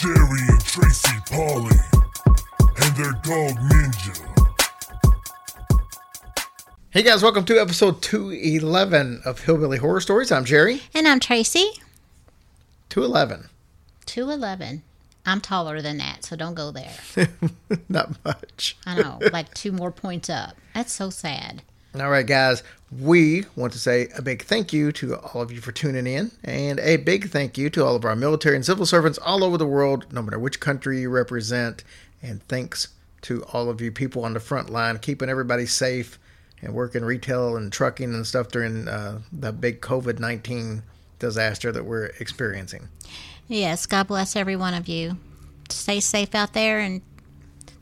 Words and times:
Jerry 0.00 0.40
and 0.48 0.64
Tracy 0.64 1.12
Polly, 1.30 1.76
and 2.58 2.96
their 2.96 3.12
dog 3.20 3.54
Ninja. 3.68 4.16
Hey 6.88 7.02
guys, 7.02 7.22
welcome 7.22 7.44
to 7.44 7.60
episode 7.60 8.00
211 8.00 9.20
of 9.26 9.40
Hillbilly 9.40 9.76
Horror 9.76 10.00
Stories. 10.00 10.32
I'm 10.32 10.46
Jerry. 10.46 10.80
And 10.94 11.06
I'm 11.06 11.20
Tracy, 11.20 11.82
211. 12.88 13.50
211. 14.06 14.82
I'm 15.26 15.42
taller 15.42 15.82
than 15.82 15.98
that, 15.98 16.24
so 16.24 16.34
don't 16.34 16.54
go 16.54 16.70
there. 16.70 16.96
Not 17.90 18.24
much. 18.24 18.78
I 18.86 19.02
know, 19.02 19.18
like 19.34 19.52
two 19.52 19.70
more 19.70 19.92
points 19.92 20.30
up. 20.30 20.56
That's 20.74 20.94
so 20.94 21.10
sad. 21.10 21.60
All 21.94 22.08
right, 22.08 22.26
guys, 22.26 22.62
we 22.92 23.44
want 23.54 23.72
to 23.72 23.78
say 23.78 24.08
a 24.16 24.22
big 24.22 24.42
thank 24.42 24.72
you 24.72 24.90
to 24.92 25.16
all 25.16 25.42
of 25.42 25.52
you 25.52 25.60
for 25.60 25.70
tuning 25.70 26.06
in, 26.06 26.32
and 26.42 26.80
a 26.80 26.96
big 26.96 27.30
thank 27.30 27.56
you 27.56 27.70
to 27.70 27.84
all 27.84 27.94
of 27.94 28.04
our 28.04 28.16
military 28.16 28.56
and 28.56 28.64
civil 28.64 28.84
servants 28.84 29.18
all 29.18 29.44
over 29.44 29.56
the 29.56 29.66
world, 29.66 30.06
no 30.12 30.22
matter 30.22 30.38
which 30.38 30.58
country 30.58 31.00
you 31.00 31.10
represent. 31.10 31.84
And 32.22 32.42
thanks 32.48 32.88
to 33.22 33.44
all 33.52 33.70
of 33.70 33.80
you 33.80 33.92
people 33.92 34.24
on 34.24 34.34
the 34.34 34.40
front 34.40 34.70
line, 34.70 34.98
keeping 34.98 35.28
everybody 35.28 35.66
safe 35.66 36.18
and 36.62 36.74
working 36.74 37.04
retail 37.04 37.56
and 37.56 37.72
trucking 37.72 38.12
and 38.12 38.26
stuff 38.26 38.48
during 38.48 38.88
uh, 38.88 39.20
the 39.32 39.52
big 39.52 39.80
COVID 39.80 40.18
19 40.18 40.82
disaster 41.18 41.70
that 41.70 41.84
we're 41.84 42.06
experiencing. 42.18 42.88
Yes, 43.46 43.86
God 43.86 44.08
bless 44.08 44.36
every 44.36 44.56
one 44.56 44.74
of 44.74 44.88
you. 44.88 45.16
Stay 45.68 46.00
safe 46.00 46.34
out 46.34 46.52
there, 46.52 46.80
and 46.80 47.02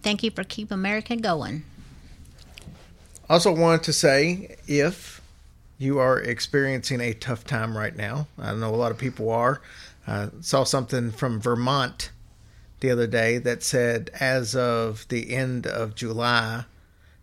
thank 0.03 0.23
you 0.23 0.31
for 0.31 0.45
Keep 0.45 0.70
America 0.70 1.17
going. 1.17 1.64
Also, 3.30 3.52
wanted 3.52 3.82
to 3.82 3.92
say 3.92 4.56
if 4.66 5.20
you 5.76 5.98
are 5.98 6.18
experiencing 6.18 7.00
a 7.00 7.12
tough 7.12 7.44
time 7.44 7.76
right 7.76 7.94
now, 7.94 8.26
I 8.38 8.54
know 8.54 8.74
a 8.74 8.76
lot 8.76 8.90
of 8.90 8.98
people 8.98 9.30
are. 9.30 9.60
I 10.06 10.30
saw 10.40 10.64
something 10.64 11.10
from 11.10 11.40
Vermont 11.40 12.10
the 12.80 12.90
other 12.90 13.06
day 13.06 13.38
that 13.38 13.62
said 13.62 14.10
as 14.18 14.56
of 14.56 15.06
the 15.08 15.34
end 15.34 15.66
of 15.66 15.94
July, 15.94 16.64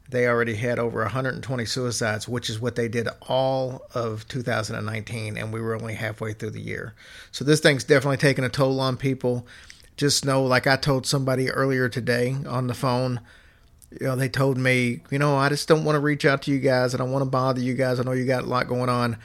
they 0.07 0.27
already 0.27 0.55
had 0.55 0.77
over 0.77 1.01
120 1.01 1.65
suicides, 1.65 2.27
which 2.27 2.49
is 2.49 2.59
what 2.59 2.75
they 2.75 2.87
did 2.87 3.07
all 3.27 3.81
of 3.95 4.27
2019, 4.27 5.37
and 5.37 5.51
we 5.51 5.59
were 5.59 5.75
only 5.75 5.95
halfway 5.95 6.33
through 6.33 6.51
the 6.51 6.61
year. 6.61 6.93
So 7.31 7.43
this 7.43 7.59
thing's 7.59 7.83
definitely 7.83 8.17
taking 8.17 8.43
a 8.43 8.49
toll 8.49 8.79
on 8.79 8.97
people. 8.97 9.47
Just 9.97 10.23
know, 10.23 10.43
like 10.43 10.67
I 10.67 10.75
told 10.75 11.07
somebody 11.07 11.49
earlier 11.49 11.89
today 11.89 12.35
on 12.45 12.67
the 12.67 12.75
phone, 12.75 13.21
you 13.99 14.07
know, 14.07 14.15
they 14.15 14.29
told 14.29 14.57
me, 14.57 15.01
you 15.11 15.19
know, 15.19 15.35
I 15.35 15.49
just 15.49 15.67
don't 15.67 15.83
want 15.83 15.95
to 15.95 15.99
reach 15.99 16.25
out 16.25 16.43
to 16.43 16.51
you 16.51 16.59
guys. 16.59 16.93
I 16.93 16.97
don't 16.97 17.11
want 17.11 17.23
to 17.23 17.29
bother 17.29 17.61
you 17.61 17.73
guys. 17.73 17.99
I 17.99 18.03
know 18.03 18.11
you 18.11 18.25
got 18.25 18.43
a 18.43 18.47
lot 18.47 18.67
going 18.67 18.89
on. 18.89 19.17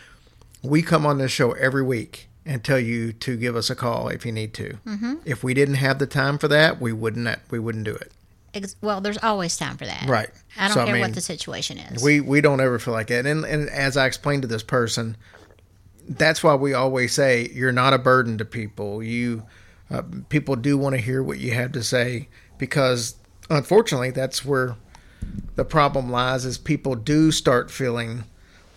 We 0.62 0.82
come 0.82 1.06
on 1.06 1.19
this 1.19 1.32
show 1.32 1.53
every 1.53 1.82
week 1.82 2.28
and 2.44 2.62
tell 2.62 2.78
you 2.78 3.12
to 3.12 3.36
give 3.36 3.56
us 3.56 3.70
a 3.70 3.75
call 3.75 4.08
if 4.08 4.25
you 4.25 4.32
need 4.32 4.54
to. 4.54 4.78
Mm-hmm. 4.86 5.14
If 5.25 5.42
we 5.42 5.54
didn't 5.54 5.76
have 5.76 5.98
the 5.98 6.06
time 6.06 6.38
for 6.38 6.48
that, 6.48 6.81
we 6.81 6.92
wouldn't. 6.92 7.38
We 7.50 7.58
wouldn't 7.58 7.84
do 7.84 7.94
it. 7.94 8.12
Well, 8.81 9.00
there's 9.00 9.19
always 9.19 9.56
time 9.56 9.76
for 9.76 9.86
that. 9.86 10.08
Right. 10.08 10.28
I 10.56 10.66
don't 10.66 10.75
So, 10.75 10.81
I 10.81 10.84
care 10.87 10.94
mean, 10.94 11.02
what 11.02 11.14
the 11.14 11.20
situation 11.20 11.78
is. 11.78 12.02
We 12.02 12.20
we 12.20 12.41
don't 12.41 12.60
ever 12.60 12.78
feel 12.78 12.94
like 12.94 13.06
that. 13.08 13.26
And 13.26 13.44
and 13.44 13.69
as 13.70 13.97
I 13.97 14.06
explained 14.06 14.42
to 14.42 14.48
this 14.48 14.62
person, 14.62 15.16
that's 16.08 16.42
why 16.42 16.54
we 16.56 16.75
always 16.75 17.12
say 17.12 17.48
you're 17.52 17.72
not 17.72 17.94
a 17.94 17.98
burden 17.98 18.38
to 18.38 18.44
people. 18.44 19.02
You 19.02 19.44
uh, 19.91 20.02
people 20.28 20.56
do 20.56 20.76
want 20.76 20.97
to 20.97 21.00
hear 21.00 21.22
what 21.22 21.38
you 21.38 21.52
have 21.52 21.72
to 21.72 21.82
say 21.84 22.28
because 22.58 23.14
unfortunately 23.50 24.11
that's 24.11 24.44
where 24.44 24.77
the 25.56 25.65
problem 25.65 26.11
lies 26.11 26.44
is 26.44 26.56
people 26.59 26.94
do 26.94 27.31
start 27.31 27.71
feeling 27.71 28.25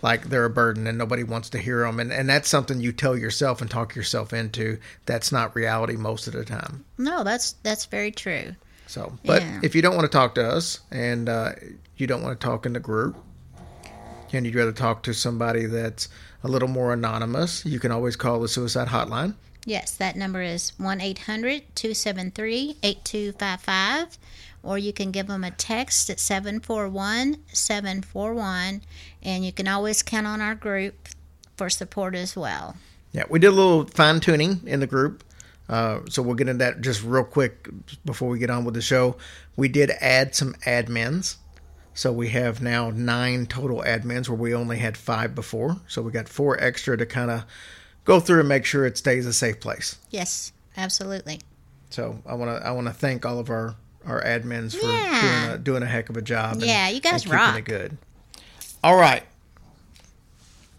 like 0.02 0.24
they're 0.28 0.44
a 0.44 0.50
burden 0.50 0.86
and 0.86 0.98
nobody 0.98 1.22
wants 1.22 1.48
to 1.48 1.58
hear 1.58 1.80
them 1.80 1.98
and, 2.00 2.12
and 2.12 2.28
that's 2.28 2.48
something 2.48 2.80
you 2.80 2.92
tell 2.92 3.16
yourself 3.16 3.62
and 3.62 3.70
talk 3.70 3.94
yourself 3.94 4.32
into 4.32 4.78
that's 5.06 5.32
not 5.32 5.54
reality 5.54 5.94
most 5.96 6.26
of 6.26 6.32
the 6.34 6.44
time 6.44 6.84
no, 6.98 7.24
that's 7.24 7.52
that's 7.62 7.86
very 7.86 8.10
true. 8.10 8.54
so, 8.86 9.12
but 9.24 9.42
Yeah. 9.42 9.60
if 9.62 9.74
you 9.74 9.80
don't 9.82 9.94
want 9.96 10.04
to 10.10 10.14
talk 10.18 10.34
to 10.34 10.46
us 10.46 10.80
and 10.90 11.28
uh, 11.28 11.52
you 11.96 12.06
don't 12.06 12.22
want 12.22 12.38
to 12.38 12.44
talk 12.44 12.66
in 12.66 12.72
the 12.74 12.80
group, 12.80 13.16
and 14.32 14.44
you'd 14.44 14.54
rather 14.56 14.72
talk 14.72 15.02
to 15.04 15.14
somebody 15.14 15.66
that's 15.66 16.08
a 16.42 16.48
little 16.48 16.68
more 16.68 16.92
anonymous, 16.92 17.64
you 17.64 17.78
can 17.78 17.90
always 17.92 18.16
call 18.16 18.40
the 18.40 18.48
suicide 18.48 18.88
hotline. 18.88 19.34
Yes, 19.64 19.92
that 19.96 20.16
number 20.16 20.42
is 20.42 20.72
1 20.78 21.00
800 21.00 21.62
273 21.74 22.76
8255, 22.82 24.18
or 24.64 24.78
you 24.78 24.92
can 24.92 25.10
give 25.10 25.26
them 25.26 25.44
a 25.44 25.50
text 25.50 26.10
at 26.10 26.18
741 26.18 27.36
741, 27.52 28.82
and 29.22 29.44
you 29.44 29.52
can 29.52 29.68
always 29.68 30.02
count 30.02 30.26
on 30.26 30.40
our 30.40 30.54
group 30.54 31.08
for 31.56 31.70
support 31.70 32.14
as 32.14 32.34
well. 32.34 32.76
Yeah, 33.12 33.24
we 33.28 33.38
did 33.38 33.48
a 33.48 33.52
little 33.52 33.86
fine 33.86 34.20
tuning 34.20 34.60
in 34.66 34.80
the 34.80 34.86
group. 34.86 35.22
Uh, 35.68 36.00
so 36.08 36.20
we'll 36.22 36.34
get 36.34 36.48
into 36.48 36.64
that 36.64 36.80
just 36.80 37.02
real 37.02 37.24
quick 37.24 37.68
before 38.04 38.28
we 38.28 38.38
get 38.38 38.50
on 38.50 38.64
with 38.64 38.74
the 38.74 38.82
show. 38.82 39.16
We 39.56 39.68
did 39.68 39.90
add 40.00 40.34
some 40.34 40.54
admins. 40.66 41.36
So 41.94 42.12
we 42.12 42.30
have 42.30 42.60
now 42.60 42.90
nine 42.90 43.46
total 43.46 43.82
admins 43.82 44.28
where 44.28 44.36
we 44.36 44.52
only 44.52 44.78
had 44.78 44.96
five 44.96 45.34
before. 45.34 45.76
So 45.86 46.02
we 46.02 46.10
got 46.10 46.28
four 46.28 46.60
extra 46.60 46.98
to 46.98 47.06
kind 47.06 47.30
of 47.30 47.44
go 48.04 48.18
through 48.20 48.40
and 48.40 48.48
make 48.48 48.64
sure 48.64 48.84
it 48.84 48.98
stays 48.98 49.26
a 49.26 49.32
safe 49.32 49.60
place. 49.60 49.96
Yes, 50.10 50.52
absolutely. 50.76 51.40
So 51.90 52.18
I 52.26 52.34
want 52.34 52.60
to 52.60 52.66
I 52.66 52.72
want 52.72 52.88
to 52.88 52.92
thank 52.92 53.24
all 53.24 53.38
of 53.38 53.48
our 53.48 53.76
our 54.06 54.22
admins 54.22 54.74
for 54.76 54.86
Yeah. 54.86 55.20
doing 55.46 55.54
a, 55.54 55.58
doing 55.58 55.82
a 55.82 55.86
heck 55.86 56.08
of 56.10 56.16
a 56.16 56.22
job. 56.22 56.54
and- 56.54 56.62
Yeah, 56.64 56.88
you 56.88 57.00
guys 57.00 57.22
and 57.24 57.32
keeping 57.32 57.38
rock. 57.38 57.58
it 57.58 57.64
good. 57.64 57.98
All 58.82 58.96
right, 58.96 59.22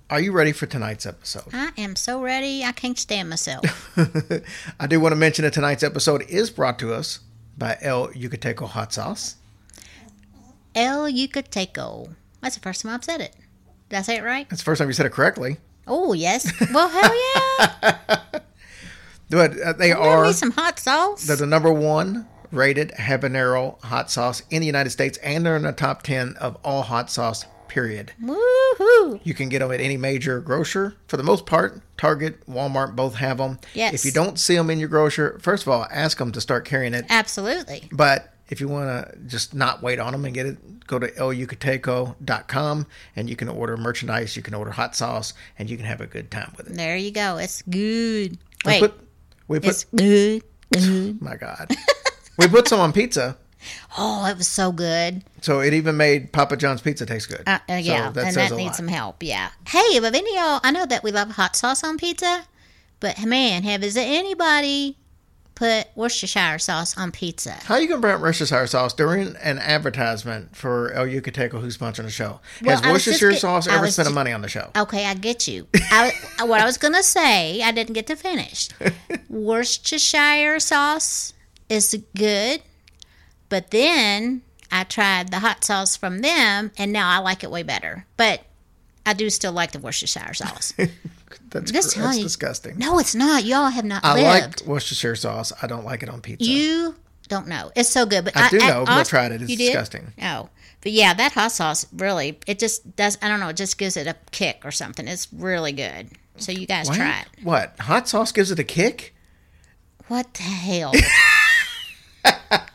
are 0.10 0.20
you 0.20 0.32
ready 0.32 0.52
for 0.52 0.66
tonight's 0.68 1.06
episode? 1.06 1.46
I 1.54 1.72
am 1.78 1.96
so 1.96 2.22
ready, 2.22 2.64
I 2.64 2.72
can't 2.72 2.98
stand 3.00 3.30
myself. 3.30 3.66
I 4.80 4.86
do 4.88 5.00
want 5.00 5.14
to 5.14 5.18
mention 5.18 5.44
that 5.44 5.54
tonight's 5.54 5.82
episode 5.84 6.24
is 6.30 6.50
brought 6.52 6.78
to 6.80 6.94
us 6.94 7.20
by 7.58 7.78
El 7.82 8.10
Yucateco 8.10 8.68
Hot 8.68 8.94
Sauce. 8.94 9.36
El 10.76 11.06
Yucateco. 11.10 12.14
That's 12.42 12.56
the 12.56 12.62
first 12.62 12.82
time 12.84 12.92
I've 12.94 13.04
said 13.04 13.22
it. 13.22 13.34
Did 13.90 13.98
I 13.98 14.02
say 14.04 14.18
it 14.18 14.24
right? 14.24 14.48
That's 14.50 14.62
the 14.62 14.66
first 14.66 14.80
time 14.80 14.88
you 14.90 14.94
said 14.94 15.06
it 15.08 15.12
correctly. 15.12 15.58
Oh, 15.88 16.14
yes. 16.14 16.52
Well, 16.74 16.90
hell 16.90 17.14
yeah. 17.82 18.22
But 19.30 19.60
uh, 19.60 19.74
they 19.74 19.92
are 19.92 19.98
Give 19.98 20.14
are 20.20 20.26
me 20.28 20.34
some 20.34 20.52
hot 20.52 20.80
sauce. 20.80 21.24
they're 21.26 21.36
the 21.36 21.48
number 21.48 21.74
one 21.74 22.28
rated 22.52 22.92
habanero 22.92 23.82
hot 23.84 24.10
sauce 24.12 24.42
in 24.50 24.60
the 24.62 24.66
United 24.66 24.90
States, 24.90 25.18
and 25.20 25.46
they're 25.46 25.56
in 25.56 25.64
the 25.64 25.72
top 25.72 26.04
ten 26.04 26.36
of 26.40 26.58
all 26.64 26.82
hot 26.84 27.10
sauce. 27.12 27.46
Period. 27.68 28.14
Woohoo. 28.24 29.20
You 29.24 29.34
can 29.34 29.50
get 29.50 29.60
them 29.60 29.72
at 29.72 29.82
any 29.82 29.98
major 29.98 30.40
grocer 30.40 30.96
for 31.08 31.18
the 31.18 31.24
most 31.24 31.46
part. 31.46 31.82
Target, 31.98 32.48
Walmart, 32.48 32.96
both 32.96 33.16
have 33.16 33.38
them. 33.38 33.60
Yes. 33.74 33.94
If 33.94 34.06
you 34.06 34.12
don't 34.12 34.40
see 34.40 34.56
them 34.56 34.70
in 34.70 34.80
your 34.80 34.88
grocer, 34.88 35.38
first 35.42 35.64
of 35.64 35.70
all, 35.70 35.86
ask 35.92 36.18
them 36.18 36.32
to 36.34 36.40
start 36.40 36.64
carrying 36.64 36.94
it. 36.94 37.06
Absolutely. 37.10 37.90
But 37.92 38.34
if 38.50 38.62
you 38.62 38.70
want 38.70 38.88
to 39.12 39.18
just 39.28 39.54
not 39.54 39.82
wait 39.82 40.00
on 40.00 40.14
them 40.14 40.24
and 40.24 40.34
get 40.34 40.46
it, 40.46 40.86
go 40.88 41.00
to 41.00 41.08
elyucateco.com 41.08 42.86
and 43.16 43.30
you 43.30 43.36
can 43.36 43.50
order 43.50 43.78
merchandise, 43.78 44.36
you 44.36 44.42
can 44.44 44.54
order 44.54 44.72
hot 44.72 44.96
sauce, 44.96 45.34
and 45.58 45.70
you 45.70 45.78
can 45.78 45.86
have 45.86 46.02
a 46.02 46.08
good 46.08 46.32
time 46.32 46.54
with 46.58 46.68
it. 46.68 46.74
There 46.76 46.96
you 46.98 47.12
go. 47.12 47.38
It's 47.38 47.62
good. 47.64 48.38
We 48.64 48.72
Wait, 48.72 48.80
put, 48.80 48.94
we 49.48 49.60
put, 49.60 49.70
it's 49.70 49.84
good. 49.86 50.42
Good. 50.42 50.44
Mm-hmm. 50.76 51.24
my 51.24 51.38
God, 51.38 51.70
we 52.38 52.48
put 52.48 52.68
some 52.68 52.80
on 52.80 52.92
pizza, 52.94 53.38
Oh, 53.98 54.26
it 54.28 54.38
was 54.38 54.48
so 54.48 54.72
good. 54.72 55.24
so 55.42 55.60
it 55.60 55.74
even 55.74 55.98
made 55.98 56.32
Papa 56.32 56.56
John's 56.58 56.82
pizza 56.82 57.06
taste 57.06 57.30
good. 57.30 57.42
Uh, 57.48 57.58
uh, 57.68 57.74
So 57.74 57.76
yeah, 57.78 58.10
that 58.12 58.26
and 58.28 58.36
that 58.36 58.52
needs 58.52 58.68
lot. 58.68 58.76
some 58.76 58.88
help. 58.88 59.24
Yeah. 59.24 59.50
Hey, 59.68 59.80
if 59.80 60.04
any 60.04 60.20
of 60.20 60.26
y'all, 60.36 60.60
I 60.64 60.72
know 60.72 60.86
that 60.86 61.04
we 61.04 61.12
love 61.12 61.32
hot 61.32 61.56
sauce 61.56 61.84
on 61.84 61.98
pizza, 61.98 62.46
but 63.00 63.20
man, 63.26 63.64
have 63.64 63.84
is 63.84 63.98
anybody 63.98 64.98
put 65.56 65.88
Worcestershire 65.96 66.60
sauce 66.60 66.96
on 66.98 67.12
pizza? 67.12 67.54
How 67.64 67.78
you 67.78 67.88
gonna 67.88 68.02
bring 68.02 68.14
up 68.16 68.22
Worcestershire 68.22 68.68
sauce 68.68 68.94
during 68.94 69.36
an 69.38 69.58
advertisement 69.58 70.56
for 70.56 70.92
El 70.92 71.06
Yucateco, 71.08 71.60
who's 71.62 71.76
sponsoring 71.78 72.04
the 72.04 72.12
show? 72.12 72.42
Well, 72.62 72.72
Has 72.76 72.82
just 72.82 72.92
Worcestershire 72.92 73.32
get- 73.32 73.40
sauce 73.42 73.66
ever 73.68 73.88
spent 73.88 74.10
ju- 74.10 74.14
money 74.14 74.32
on 74.32 74.42
the 74.42 74.50
show? 74.50 74.70
Okay, 74.78 75.06
I 75.06 75.14
get 75.16 75.48
you. 75.48 75.66
I, 75.74 76.12
what 76.42 76.62
I 76.62 76.66
was 76.66 76.78
gonna 76.78 77.02
say, 77.04 77.64
I 77.64 77.72
didn't 77.72 77.94
get 77.94 78.06
to 78.08 78.16
finish. 78.16 78.70
Worcestershire 79.30 80.60
sauce 80.60 81.34
is 81.70 81.96
good, 82.16 82.62
But 83.50 83.72
then 83.72 84.42
I 84.72 84.84
tried 84.84 85.30
the 85.30 85.40
hot 85.40 85.64
sauce 85.64 85.96
from 85.96 86.20
them, 86.22 86.72
and 86.78 86.92
now 86.92 87.10
I 87.10 87.20
like 87.20 87.44
it 87.44 87.52
way 87.52 87.64
better. 87.64 88.06
But 88.18 88.42
I 89.06 89.14
do 89.14 89.30
still 89.30 89.52
like 89.52 89.72
the 89.72 89.80
Worcestershire 89.80 90.34
sauce. 90.34 90.74
That's, 91.50 91.72
gr- 91.72 91.78
that's 91.78 92.18
you. 92.18 92.24
disgusting. 92.24 92.78
no, 92.78 92.98
it's 93.00 93.16
not. 93.16 93.46
Y'all 93.46 93.70
have 93.70 93.86
not 93.86 94.04
I 94.04 94.14
lived. 94.14 94.62
like 94.62 94.68
Worcestershire 94.68 95.16
sauce. 95.16 95.52
I 95.62 95.68
don't 95.68 95.86
like 95.86 96.02
it 96.04 96.10
on 96.10 96.22
pizza. 96.22 96.50
You 96.50 96.96
don't 97.30 97.48
know. 97.48 97.72
It's 97.76 97.90
so 97.90 98.06
good, 98.06 98.26
but 98.26 98.36
I 98.38 98.50
do 98.50 98.58
know. 98.58 98.84
I 98.88 99.02
Os- 99.02 99.10
tried 99.10 99.32
it. 99.32 99.42
It's 99.42 99.50
you 99.52 99.58
did? 99.58 99.68
disgusting. 99.68 100.14
Oh, 100.22 100.50
but 100.82 100.92
yeah, 100.92 101.14
that 101.14 101.32
hot 101.34 101.52
sauce 101.52 101.88
really 101.94 102.40
it 102.48 102.60
just 102.60 102.96
does. 102.96 103.18
I 103.22 103.28
don't 103.28 103.40
know. 103.40 103.50
It 103.50 103.58
just 103.58 103.78
gives 103.78 103.96
it 103.98 104.06
a 104.08 104.16
kick 104.32 104.62
or 104.66 104.72
something. 104.72 105.08
It's 105.08 105.28
really 105.34 105.72
good. 105.72 106.10
So 106.38 106.52
you 106.52 106.66
guys 106.68 106.88
what? 106.88 106.98
try 106.98 107.22
it. 107.22 107.44
What? 107.44 107.76
Hot 107.80 108.08
sauce 108.08 108.32
gives 108.32 108.52
it 108.52 108.60
a 108.60 108.64
kick? 108.64 109.16
What 110.08 110.34
the 110.36 110.44
hell? 110.44 110.94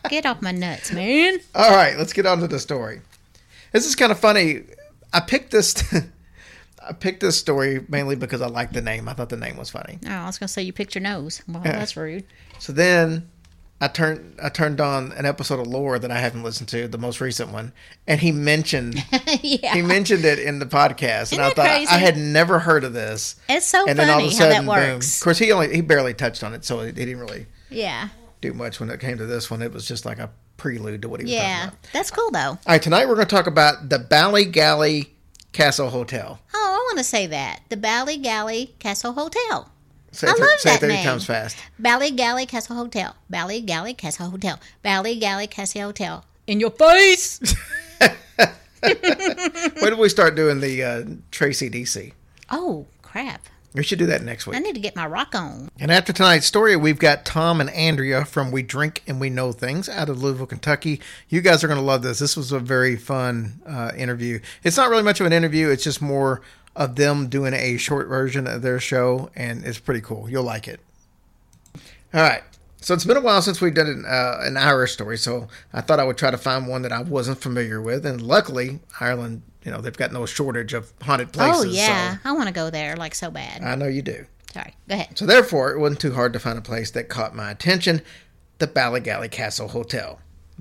Get 0.09 0.27
off 0.27 0.43
my 0.43 0.51
nuts, 0.53 0.93
man. 0.93 1.39
All 1.55 1.71
right, 1.71 1.97
let's 1.97 2.13
get 2.13 2.27
on 2.27 2.41
to 2.41 2.49
the 2.49 2.59
story. 2.59 3.01
This 3.73 3.87
is 3.87 3.95
kind 3.95 4.11
of 4.11 4.19
funny. 4.19 4.63
I 5.13 5.21
picked 5.21 5.51
this. 5.53 5.75
I 6.83 6.93
picked 6.93 7.21
this 7.21 7.39
story 7.39 7.85
mainly 7.89 8.17
because 8.17 8.41
I 8.41 8.47
liked 8.49 8.73
the 8.73 8.81
name. 8.83 9.09
I 9.09 9.13
thought 9.13 9.29
the 9.29 9.37
name 9.37 9.57
was 9.57 9.71
funny. 9.71 9.99
Oh, 10.07 10.11
I 10.11 10.27
was 10.27 10.39
gonna 10.39 10.49
say 10.49 10.63
you 10.63 10.73
picked 10.73 10.95
your 10.95 11.03
nose. 11.03 11.43
Well, 11.47 11.63
that's 11.63 11.97
rude. 11.97 12.25
So 12.59 12.73
then 12.73 13.29
I 13.81 13.87
turned 13.89 14.39
I 14.43 14.49
turned 14.49 14.81
on 14.81 15.13
an 15.13 15.27
episode 15.27 15.61
of 15.61 15.67
Lore 15.69 15.99
that 15.99 16.11
I 16.11 16.19
haven't 16.19 16.43
listened 16.43 16.69
to, 16.71 16.89
the 16.89 16.99
most 16.99 17.21
recent 17.21 17.51
one, 17.53 17.73
and 18.09 18.19
he 18.21 18.33
mentioned 18.33 18.95
yeah, 19.43 19.75
he 19.75 19.83
mentioned 19.83 20.25
it 20.25 20.39
in 20.41 20.59
the 20.59 20.67
podcast, 20.67 21.33
and 21.33 21.41
I 21.41 21.49
that 21.49 21.57
thought 21.57 21.67
crazy? 21.67 21.93
I 21.93 21.99
had 21.99 22.17
never 22.17 22.59
heard 22.59 22.83
of 22.83 22.93
this. 22.95 23.37
it's 23.49 23.67
so 23.67 23.87
And 23.87 23.97
funny 23.97 24.07
then 24.07 24.11
all 24.11 24.19
of 24.19 24.25
a 24.25 24.29
how 24.31 24.33
sudden, 24.39 24.51
that 24.67 24.75
boom! 24.87 24.95
works. 24.95 25.19
Of 25.19 25.23
course, 25.25 25.39
he 25.39 25.53
only 25.53 25.73
he 25.75 25.83
barely 25.83 26.15
touched 26.15 26.43
on 26.43 26.55
it, 26.55 26.65
so 26.65 26.81
he 26.81 26.93
didn't 26.93 27.21
really 27.21 27.47
Yeah, 27.69 28.09
do 28.41 28.53
much 28.53 28.81
when 28.81 28.91
it 28.91 29.01
came 29.01 29.19
to 29.19 29.27
this 29.27 29.51
one. 29.51 29.63
It 29.63 29.73
was 29.73 29.87
just 29.87 30.05
like 30.05 30.19
a 30.19 30.31
prelude 30.57 31.03
to 31.03 31.09
what 31.09 31.21
he 31.21 31.25
was 31.25 31.35
talking 31.35 31.49
yeah, 31.49 31.69
about. 31.69 31.83
that's 31.93 32.11
cool 32.11 32.31
though. 32.31 32.39
All 32.51 32.59
right, 32.67 32.83
tonight 32.83 33.09
we're 33.09 33.15
going 33.15 33.27
to 33.27 33.35
talk 33.35 33.47
about 33.47 33.89
the 33.89 33.99
Ballygally 33.99 35.09
Castle 35.53 35.91
Hotel. 35.91 36.39
Oh, 36.55 36.73
I 36.73 36.79
want 36.89 36.99
to 36.99 37.05
say 37.05 37.27
that 37.27 37.61
the 37.69 37.77
Ballygally 37.77 38.79
Castle 38.79 39.13
Hotel. 39.13 39.71
Say 40.13 40.27
I 40.27 40.33
it, 40.33 40.41
love 40.41 40.59
say 40.59 40.71
it 40.71 40.73
that 40.75 40.81
30 40.81 40.93
name. 40.95 41.05
times 41.05 41.25
fast. 41.25 41.57
Ballygally 41.81 42.49
Castle 42.49 42.77
Hotel. 42.77 43.15
Ballygally 43.33 43.97
Castle 43.97 44.31
Hotel. 44.31 44.59
Ballygally 44.85 45.49
Castle 45.49 45.83
Hotel. 45.83 46.25
In 46.47 46.61
your 46.61 46.71
face. 46.71 47.41
When 48.81 49.91
did 49.91 49.99
we 49.99 50.09
start 50.09 50.37
doing 50.37 50.61
the 50.61 50.83
uh, 50.83 51.05
Tracy 51.31 51.69
DC? 51.71 52.13
oh 52.51 52.87
crap! 53.03 53.43
We 53.73 53.85
should 53.85 54.01
do 54.01 54.07
that 54.07 54.23
next 54.23 54.47
week. 54.47 54.57
I 54.57 54.59
need 54.59 54.75
to 54.75 54.81
get 54.81 54.97
my 54.97 55.07
rock 55.07 55.35
on. 55.35 55.71
And 55.79 55.93
after 55.93 56.13
tonight's 56.13 56.47
story, 56.47 56.75
we've 56.75 56.99
got 56.99 57.25
Tom 57.25 57.61
and 57.61 57.71
Andrea 57.71 58.25
from 58.25 58.51
We 58.51 58.63
Drink 58.63 59.03
and 59.07 59.21
We 59.21 59.31
Know 59.31 59.53
Things 59.53 59.89
out 59.89 60.09
of 60.09 60.21
Louisville, 60.21 60.47
Kentucky. 60.47 61.01
You 61.29 61.41
guys 61.41 61.63
are 61.63 61.69
going 61.69 61.79
to 61.79 61.85
love 61.85 62.03
this. 62.03 62.19
This 62.19 62.37
was 62.37 62.51
a 62.51 62.59
very 62.59 62.97
fun 62.97 63.61
uh, 63.65 63.93
interview. 63.97 64.41
It's 64.65 64.77
not 64.77 64.91
really 64.91 65.05
much 65.05 65.21
of 65.21 65.27
an 65.27 65.33
interview, 65.33 65.69
it's 65.69 65.85
just 65.85 66.03
more 66.03 66.43
of 66.75 66.97
them 66.97 67.29
doing 67.29 67.55
a 67.55 67.77
short 67.77 68.09
version 68.09 68.47
of 68.47 68.63
their 68.63 68.81
show, 68.81 69.31
and 69.37 69.65
it's 69.65 69.79
pretty 69.79 70.01
cool. 70.01 70.29
You'll 70.29 70.45
like 70.45 70.67
it. 70.67 70.81
All 72.13 72.23
right. 72.23 72.43
So 72.83 72.95
it's 72.95 73.05
been 73.05 73.19
a 73.19 73.21
while 73.21 73.43
since 73.43 73.61
we've 73.61 73.75
done 73.75 73.89
an, 73.89 74.05
uh, 74.07 74.39
an 74.41 74.57
Irish 74.57 74.93
story, 74.93 75.19
so 75.19 75.49
I 75.73 75.83
thought 75.83 76.01
I 76.01 76.05
would 76.05 76.17
try 76.17 76.31
to 76.31 76.39
find 76.39 76.67
one 76.67 76.83
that 76.83 76.93
I 76.93 77.03
wasn't 77.03 77.39
familiar 77.39 77.81
with. 77.81 78.07
And 78.07 78.23
luckily, 78.23 78.81
Ireland, 78.99 79.43
you 79.65 79.71
know, 79.71 79.81
they've 79.81 79.97
got 79.97 80.13
no 80.13 80.27
shortage 80.27 80.73
of 80.73 80.93
haunted 81.03 81.29
oh, 81.29 81.33
places. 81.33 81.65
oh 81.65 81.69
yeah, 81.69 82.15
So 82.15 82.21
I 82.25 82.33
want 82.33 82.49
to 82.49 82.55
go 82.55 82.71
there 82.71 82.97
like 82.97 83.15
so 83.15 83.31
bad. 83.31 83.63
I 83.63 83.75
know 83.75 83.87
you 83.87 84.03
do. 84.03 84.27
Sorry, 84.53 84.75
go 84.89 84.95
ahead. 84.95 85.17
So 85.17 85.27
therefore, 85.27 85.73
it 85.73 85.79
wasn't 85.79 86.01
too 86.01 86.13
hard 86.13 86.33
to 86.33 86.39
find 86.39 86.59
a 86.59 86.63
place 86.63 86.91
that 86.93 87.09
caught 87.09 87.35
my 87.35 87.51
attention, 87.51 88.03
the 88.59 88.67
Ballygally 88.67 89.31
Castle 89.31 89.69
Hotel. 89.69 90.19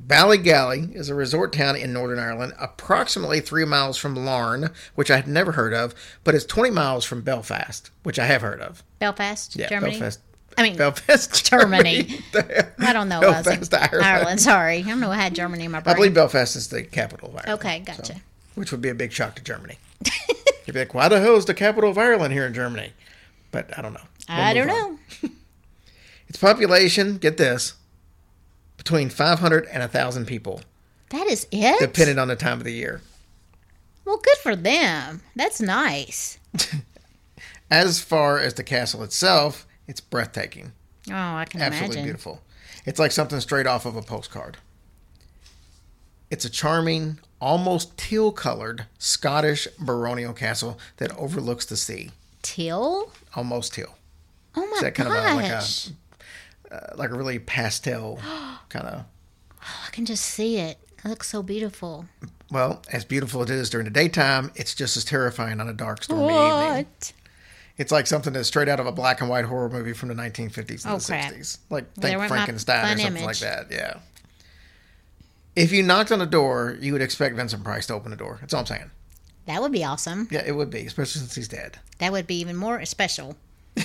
Ballygally 0.08 0.96
is 0.96 1.10
a 1.10 1.16
resort 1.16 1.52
town 1.52 1.76
in 1.76 1.92
Northern 1.92 2.20
Ireland, 2.20 2.54
approximately 2.60 3.40
three 3.42 3.66
miles 3.66 3.98
from 3.98 4.16
Larne, 4.16 4.70
which 4.96 5.12
I 5.12 5.18
had 5.18 5.28
never 5.28 5.54
heard 5.54 5.74
of, 5.74 5.94
but 6.24 6.36
it's 6.36 6.46
20 6.46 6.70
miles 6.72 7.04
from 7.04 7.22
Belfast, 7.22 7.90
which 8.04 8.20
I 8.20 8.26
have 8.26 8.42
heard 8.42 8.62
of. 8.62 8.84
Belfast, 9.00 9.56
Yeah, 9.56 9.68
Germany. 9.70 9.94
Belfast. 9.94 10.22
I 10.58 10.64
mean, 10.64 10.78
Belfast, 10.78 11.46
Germany. 11.50 12.22
Germany. 12.32 12.70
I 12.80 12.94
don't 12.94 13.10
know. 13.10 13.22
Belfast, 13.22 13.74
Ireland. 13.74 14.04
Ireland. 14.06 14.42
Sorry, 14.42 14.78
I 14.80 14.82
don't 14.82 15.00
know. 15.00 15.12
I 15.12 15.16
had 15.16 15.36
Germany 15.36 15.66
in 15.66 15.72
my 15.72 15.80
brain. 15.80 15.94
I 15.94 15.96
believe 15.96 16.14
Belfast 16.14 16.56
is 16.56 16.70
the 16.70 16.84
capital 16.84 17.30
of 17.30 17.36
Ireland. 17.38 17.60
Okay, 17.60 17.80
gotcha. 17.80 18.16
Which 18.60 18.72
would 18.74 18.82
be 18.82 18.90
a 18.90 18.94
big 18.94 19.14
shock 19.14 19.36
to 19.38 19.42
Germany. 19.42 19.78
You'd 20.66 20.74
be 20.74 20.80
like, 20.80 20.94
why 20.94 21.08
the 21.08 21.22
hell 21.22 21.38
is 21.38 21.46
the 21.46 21.54
capital 21.54 21.90
of 21.90 21.98
Ireland 21.98 22.34
here 22.34 22.46
in 22.46 22.54
Germany? 22.54 22.92
But 23.52 23.76
I 23.78 23.82
don't 23.82 23.94
know. 23.94 24.02
We'll 24.28 24.38
I 24.38 24.54
don't 24.54 24.70
on. 24.70 25.00
know. 25.24 25.30
Its 26.28 26.38
population, 26.38 27.18
get 27.20 27.38
this, 27.38 27.76
between 28.76 29.10
500 29.10 29.66
and 29.72 29.80
1,000 29.80 30.26
people, 30.26 30.60
That 31.12 31.26
is 31.28 31.48
it. 31.52 31.80
depending 31.80 32.20
on 32.20 32.28
the 32.28 32.36
time 32.36 32.58
of 32.58 32.66
the 32.66 32.74
year. 32.74 33.00
well, 34.04 34.18
good 34.18 34.38
for 34.44 34.58
them. 34.58 35.22
That's 35.38 35.62
nice. 35.62 36.38
As 37.72 38.02
far 38.02 38.40
as 38.40 38.56
the 38.56 38.64
castle 38.64 39.04
itself, 39.04 39.66
it's 39.88 40.02
breathtaking. 40.02 40.74
Oh, 41.10 41.14
I 41.14 41.46
can 41.46 41.62
Absolutely 41.62 41.86
imagine. 41.96 42.04
beautiful. 42.04 42.42
It's 42.86 43.00
like 43.00 43.14
something 43.14 43.40
straight 43.40 43.68
off 43.68 43.86
of 43.86 43.96
a 43.96 44.02
postcard. 44.02 44.58
It's 46.30 46.44
a 46.46 46.50
charming, 46.50 47.20
almost 47.40 47.98
teal 47.98 48.32
colored 48.32 48.86
Scottish 48.98 49.68
baronial 49.80 50.34
castle 50.34 50.80
that 50.98 51.16
overlooks 51.18 51.66
the 51.66 51.78
sea. 51.78 52.12
Teal. 52.42 53.12
Almost 53.36 53.74
teal. 53.74 53.96
Oh 54.56 54.66
my 54.68 54.78
that 54.82 54.96
kind 54.96 55.10
of 55.10 55.16
a- 55.16 55.36
like 55.36 55.46
a- 55.46 55.50
gosh! 55.50 55.90
Uh, 56.72 56.80
like 56.96 57.10
a 57.12 57.16
really 57.16 57.40
pastel 57.40 58.20
kind 58.70 58.86
of. 58.88 59.06
I 59.62 59.90
can 59.92 60.06
just 60.06 60.24
see 60.24 60.58
it. 60.58 60.78
It 61.04 61.08
looks 61.08 61.30
so 61.30 61.42
beautiful. 61.44 62.06
Well, 62.52 62.82
as 62.92 63.06
beautiful 63.06 63.44
as 63.44 63.50
it 63.50 63.56
is 63.56 63.70
during 63.70 63.86
the 63.86 63.92
daytime, 63.92 64.52
it's 64.56 64.74
just 64.74 64.98
as 64.98 65.06
terrifying 65.06 65.60
on 65.62 65.70
a 65.70 65.74
dark, 65.74 66.04
stormy 66.04 66.24
evening. 66.34 66.38
What? 66.78 67.14
It's 67.78 67.92
like 67.92 68.08
something 68.08 68.34
that's 68.34 68.48
straight 68.48 68.68
out 68.68 68.80
of 68.80 68.88
a 68.88 68.92
black 68.92 69.22
and 69.22 69.30
white 69.30 69.46
horror 69.46 69.70
movie 69.70 69.94
from 69.94 70.10
the 70.10 70.16
1950s 70.16 70.84
and 70.86 70.94
Oh, 70.96 70.98
the 70.98 71.06
crap. 71.06 71.32
60s. 71.32 71.58
Like 71.70 71.94
think 71.94 72.22
Frankenstein 72.28 72.84
or 72.86 72.88
something 72.90 73.08
image. 73.08 73.24
like 73.24 73.38
that. 73.40 73.68
Yeah. 73.72 74.00
If 75.60 75.72
you 75.72 75.84
knocked 75.84 76.12
on 76.12 76.20
the 76.20 76.26
door, 76.26 76.78
you 76.80 76.94
would 76.94 77.02
expect 77.02 77.36
Vincent 77.36 77.64
Price 77.64 77.86
to 77.88 77.94
open 77.94 78.12
the 78.12 78.18
door. 78.18 78.38
That's 78.42 78.54
all 78.54 78.62
I'm 78.62 78.66
saying. 78.66 78.92
That 79.46 79.62
would 79.62 79.72
be 79.72 79.84
awesome. 79.84 80.28
Yeah, 80.32 80.44
it 80.46 80.54
would 80.54 80.70
be, 80.70 80.86
especially 80.86 81.20
since 81.22 81.36
he's 81.36 81.48
dead. 81.48 81.80
That 81.98 82.12
would 82.12 82.28
be 82.28 82.36
even 82.40 82.56
more 82.56 82.84
special. 82.86 83.36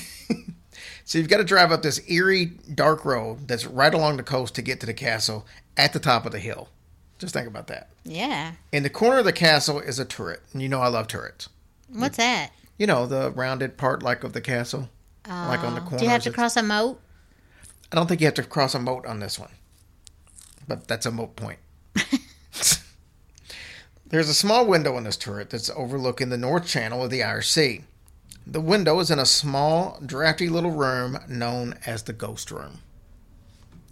So 1.06 1.18
you've 1.18 1.28
got 1.28 1.36
to 1.36 1.44
drive 1.44 1.70
up 1.70 1.82
this 1.82 2.00
eerie, 2.08 2.46
dark 2.74 3.04
road 3.04 3.46
that's 3.46 3.66
right 3.66 3.92
along 3.92 4.16
the 4.16 4.22
coast 4.22 4.54
to 4.54 4.62
get 4.62 4.80
to 4.80 4.86
the 4.86 4.94
castle 4.94 5.46
at 5.76 5.92
the 5.92 6.00
top 6.00 6.24
of 6.24 6.32
the 6.32 6.38
hill. 6.38 6.70
Just 7.18 7.34
think 7.34 7.46
about 7.46 7.66
that. 7.66 7.90
Yeah. 8.04 8.52
In 8.72 8.82
the 8.84 8.90
corner 8.90 9.18
of 9.18 9.26
the 9.26 9.32
castle 9.32 9.80
is 9.80 9.98
a 9.98 10.06
turret, 10.06 10.40
and 10.54 10.62
you 10.62 10.68
know 10.70 10.80
I 10.80 10.88
love 10.88 11.06
turrets. 11.06 11.50
What's 11.90 12.16
that? 12.16 12.52
You 12.78 12.86
know 12.86 13.06
the 13.06 13.30
rounded 13.32 13.76
part, 13.76 14.02
like 14.02 14.24
of 14.24 14.32
the 14.32 14.40
castle, 14.40 14.88
like 15.28 15.60
on 15.62 15.74
the 15.74 15.80
Oh, 15.82 15.84
corners. 15.84 16.00
Do 16.00 16.04
you 16.06 16.10
have 16.10 16.22
to 16.22 16.30
It's- 16.30 16.34
cross 16.38 16.56
a 16.56 16.62
moat? 16.62 16.98
I 17.92 17.96
don't 17.96 18.06
think 18.08 18.22
you 18.22 18.26
have 18.26 18.34
to 18.34 18.42
cross 18.42 18.74
a 18.74 18.78
moat 18.80 19.04
on 19.04 19.20
this 19.20 19.38
one, 19.38 19.50
but 20.66 20.88
that's 20.88 21.04
a 21.04 21.10
moat 21.10 21.36
point. 21.36 21.58
There's 24.06 24.28
a 24.28 24.34
small 24.34 24.66
window 24.66 24.96
in 24.96 25.04
this 25.04 25.16
turret 25.16 25.50
that's 25.50 25.70
overlooking 25.70 26.28
the 26.28 26.36
North 26.36 26.66
Channel 26.66 27.02
of 27.02 27.10
the 27.10 27.22
Irish 27.22 27.50
Sea. 27.50 27.82
The 28.46 28.60
window 28.60 29.00
is 29.00 29.10
in 29.10 29.18
a 29.18 29.26
small, 29.26 29.98
drafty 30.04 30.48
little 30.48 30.70
room 30.70 31.18
known 31.28 31.78
as 31.86 32.02
the 32.02 32.12
Ghost 32.12 32.50
Room. 32.50 32.80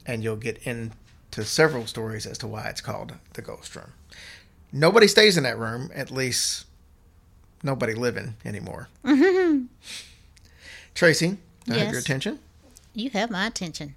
And 0.04 0.23
you'll 0.23 0.37
get 0.37 0.59
into 0.64 1.44
several 1.44 1.87
stories 1.87 2.26
as 2.26 2.38
to 2.38 2.47
why 2.47 2.66
it's 2.68 2.80
called 2.80 3.14
the 3.32 3.42
Ghost 3.42 3.75
Room. 3.75 3.92
Nobody 4.73 5.09
stays 5.09 5.37
in 5.37 5.44
that 5.44 5.59
room, 5.59 5.90
at 5.94 6.11
least 6.11 6.66
nobody 7.62 7.94
living 7.94 8.35
anymore. 8.44 8.88
Mm-hmm. 9.04 9.64
Tracy, 10.94 11.38
I 11.71 11.75
have 11.78 11.90
your 11.90 12.00
attention. 12.00 12.38
You 12.94 13.11
have 13.11 13.30
my 13.30 13.47
attention. 13.47 13.97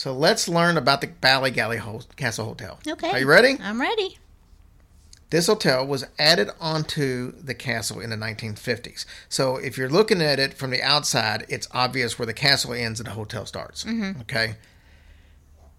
So 0.00 0.14
let's 0.14 0.48
learn 0.48 0.78
about 0.78 1.02
the 1.02 1.08
Ballygally 1.08 1.76
Ho- 1.76 2.00
Castle 2.16 2.46
Hotel. 2.46 2.80
Okay. 2.88 3.10
Are 3.10 3.18
you 3.18 3.26
ready? 3.26 3.58
I'm 3.60 3.78
ready. 3.78 4.16
This 5.28 5.46
hotel 5.46 5.86
was 5.86 6.06
added 6.18 6.48
onto 6.58 7.32
the 7.32 7.52
castle 7.52 8.00
in 8.00 8.08
the 8.08 8.16
1950s. 8.16 9.04
So 9.28 9.56
if 9.56 9.76
you're 9.76 9.90
looking 9.90 10.22
at 10.22 10.38
it 10.38 10.54
from 10.54 10.70
the 10.70 10.80
outside, 10.80 11.44
it's 11.50 11.68
obvious 11.72 12.18
where 12.18 12.24
the 12.24 12.32
castle 12.32 12.72
ends 12.72 12.98
and 12.98 13.08
the 13.08 13.12
hotel 13.12 13.44
starts. 13.44 13.84
Mm-hmm. 13.84 14.22
Okay. 14.22 14.54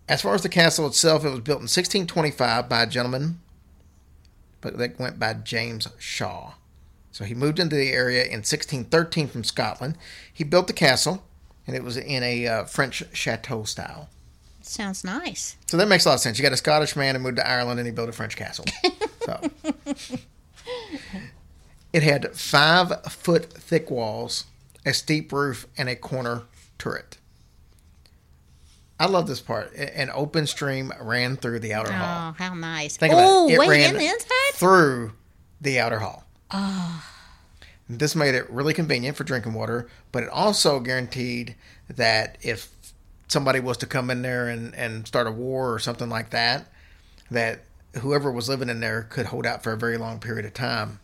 As 0.08 0.22
far 0.22 0.36
as 0.36 0.44
the 0.44 0.50
castle 0.50 0.86
itself, 0.86 1.26
it 1.26 1.30
was 1.30 1.40
built 1.40 1.58
in 1.58 1.64
1625 1.64 2.70
by 2.70 2.84
a 2.84 2.88
gentleman, 2.88 3.40
but 4.62 4.78
that 4.78 5.00
went 5.00 5.18
by 5.18 5.34
James 5.34 5.88
Shaw. 5.98 6.54
So 7.10 7.26
he 7.26 7.34
moved 7.34 7.58
into 7.58 7.76
the 7.76 7.90
area 7.90 8.26
in 8.26 8.42
1613 8.42 9.30
from 9.30 9.44
Scotland. 9.44 9.98
He 10.32 10.44
built 10.44 10.68
the 10.68 10.74
castle, 10.74 11.24
and 11.68 11.76
it 11.76 11.84
was 11.84 11.98
in 11.98 12.24
a 12.24 12.48
uh, 12.48 12.64
French 12.66 13.04
chateau 13.14 13.64
style. 13.64 14.10
Sounds 14.62 15.04
nice. 15.04 15.58
So 15.68 15.78
that 15.78 15.88
makes 15.88 16.06
a 16.06 16.10
lot 16.10 16.16
of 16.16 16.22
sense. 16.22 16.38
You 16.38 16.44
got 16.44 16.54
a 16.54 16.58
Scottish 16.58 16.96
man 16.96 17.16
who 17.16 17.22
moved 17.22 17.38
to 17.38 17.48
Ireland 17.48 17.80
and 17.80 17.88
he 17.88 17.92
built 17.92 18.10
a 18.10 18.14
French 18.14 18.36
castle. 18.36 18.66
so 19.26 19.42
it 21.94 22.04
had 22.04 22.36
five 22.36 23.04
foot 23.06 23.52
thick 23.52 23.90
walls, 23.90 24.46
a 24.86 24.94
steep 24.94 25.32
roof, 25.32 25.68
and 25.78 25.90
a 25.90 25.96
corner 25.96 26.44
turret. 26.78 27.18
I 29.00 29.08
love 29.08 29.28
this 29.28 29.42
part. 29.42 29.74
An 29.74 30.12
open 30.14 30.46
stream 30.46 30.94
ran 31.02 31.36
through 31.36 31.60
the 31.60 31.74
outer 31.74 31.92
hall. 31.92 32.30
Oh, 32.30 32.44
how 32.44 32.54
nice. 32.54 32.98
Think 32.98 33.14
about 33.14 33.26
oh, 33.28 33.50
it. 33.50 33.54
It 33.54 33.60
wait, 33.60 33.70
ran 33.70 33.90
in 33.96 33.98
the 33.98 34.06
inside? 34.06 34.54
through 34.54 35.14
the 35.60 35.80
outer 35.80 36.00
hall. 36.00 36.24
This 37.98 38.16
made 38.16 38.36
it 38.36 38.50
really 38.50 38.74
convenient 38.74 39.18
for 39.18 39.24
drinking 39.24 39.54
water, 39.54 39.90
but 40.12 40.24
it 40.24 40.30
also 40.30 40.80
guaranteed 40.80 41.56
that 41.90 42.38
if 42.42 42.70
somebody 43.28 43.60
was 43.60 43.78
to 43.78 43.86
come 43.86 44.10
in 44.10 44.22
there 44.22 44.48
and, 44.48 44.74
and 44.76 45.08
start 45.08 45.28
a 45.28 45.32
war 45.32 45.74
or 45.74 45.80
something 45.80 46.10
like 46.10 46.30
that, 46.32 46.68
that 47.30 47.62
whoever 48.00 48.32
was 48.32 48.50
living 48.50 48.70
in 48.70 48.80
there 48.80 49.04
could 49.04 49.26
hold 49.26 49.46
out 49.46 49.64
for 49.64 49.74
a 49.74 49.78
very 49.78 49.98
long 49.98 50.20
period 50.20 50.46
of 50.46 50.54
time 50.54 51.00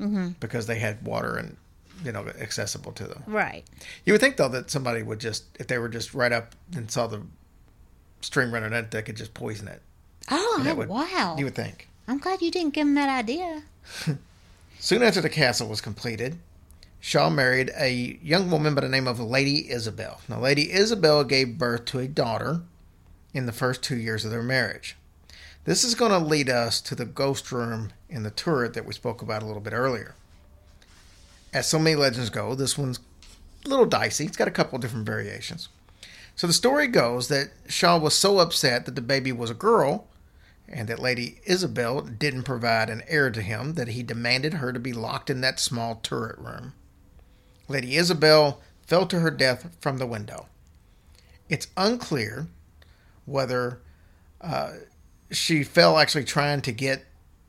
mm-hmm. 0.00 0.28
because 0.40 0.66
they 0.66 0.78
had 0.78 1.04
water 1.04 1.36
and 1.36 1.56
you 2.04 2.12
know 2.12 2.26
accessible 2.40 2.92
to 2.92 3.04
them. 3.06 3.22
Right. 3.26 3.64
You 4.04 4.12
would 4.12 4.20
think 4.20 4.36
though 4.36 4.48
that 4.48 4.70
somebody 4.70 5.02
would 5.02 5.20
just 5.20 5.44
if 5.58 5.66
they 5.66 5.78
were 5.78 5.88
just 5.88 6.14
right 6.14 6.32
up 6.32 6.54
and 6.74 6.90
saw 6.90 7.06
the 7.06 7.22
stream 8.20 8.52
running 8.52 8.72
in, 8.72 8.88
they 8.90 9.02
could 9.02 9.16
just 9.16 9.34
poison 9.34 9.68
it. 9.68 9.82
Oh, 10.30 10.60
That 10.64 10.72
oh, 10.72 10.74
would- 10.76 10.88
wow. 10.88 11.36
You 11.38 11.44
would 11.44 11.54
think. 11.54 11.88
I'm 12.06 12.18
glad 12.18 12.42
you 12.42 12.50
didn't 12.50 12.74
give 12.74 12.86
him 12.86 12.94
that 12.94 13.08
idea. 13.08 13.62
Soon 14.78 15.02
after 15.02 15.20
the 15.20 15.30
castle 15.30 15.68
was 15.68 15.80
completed, 15.80 16.38
Shaw 17.00 17.30
married 17.30 17.70
a 17.76 18.18
young 18.22 18.50
woman 18.50 18.74
by 18.74 18.80
the 18.80 18.88
name 18.88 19.06
of 19.06 19.20
Lady 19.20 19.70
Isabel. 19.70 20.20
Now, 20.28 20.40
Lady 20.40 20.72
Isabel 20.72 21.24
gave 21.24 21.58
birth 21.58 21.84
to 21.86 21.98
a 21.98 22.08
daughter 22.08 22.62
in 23.32 23.46
the 23.46 23.52
first 23.52 23.82
two 23.82 23.96
years 23.96 24.24
of 24.24 24.30
their 24.30 24.42
marriage. 24.42 24.96
This 25.64 25.84
is 25.84 25.94
going 25.94 26.12
to 26.12 26.18
lead 26.18 26.48
us 26.48 26.80
to 26.82 26.94
the 26.94 27.04
ghost 27.04 27.50
room 27.50 27.92
in 28.08 28.22
the 28.22 28.30
turret 28.30 28.74
that 28.74 28.86
we 28.86 28.92
spoke 28.92 29.22
about 29.22 29.42
a 29.42 29.46
little 29.46 29.62
bit 29.62 29.72
earlier. 29.72 30.14
As 31.52 31.66
so 31.66 31.78
many 31.78 31.96
legends 31.96 32.30
go, 32.30 32.54
this 32.54 32.76
one's 32.76 33.00
a 33.64 33.68
little 33.68 33.86
dicey. 33.86 34.26
It's 34.26 34.36
got 34.36 34.48
a 34.48 34.52
couple 34.52 34.76
of 34.76 34.82
different 34.82 35.06
variations. 35.06 35.68
So 36.36 36.46
the 36.46 36.52
story 36.52 36.86
goes 36.86 37.28
that 37.28 37.50
Shaw 37.68 37.98
was 37.98 38.14
so 38.14 38.38
upset 38.40 38.86
that 38.86 38.94
the 38.94 39.00
baby 39.00 39.32
was 39.32 39.50
a 39.50 39.54
girl 39.54 40.06
and 40.68 40.88
that 40.88 40.98
Lady 40.98 41.40
Isabel 41.44 42.00
didn't 42.00 42.44
provide 42.44 42.90
an 42.90 43.02
heir 43.06 43.30
to 43.30 43.42
him 43.42 43.74
that 43.74 43.88
he 43.88 44.02
demanded 44.02 44.54
her 44.54 44.72
to 44.72 44.80
be 44.80 44.92
locked 44.92 45.30
in 45.30 45.40
that 45.40 45.60
small 45.60 45.96
turret 45.96 46.38
room. 46.38 46.74
Lady 47.68 47.96
Isabel 47.96 48.60
fell 48.86 49.06
to 49.06 49.20
her 49.20 49.30
death 49.30 49.76
from 49.80 49.98
the 49.98 50.06
window. 50.06 50.46
It's 51.48 51.68
unclear 51.76 52.48
whether 53.26 53.80
uh, 54.40 54.72
she 55.30 55.64
fell 55.64 55.98
actually 55.98 56.24
trying 56.24 56.60
to 56.62 56.72
get 56.72 57.04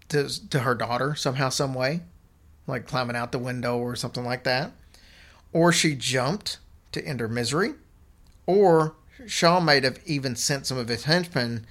to, 0.09 0.49
to 0.49 0.59
her 0.59 0.75
daughter 0.75 1.15
somehow, 1.15 1.49
some 1.49 1.73
way, 1.73 2.01
like 2.67 2.87
climbing 2.87 3.15
out 3.15 3.31
the 3.31 3.39
window 3.39 3.77
or 3.77 3.95
something 3.95 4.25
like 4.25 4.43
that, 4.43 4.71
or 5.51 5.71
she 5.71 5.95
jumped 5.95 6.57
to 6.91 7.05
end 7.05 7.19
her 7.19 7.27
misery, 7.27 7.73
or 8.45 8.95
Shaw 9.25 9.59
might 9.59 9.83
have 9.83 9.99
even 10.05 10.35
sent 10.35 10.67
some 10.67 10.77
of 10.77 10.87
his 10.87 11.05
henchmen 11.05 11.65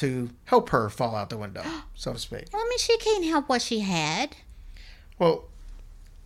to 0.00 0.30
help 0.44 0.70
her 0.70 0.88
fall 0.88 1.14
out 1.14 1.30
the 1.30 1.36
window, 1.36 1.62
so 1.94 2.12
to 2.12 2.18
speak. 2.18 2.46
Well, 2.52 2.62
I 2.62 2.68
mean, 2.68 2.78
she 2.78 2.96
can't 2.98 3.24
help 3.24 3.48
what 3.48 3.62
she 3.62 3.80
had. 3.80 4.36
Well, 5.18 5.44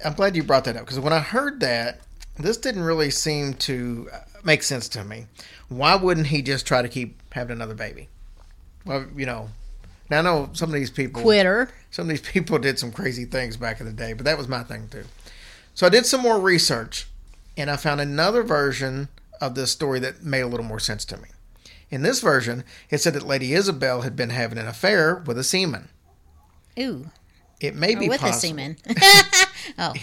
I'm 0.04 0.14
glad 0.14 0.36
you 0.36 0.42
brought 0.42 0.64
that 0.64 0.76
up 0.76 0.82
because 0.82 1.00
when 1.00 1.12
I 1.12 1.20
heard 1.20 1.60
that, 1.60 2.00
this 2.36 2.56
didn't 2.56 2.82
really 2.82 3.10
seem 3.10 3.54
to 3.54 4.08
uh, 4.12 4.18
make 4.44 4.62
sense 4.62 4.88
to 4.90 5.04
me. 5.04 5.26
Why 5.68 5.96
wouldn't 5.96 6.28
he 6.28 6.42
just 6.42 6.66
try 6.66 6.82
to 6.82 6.88
keep 6.88 7.20
having 7.32 7.52
another 7.56 7.74
baby? 7.74 8.08
Well, 8.84 9.06
you 9.16 9.26
know, 9.26 9.48
now 10.10 10.18
I 10.20 10.22
know 10.22 10.50
some 10.52 10.68
of 10.68 10.74
these 10.74 10.90
people 10.90 11.22
Quitter. 11.22 11.70
some 11.90 12.04
of 12.04 12.08
these 12.08 12.20
people 12.20 12.58
did 12.58 12.78
some 12.78 12.92
crazy 12.92 13.24
things 13.24 13.56
back 13.56 13.80
in 13.80 13.86
the 13.86 13.92
day, 13.92 14.12
but 14.12 14.24
that 14.24 14.38
was 14.38 14.48
my 14.48 14.62
thing 14.62 14.88
too. 14.88 15.04
So 15.74 15.86
I 15.86 15.90
did 15.90 16.06
some 16.06 16.20
more 16.20 16.38
research 16.38 17.08
and 17.56 17.70
I 17.70 17.76
found 17.76 18.00
another 18.00 18.42
version 18.42 19.08
of 19.40 19.54
this 19.54 19.72
story 19.72 19.98
that 20.00 20.22
made 20.22 20.42
a 20.42 20.46
little 20.46 20.66
more 20.66 20.78
sense 20.78 21.04
to 21.06 21.16
me. 21.16 21.28
In 21.94 22.02
this 22.02 22.20
version, 22.20 22.64
it 22.90 22.98
said 22.98 23.14
that 23.14 23.22
Lady 23.22 23.54
Isabel 23.54 24.00
had 24.00 24.16
been 24.16 24.30
having 24.30 24.58
an 24.58 24.66
affair 24.66 25.22
with 25.26 25.38
a 25.38 25.44
seaman. 25.44 25.90
Ooh. 26.76 27.08
It 27.60 27.76
may 27.76 27.94
Or 27.94 28.00
be 28.00 28.08
with 28.08 28.20
possible. 28.20 28.36
a 28.36 28.40
seaman. 28.40 28.76
oh, 29.78 29.94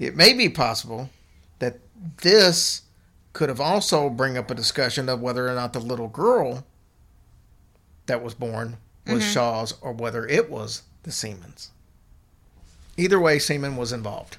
It 0.00 0.16
may 0.16 0.32
be 0.32 0.48
possible 0.48 1.10
that 1.60 1.78
this 2.22 2.82
could 3.34 3.50
have 3.50 3.60
also 3.60 4.10
bring 4.10 4.36
up 4.36 4.50
a 4.50 4.54
discussion 4.56 5.08
of 5.08 5.20
whether 5.20 5.48
or 5.48 5.54
not 5.54 5.72
the 5.72 5.78
little 5.78 6.08
girl 6.08 6.66
that 8.06 8.20
was 8.20 8.34
born 8.34 8.78
was 9.06 9.22
mm-hmm. 9.22 9.32
Shaw's 9.32 9.74
or 9.80 9.92
whether 9.92 10.26
it 10.26 10.50
was 10.50 10.82
the 11.04 11.12
Seaman's. 11.12 11.70
Either 12.96 13.20
way, 13.20 13.38
Seaman 13.38 13.76
was 13.76 13.92
involved. 13.92 14.38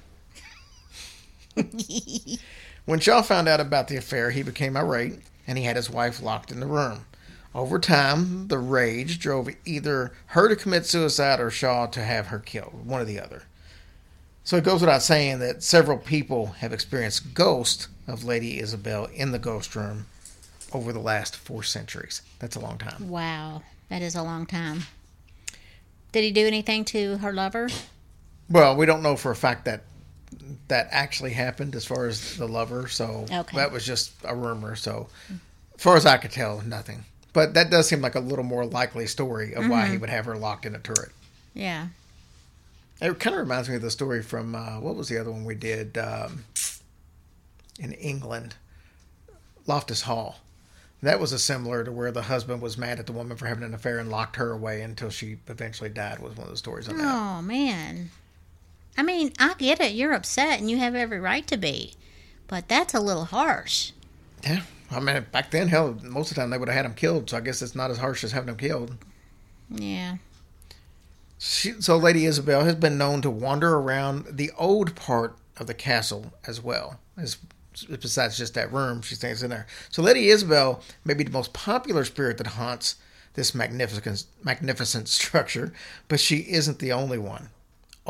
when 2.84 3.00
Shaw 3.00 3.22
found 3.22 3.48
out 3.48 3.58
about 3.58 3.88
the 3.88 3.96
affair, 3.96 4.32
he 4.32 4.42
became 4.42 4.76
irate 4.76 5.20
and 5.50 5.58
he 5.58 5.64
had 5.64 5.74
his 5.74 5.90
wife 5.90 6.22
locked 6.22 6.52
in 6.52 6.60
the 6.60 6.66
room. 6.66 7.06
Over 7.56 7.80
time, 7.80 8.46
the 8.46 8.58
rage 8.58 9.18
drove 9.18 9.48
either 9.64 10.12
her 10.26 10.48
to 10.48 10.54
commit 10.54 10.86
suicide 10.86 11.40
or 11.40 11.50
Shaw 11.50 11.86
to 11.86 12.04
have 12.04 12.28
her 12.28 12.38
killed, 12.38 12.86
one 12.86 13.00
or 13.00 13.04
the 13.04 13.18
other. 13.18 13.42
So 14.44 14.56
it 14.56 14.62
goes 14.62 14.80
without 14.80 15.02
saying 15.02 15.40
that 15.40 15.64
several 15.64 15.98
people 15.98 16.46
have 16.60 16.72
experienced 16.72 17.34
ghosts 17.34 17.88
of 18.06 18.22
Lady 18.22 18.60
Isabel 18.60 19.06
in 19.06 19.32
the 19.32 19.40
ghost 19.40 19.74
room 19.74 20.06
over 20.72 20.92
the 20.92 21.00
last 21.00 21.34
four 21.34 21.64
centuries. 21.64 22.22
That's 22.38 22.54
a 22.54 22.60
long 22.60 22.78
time. 22.78 23.08
wow. 23.08 23.62
That 23.88 24.02
is 24.02 24.14
a 24.14 24.22
long 24.22 24.46
time. 24.46 24.84
Did 26.12 26.22
he 26.22 26.30
do 26.30 26.46
anything 26.46 26.84
to 26.86 27.16
her 27.16 27.32
lover? 27.32 27.68
Well, 28.48 28.76
we 28.76 28.86
don't 28.86 29.02
know 29.02 29.16
for 29.16 29.32
a 29.32 29.36
fact 29.36 29.64
that 29.64 29.82
that 30.68 30.88
actually 30.90 31.32
happened 31.32 31.74
as 31.74 31.84
far 31.84 32.06
as 32.06 32.36
the 32.36 32.46
lover, 32.46 32.88
so 32.88 33.26
Okay. 33.30 33.56
that 33.56 33.72
was 33.72 33.84
just 33.84 34.12
a 34.24 34.34
rumor. 34.34 34.76
So, 34.76 35.08
as 35.76 35.82
far 35.82 35.96
as 35.96 36.06
I 36.06 36.16
could 36.16 36.30
tell, 36.30 36.60
nothing. 36.62 37.04
But 37.32 37.54
that 37.54 37.70
does 37.70 37.88
seem 37.88 38.00
like 38.00 38.14
a 38.14 38.20
little 38.20 38.44
more 38.44 38.64
likely 38.66 39.06
story 39.06 39.54
of 39.54 39.68
why 39.68 39.86
he 39.86 39.96
would 39.98 40.10
have 40.10 40.24
her 40.26 40.36
locked 40.36 40.66
in 40.66 40.74
a 40.74 40.78
turret. 40.80 41.12
Yeah. 41.54 41.88
It 43.00 43.18
kind 43.18 43.34
of 43.34 43.40
reminds 43.40 43.68
me 43.68 43.76
of 43.76 43.82
the 43.82 43.90
story 43.90 44.22
from 44.22 44.54
uh, 44.54 44.80
what 44.80 44.94
was 44.96 45.08
the 45.08 45.16
other 45.18 45.30
one 45.30 45.44
we 45.44 45.54
did 45.54 45.96
um, 45.96 46.44
in 47.78 47.92
England, 47.92 48.56
Loftus 49.66 50.02
Hall. 50.02 50.40
That 51.02 51.18
was 51.18 51.32
a 51.32 51.38
similar 51.38 51.82
to 51.84 51.92
where 51.92 52.12
the 52.12 52.22
husband 52.22 52.60
was 52.60 52.76
mad 52.76 52.98
at 52.98 53.06
the 53.06 53.12
woman 53.12 53.36
for 53.38 53.46
having 53.46 53.64
an 53.64 53.72
affair 53.72 53.98
and 53.98 54.10
locked 54.10 54.36
her 54.36 54.50
away 54.52 54.82
until 54.82 55.08
she 55.08 55.38
eventually 55.48 55.88
died. 55.88 56.18
Was 56.18 56.36
one 56.36 56.44
of 56.46 56.50
the 56.50 56.58
stories 56.58 56.88
on 56.88 56.98
that. 56.98 57.06
Oh, 57.06 57.40
man. 57.40 58.10
I 58.96 59.02
mean, 59.02 59.32
I 59.38 59.54
get 59.54 59.80
it. 59.80 59.92
You're 59.92 60.12
upset 60.12 60.60
and 60.60 60.70
you 60.70 60.78
have 60.78 60.94
every 60.94 61.20
right 61.20 61.46
to 61.46 61.56
be. 61.56 61.94
But 62.46 62.68
that's 62.68 62.94
a 62.94 63.00
little 63.00 63.26
harsh. 63.26 63.92
Yeah, 64.42 64.62
I 64.90 65.00
mean 65.00 65.26
back 65.30 65.50
then, 65.50 65.68
hell, 65.68 65.96
most 66.02 66.30
of 66.30 66.34
the 66.34 66.40
time 66.40 66.50
they 66.50 66.58
would 66.58 66.68
have 66.68 66.76
had 66.76 66.86
him 66.86 66.94
killed. 66.94 67.30
So 67.30 67.36
I 67.36 67.40
guess 67.40 67.62
it's 67.62 67.74
not 67.74 67.90
as 67.90 67.98
harsh 67.98 68.24
as 68.24 68.32
having 68.32 68.48
him 68.48 68.56
killed. 68.56 68.96
Yeah. 69.68 70.16
She, 71.38 71.80
so 71.80 71.96
Lady 71.96 72.26
Isabel 72.26 72.64
has 72.64 72.74
been 72.74 72.98
known 72.98 73.22
to 73.22 73.30
wander 73.30 73.76
around 73.76 74.26
the 74.30 74.50
old 74.58 74.94
part 74.94 75.38
of 75.56 75.66
the 75.66 75.74
castle 75.74 76.32
as 76.46 76.62
well 76.62 76.98
as 77.16 77.38
besides 78.00 78.36
just 78.36 78.54
that 78.54 78.72
room 78.72 79.00
she 79.00 79.14
stays 79.14 79.42
in 79.42 79.50
there. 79.50 79.66
So 79.90 80.02
Lady 80.02 80.28
Isabel 80.28 80.82
may 81.04 81.14
be 81.14 81.24
the 81.24 81.30
most 81.30 81.52
popular 81.52 82.04
spirit 82.04 82.38
that 82.38 82.48
haunts 82.48 82.96
this 83.34 83.54
magnificent 83.54 84.24
magnificent 84.42 85.08
structure, 85.20 85.72
but 86.08 86.20
she 86.20 86.38
isn't 86.38 86.78
the 86.78 86.92
only 86.92 87.18
one. 87.18 87.50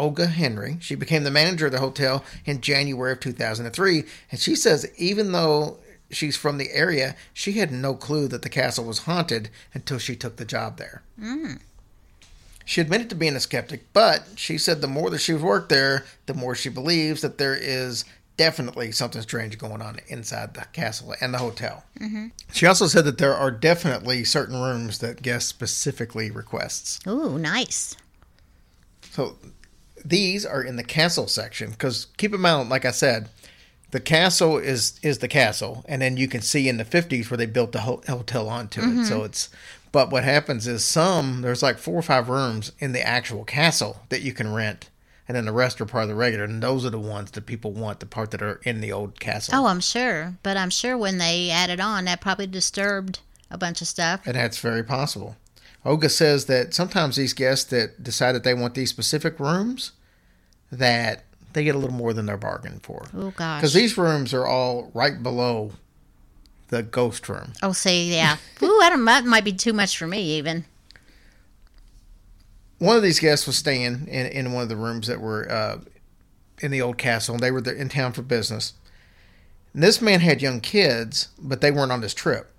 Olga 0.00 0.28
Henry, 0.28 0.78
she 0.80 0.94
became 0.94 1.24
the 1.24 1.30
manager 1.30 1.66
of 1.66 1.72
the 1.72 1.78
hotel 1.78 2.24
in 2.46 2.62
January 2.62 3.12
of 3.12 3.20
2003, 3.20 4.04
and 4.30 4.40
she 4.40 4.56
says 4.56 4.90
even 4.96 5.32
though 5.32 5.78
she's 6.10 6.38
from 6.38 6.56
the 6.56 6.72
area, 6.72 7.14
she 7.34 7.52
had 7.52 7.70
no 7.70 7.94
clue 7.94 8.26
that 8.28 8.40
the 8.40 8.48
castle 8.48 8.86
was 8.86 9.00
haunted 9.00 9.50
until 9.74 9.98
she 9.98 10.16
took 10.16 10.36
the 10.36 10.46
job 10.46 10.78
there. 10.78 11.02
She 12.64 12.80
admitted 12.80 13.10
to 13.10 13.14
being 13.14 13.36
a 13.36 13.40
skeptic, 13.40 13.92
but 13.92 14.24
she 14.36 14.56
said 14.56 14.80
the 14.80 14.88
more 14.88 15.10
that 15.10 15.18
she's 15.18 15.42
worked 15.42 15.68
there, 15.68 16.06
the 16.24 16.32
more 16.34 16.54
she 16.54 16.70
believes 16.70 17.20
that 17.20 17.36
there 17.36 17.54
is 17.54 18.06
definitely 18.38 18.92
something 18.92 19.20
strange 19.20 19.58
going 19.58 19.82
on 19.82 19.98
inside 20.08 20.54
the 20.54 20.64
castle 20.72 21.14
and 21.20 21.34
the 21.34 21.38
hotel. 21.38 21.84
Mm-hmm. 22.00 22.28
She 22.54 22.64
also 22.64 22.86
said 22.86 23.04
that 23.04 23.18
there 23.18 23.34
are 23.34 23.50
definitely 23.50 24.24
certain 24.24 24.62
rooms 24.62 25.00
that 25.00 25.20
guests 25.20 25.50
specifically 25.50 26.30
requests. 26.30 27.00
Ooh, 27.06 27.38
nice. 27.38 27.98
So 29.10 29.36
these 30.04 30.46
are 30.46 30.62
in 30.62 30.76
the 30.76 30.84
castle 30.84 31.28
section 31.28 31.70
because 31.70 32.06
keep 32.16 32.34
in 32.34 32.40
mind, 32.40 32.68
like 32.68 32.84
I 32.84 32.90
said, 32.90 33.28
the 33.90 34.00
castle 34.00 34.58
is 34.58 34.98
is 35.02 35.18
the 35.18 35.28
castle, 35.28 35.84
and 35.88 36.00
then 36.02 36.16
you 36.16 36.28
can 36.28 36.40
see 36.40 36.68
in 36.68 36.76
the 36.76 36.84
fifties 36.84 37.30
where 37.30 37.38
they 37.38 37.46
built 37.46 37.72
the 37.72 37.80
ho- 37.80 38.02
hotel 38.06 38.48
onto 38.48 38.80
it. 38.80 39.06
So 39.06 39.16
mm-hmm. 39.16 39.26
it's 39.26 39.48
but 39.92 40.10
what 40.10 40.24
happens 40.24 40.66
is 40.66 40.84
some 40.84 41.42
there's 41.42 41.62
like 41.62 41.78
four 41.78 41.96
or 41.96 42.02
five 42.02 42.28
rooms 42.28 42.72
in 42.78 42.92
the 42.92 43.06
actual 43.06 43.44
castle 43.44 44.02
that 44.08 44.22
you 44.22 44.32
can 44.32 44.52
rent, 44.52 44.88
and 45.26 45.36
then 45.36 45.44
the 45.44 45.52
rest 45.52 45.80
are 45.80 45.86
part 45.86 46.04
of 46.04 46.08
the 46.08 46.14
regular, 46.14 46.44
and 46.44 46.62
those 46.62 46.84
are 46.84 46.90
the 46.90 46.98
ones 46.98 47.32
that 47.32 47.46
people 47.46 47.72
want, 47.72 48.00
the 48.00 48.06
part 48.06 48.30
that 48.30 48.42
are 48.42 48.60
in 48.64 48.80
the 48.80 48.92
old 48.92 49.18
castle. 49.18 49.54
Oh, 49.56 49.66
I'm 49.66 49.80
sure. 49.80 50.34
But 50.42 50.56
I'm 50.56 50.70
sure 50.70 50.96
when 50.96 51.18
they 51.18 51.50
added 51.50 51.80
on, 51.80 52.04
that 52.04 52.20
probably 52.20 52.46
disturbed 52.46 53.20
a 53.50 53.58
bunch 53.58 53.80
of 53.80 53.88
stuff. 53.88 54.20
And 54.26 54.36
that's 54.36 54.58
very 54.58 54.84
possible. 54.84 55.36
Olga 55.84 56.08
says 56.08 56.46
that 56.46 56.74
sometimes 56.74 57.16
these 57.16 57.32
guests 57.32 57.70
that 57.70 58.02
decide 58.02 58.32
that 58.32 58.44
they 58.44 58.54
want 58.54 58.74
these 58.74 58.90
specific 58.90 59.40
rooms, 59.40 59.92
that 60.70 61.24
they 61.52 61.64
get 61.64 61.74
a 61.74 61.78
little 61.78 61.96
more 61.96 62.12
than 62.12 62.26
they're 62.26 62.36
bargain 62.36 62.80
for. 62.82 63.06
Oh, 63.14 63.30
gosh. 63.30 63.60
Because 63.60 63.72
these 63.74 63.96
rooms 63.96 64.34
are 64.34 64.46
all 64.46 64.90
right 64.94 65.22
below 65.22 65.72
the 66.68 66.82
ghost 66.82 67.28
room. 67.28 67.52
Oh, 67.62 67.72
see, 67.72 68.14
yeah. 68.14 68.36
Ooh, 68.62 68.80
I 68.82 68.90
don't, 68.90 69.04
that 69.06 69.24
might 69.24 69.44
be 69.44 69.52
too 69.52 69.72
much 69.72 69.96
for 69.96 70.06
me, 70.06 70.22
even. 70.36 70.64
One 72.78 72.96
of 72.96 73.02
these 73.02 73.20
guests 73.20 73.46
was 73.46 73.56
staying 73.56 74.06
in, 74.06 74.26
in 74.26 74.52
one 74.52 74.62
of 74.62 74.68
the 74.68 74.76
rooms 74.76 75.06
that 75.06 75.20
were 75.20 75.50
uh, 75.50 75.78
in 76.60 76.70
the 76.70 76.80
old 76.80 76.98
castle, 76.98 77.34
and 77.34 77.42
they 77.42 77.50
were 77.50 77.60
there 77.60 77.74
in 77.74 77.88
town 77.88 78.12
for 78.12 78.22
business. 78.22 78.74
And 79.74 79.82
this 79.82 80.00
man 80.00 80.20
had 80.20 80.42
young 80.42 80.60
kids, 80.60 81.28
but 81.38 81.60
they 81.60 81.70
weren't 81.70 81.92
on 81.92 82.00
this 82.00 82.14
trip. 82.14 82.50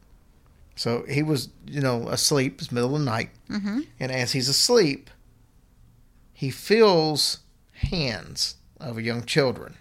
So 0.82 1.06
he 1.08 1.22
was, 1.22 1.50
you 1.68 1.80
know, 1.80 2.10
asleep. 2.10 2.60
It's 2.60 2.72
middle 2.72 2.96
of 2.96 3.02
the 3.02 3.06
night. 3.06 3.30
Mm-hmm. 3.52 3.82
And 4.00 4.12
as 4.12 4.32
he's 4.32 4.50
asleep, 4.50 5.12
he 6.34 6.50
feels 6.50 7.42
hands 7.74 8.56
of 8.80 9.00
young 9.00 9.24
children. 9.26 9.76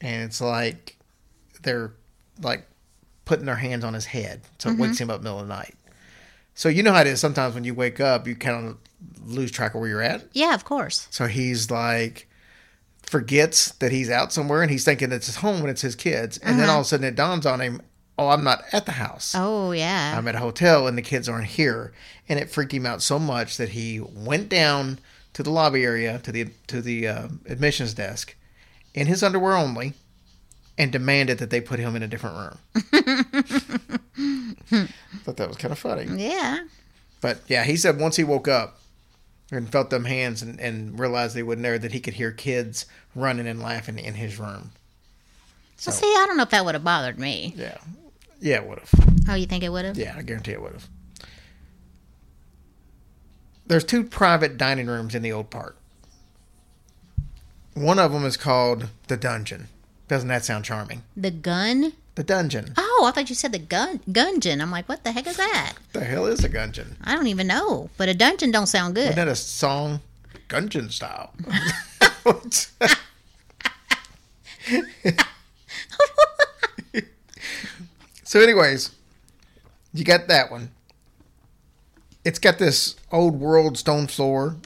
And 0.00 0.22
it's 0.22 0.40
like 0.40 0.96
they're 1.62 1.92
like 2.40 2.68
putting 3.24 3.46
their 3.46 3.56
hands 3.56 3.82
on 3.82 3.94
his 3.94 4.04
head. 4.04 4.42
So 4.60 4.70
it 4.70 4.78
wakes 4.78 5.00
him 5.00 5.10
up 5.10 5.22
middle 5.22 5.40
of 5.40 5.48
the 5.48 5.52
night. 5.52 5.74
So 6.54 6.68
you 6.68 6.84
know 6.84 6.92
how 6.92 7.00
it 7.00 7.08
is 7.08 7.18
sometimes 7.18 7.56
when 7.56 7.64
you 7.64 7.74
wake 7.74 7.98
up, 7.98 8.28
you 8.28 8.36
kind 8.36 8.68
of 8.68 8.78
lose 9.24 9.50
track 9.50 9.74
of 9.74 9.80
where 9.80 9.90
you're 9.90 10.02
at. 10.02 10.22
Yeah, 10.34 10.54
of 10.54 10.64
course. 10.64 11.08
So 11.10 11.26
he's 11.26 11.68
like 11.72 12.28
forgets 13.02 13.72
that 13.72 13.90
he's 13.90 14.08
out 14.08 14.32
somewhere 14.32 14.62
and 14.62 14.70
he's 14.70 14.84
thinking 14.84 15.10
it's 15.10 15.26
his 15.26 15.36
home 15.36 15.62
and 15.62 15.70
it's 15.70 15.82
his 15.82 15.96
kids. 15.96 16.38
And 16.38 16.60
then 16.60 16.70
all 16.70 16.78
of 16.78 16.86
a 16.86 16.88
sudden 16.88 17.04
it 17.04 17.16
dawns 17.16 17.44
on 17.44 17.60
him, 17.60 17.82
oh, 18.18 18.28
I'm 18.28 18.44
not 18.44 18.62
at 18.72 18.86
the 18.86 18.92
house. 18.92 19.34
Oh, 19.36 19.72
yeah. 19.72 20.14
I'm 20.16 20.28
at 20.28 20.34
a 20.34 20.38
hotel 20.40 20.86
and 20.86 20.96
the 20.96 21.02
kids 21.02 21.28
aren't 21.28 21.46
here. 21.48 21.92
And 22.28 22.38
it 22.38 22.50
freaked 22.50 22.72
him 22.72 22.86
out 22.86 23.02
so 23.02 23.18
much 23.18 23.56
that 23.56 23.70
he 23.70 24.00
went 24.00 24.48
down 24.48 24.98
to 25.34 25.42
the 25.42 25.50
lobby 25.50 25.84
area 25.84 26.18
to 26.20 26.30
the 26.32 26.46
to 26.68 26.80
the 26.80 27.08
uh, 27.08 27.28
admissions 27.46 27.92
desk 27.94 28.34
in 28.94 29.06
his 29.08 29.22
underwear 29.22 29.56
only 29.56 29.92
and 30.78 30.90
demanded 30.92 31.38
that 31.38 31.50
they 31.50 31.60
put 31.60 31.78
him 31.80 31.94
in 31.96 32.02
a 32.02 32.08
different 32.08 32.36
room. 32.36 32.58
Thought 35.24 35.36
that 35.36 35.48
was 35.48 35.56
kind 35.56 35.72
of 35.72 35.78
funny. 35.78 36.06
yeah. 36.20 36.60
But 37.20 37.40
yeah, 37.48 37.64
he 37.64 37.76
said 37.76 37.98
once 37.98 38.16
he 38.16 38.24
woke 38.24 38.48
up 38.48 38.78
and 39.50 39.70
felt 39.70 39.90
them 39.90 40.04
hands 40.04 40.42
and, 40.42 40.60
and 40.60 40.98
realized 40.98 41.34
they 41.34 41.42
wouldn't 41.42 41.62
there 41.62 41.78
that 41.78 41.92
he 41.92 42.00
could 42.00 42.14
hear 42.14 42.30
kids 42.32 42.86
running 43.14 43.46
and 43.46 43.60
laughing 43.62 43.98
in 43.98 44.14
his 44.14 44.38
room. 44.38 44.72
So 45.76 45.90
Well, 45.90 45.98
see, 46.00 46.06
I 46.06 46.24
don't 46.26 46.36
know 46.36 46.42
if 46.44 46.50
that 46.50 46.64
would 46.64 46.74
have 46.74 46.84
bothered 46.84 47.18
me. 47.18 47.54
yeah, 47.56 47.78
yeah, 48.40 48.56
it 48.56 48.66
would 48.66 48.78
have. 48.78 48.90
Oh, 49.28 49.34
you 49.34 49.46
think 49.46 49.64
it 49.64 49.70
would 49.70 49.84
have? 49.84 49.96
Yeah, 49.96 50.14
I 50.16 50.22
guarantee 50.22 50.52
it 50.52 50.62
would 50.62 50.72
have. 50.72 50.88
There's 53.66 53.84
two 53.84 54.04
private 54.04 54.56
dining 54.58 54.86
rooms 54.86 55.14
in 55.14 55.22
the 55.22 55.32
old 55.32 55.50
park. 55.50 55.76
One 57.74 57.98
of 57.98 58.12
them 58.12 58.24
is 58.24 58.36
called 58.36 58.88
the 59.08 59.16
Dungeon. 59.16 59.68
Doesn't 60.06 60.28
that 60.28 60.44
sound 60.44 60.64
charming? 60.64 61.02
The 61.16 61.30
gun? 61.30 61.94
The 62.14 62.22
Dungeon. 62.22 62.74
Oh, 62.76 63.04
I 63.08 63.10
thought 63.10 63.28
you 63.28 63.34
said 63.34 63.52
the 63.52 63.58
gun 63.58 64.00
gungeon. 64.10 64.60
I'm 64.60 64.70
like, 64.70 64.88
what 64.88 65.02
the 65.02 65.12
heck 65.12 65.26
is 65.26 65.38
that? 65.38 65.74
The 65.92 66.04
hell 66.04 66.26
is 66.26 66.44
a 66.44 66.48
Gungeon? 66.48 66.96
I 67.02 67.16
don't 67.16 67.26
even 67.26 67.46
know. 67.46 67.90
But 67.96 68.08
a 68.08 68.14
dungeon 68.14 68.52
don't 68.52 68.66
sound 68.66 68.94
good. 68.94 69.04
Isn't 69.04 69.16
that 69.16 69.28
a 69.28 69.34
song? 69.34 70.00
Gungeon 70.48 70.92
style. 70.92 71.32
so, 78.34 78.40
anyways, 78.40 78.90
you 79.92 80.02
got 80.02 80.26
that 80.26 80.50
one. 80.50 80.72
It's 82.24 82.40
got 82.40 82.58
this 82.58 82.96
old 83.12 83.38
world 83.38 83.78
stone 83.78 84.08
floor, 84.08 84.56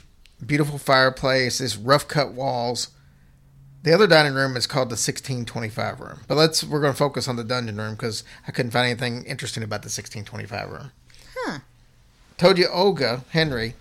beautiful 0.47 0.79
fireplace, 0.79 1.59
this 1.59 1.77
rough 1.77 2.09
cut 2.09 2.33
walls. 2.33 2.89
The 3.83 3.93
other 3.93 4.07
dining 4.07 4.33
room 4.33 4.57
is 4.57 4.67
called 4.67 4.89
the 4.89 4.95
1625 4.95 6.01
room. 6.01 6.21
But 6.27 6.37
let's 6.37 6.65
we're 6.65 6.81
going 6.81 6.95
to 6.95 6.99
focus 6.99 7.29
on 7.29 7.37
the 7.37 7.45
dungeon 7.45 7.77
room 7.77 7.93
because 7.93 8.25
I 8.47 8.53
couldn't 8.53 8.71
find 8.71 8.87
anything 8.87 9.27
interesting 9.27 9.63
about 9.63 9.83
the 9.83 9.89
1625 9.89 10.71
room. 10.71 10.91
Huh. 11.37 11.59
Told 12.39 12.57
you 12.57 12.69
Olga 12.69 13.23
Henry, 13.33 13.75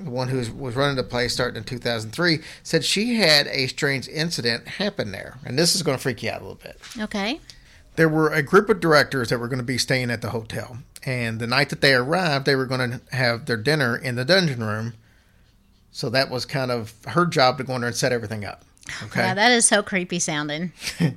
the 0.00 0.10
one 0.10 0.30
who 0.30 0.38
was, 0.38 0.50
was 0.50 0.74
running 0.74 0.96
the 0.96 1.04
place 1.04 1.32
starting 1.32 1.58
in 1.58 1.62
2003, 1.62 2.40
said 2.64 2.84
she 2.84 3.14
had 3.14 3.46
a 3.46 3.68
strange 3.68 4.08
incident 4.08 4.66
happen 4.66 5.12
there. 5.12 5.38
And 5.44 5.56
this 5.56 5.76
is 5.76 5.84
going 5.84 5.96
to 5.96 6.02
freak 6.02 6.24
you 6.24 6.30
out 6.32 6.40
a 6.40 6.44
little 6.44 6.60
bit. 6.60 6.80
Okay. 6.98 7.38
There 7.96 8.08
were 8.08 8.30
a 8.32 8.42
group 8.42 8.68
of 8.68 8.80
directors 8.80 9.28
that 9.28 9.38
were 9.38 9.48
going 9.48 9.58
to 9.58 9.64
be 9.64 9.78
staying 9.78 10.10
at 10.10 10.22
the 10.22 10.30
hotel. 10.30 10.78
And 11.04 11.40
the 11.40 11.46
night 11.46 11.68
that 11.70 11.80
they 11.80 11.94
arrived, 11.94 12.46
they 12.46 12.56
were 12.56 12.66
going 12.66 12.90
to 12.90 13.00
have 13.14 13.46
their 13.46 13.56
dinner 13.56 13.96
in 13.96 14.14
the 14.14 14.24
dungeon 14.24 14.62
room. 14.62 14.94
So 15.90 16.08
that 16.10 16.30
was 16.30 16.46
kind 16.46 16.70
of 16.70 16.94
her 17.08 17.26
job 17.26 17.58
to 17.58 17.64
go 17.64 17.74
in 17.74 17.82
there 17.82 17.88
and 17.88 17.96
set 17.96 18.12
everything 18.12 18.44
up. 18.44 18.64
Okay. 19.04 19.20
Yeah, 19.20 19.34
that 19.34 19.52
is 19.52 19.66
so 19.66 19.82
creepy 19.82 20.18
sounding. 20.18 20.72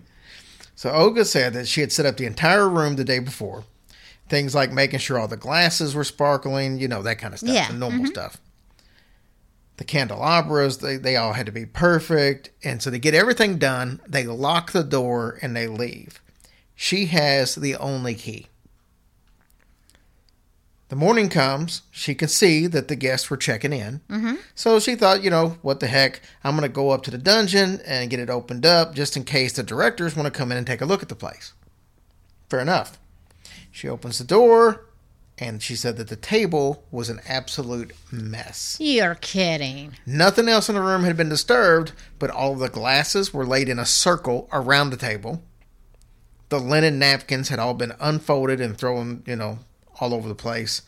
So 0.75 0.91
Olga 0.91 1.23
said 1.23 1.53
that 1.53 1.67
she 1.67 1.81
had 1.81 1.91
set 1.91 2.05
up 2.05 2.17
the 2.17 2.25
entire 2.25 2.67
room 2.67 2.97
the 2.97 3.05
day 3.05 3.19
before. 3.19 3.63
Things 4.27 4.53
like 4.53 4.71
making 4.71 4.99
sure 4.99 5.17
all 5.17 5.27
the 5.27 5.37
glasses 5.37 5.95
were 5.95 6.03
sparkling, 6.03 6.79
you 6.79 6.87
know, 6.87 7.01
that 7.03 7.17
kind 7.17 7.33
of 7.33 7.39
stuff, 7.39 7.55
Yeah, 7.55 7.71
the 7.71 7.77
normal 7.77 7.99
mm-hmm. 7.99 8.07
stuff. 8.07 8.37
The 9.77 9.83
candelabras, 9.83 10.79
they, 10.79 10.97
they 10.97 11.15
all 11.15 11.33
had 11.33 11.45
to 11.45 11.51
be 11.51 11.65
perfect. 11.65 12.49
And 12.63 12.81
so 12.81 12.89
they 12.89 12.99
get 12.99 13.13
everything 13.13 13.57
done, 13.57 14.01
they 14.07 14.25
lock 14.25 14.71
the 14.71 14.83
door, 14.83 15.39
and 15.41 15.55
they 15.55 15.67
leave. 15.67 16.21
She 16.75 17.05
has 17.07 17.55
the 17.55 17.75
only 17.75 18.15
key. 18.15 18.47
The 20.89 20.95
morning 20.95 21.29
comes, 21.29 21.81
she 21.89 22.13
can 22.13 22.27
see 22.27 22.67
that 22.67 22.89
the 22.89 22.95
guests 22.95 23.29
were 23.29 23.37
checking 23.37 23.73
in. 23.73 24.01
Mm-hmm. 24.07 24.35
So 24.53 24.79
she 24.79 24.95
thought, 24.95 25.23
you 25.23 25.31
know, 25.31 25.57
what 25.63 25.79
the 25.79 25.87
heck, 25.87 26.21
I'm 26.43 26.55
going 26.55 26.61
to 26.61 26.73
go 26.73 26.91
up 26.91 27.01
to 27.03 27.11
the 27.11 27.17
dungeon 27.17 27.81
and 27.85 28.09
get 28.09 28.19
it 28.19 28.29
opened 28.29 28.67
up 28.67 28.93
just 28.93 29.17
in 29.17 29.23
case 29.23 29.53
the 29.53 29.63
directors 29.63 30.15
want 30.15 30.31
to 30.31 30.37
come 30.37 30.51
in 30.51 30.57
and 30.57 30.67
take 30.67 30.81
a 30.81 30.85
look 30.85 31.01
at 31.01 31.09
the 31.09 31.15
place. 31.15 31.53
Fair 32.49 32.59
enough. 32.59 32.99
She 33.71 33.89
opens 33.89 34.19
the 34.19 34.25
door, 34.25 34.85
and 35.39 35.61
she 35.61 35.75
said 35.75 35.97
that 35.97 36.07
the 36.07 36.15
table 36.15 36.85
was 36.91 37.09
an 37.09 37.19
absolute 37.27 37.91
mess. 38.11 38.77
You're 38.79 39.15
kidding. 39.15 39.93
Nothing 40.05 40.47
else 40.47 40.69
in 40.69 40.75
the 40.75 40.81
room 40.81 41.03
had 41.03 41.17
been 41.17 41.29
disturbed, 41.29 41.93
but 42.19 42.29
all 42.29 42.53
of 42.53 42.59
the 42.59 42.69
glasses 42.69 43.33
were 43.33 43.45
laid 43.45 43.69
in 43.69 43.79
a 43.79 43.85
circle 43.85 44.47
around 44.53 44.91
the 44.91 44.97
table. 44.97 45.41
The 46.49 46.59
linen 46.59 46.99
napkins 46.99 47.49
had 47.49 47.59
all 47.59 47.73
been 47.73 47.93
unfolded 47.99 48.61
and 48.61 48.77
thrown, 48.77 49.23
you 49.25 49.35
know, 49.35 49.59
all 49.99 50.13
over 50.13 50.27
the 50.27 50.35
place. 50.35 50.81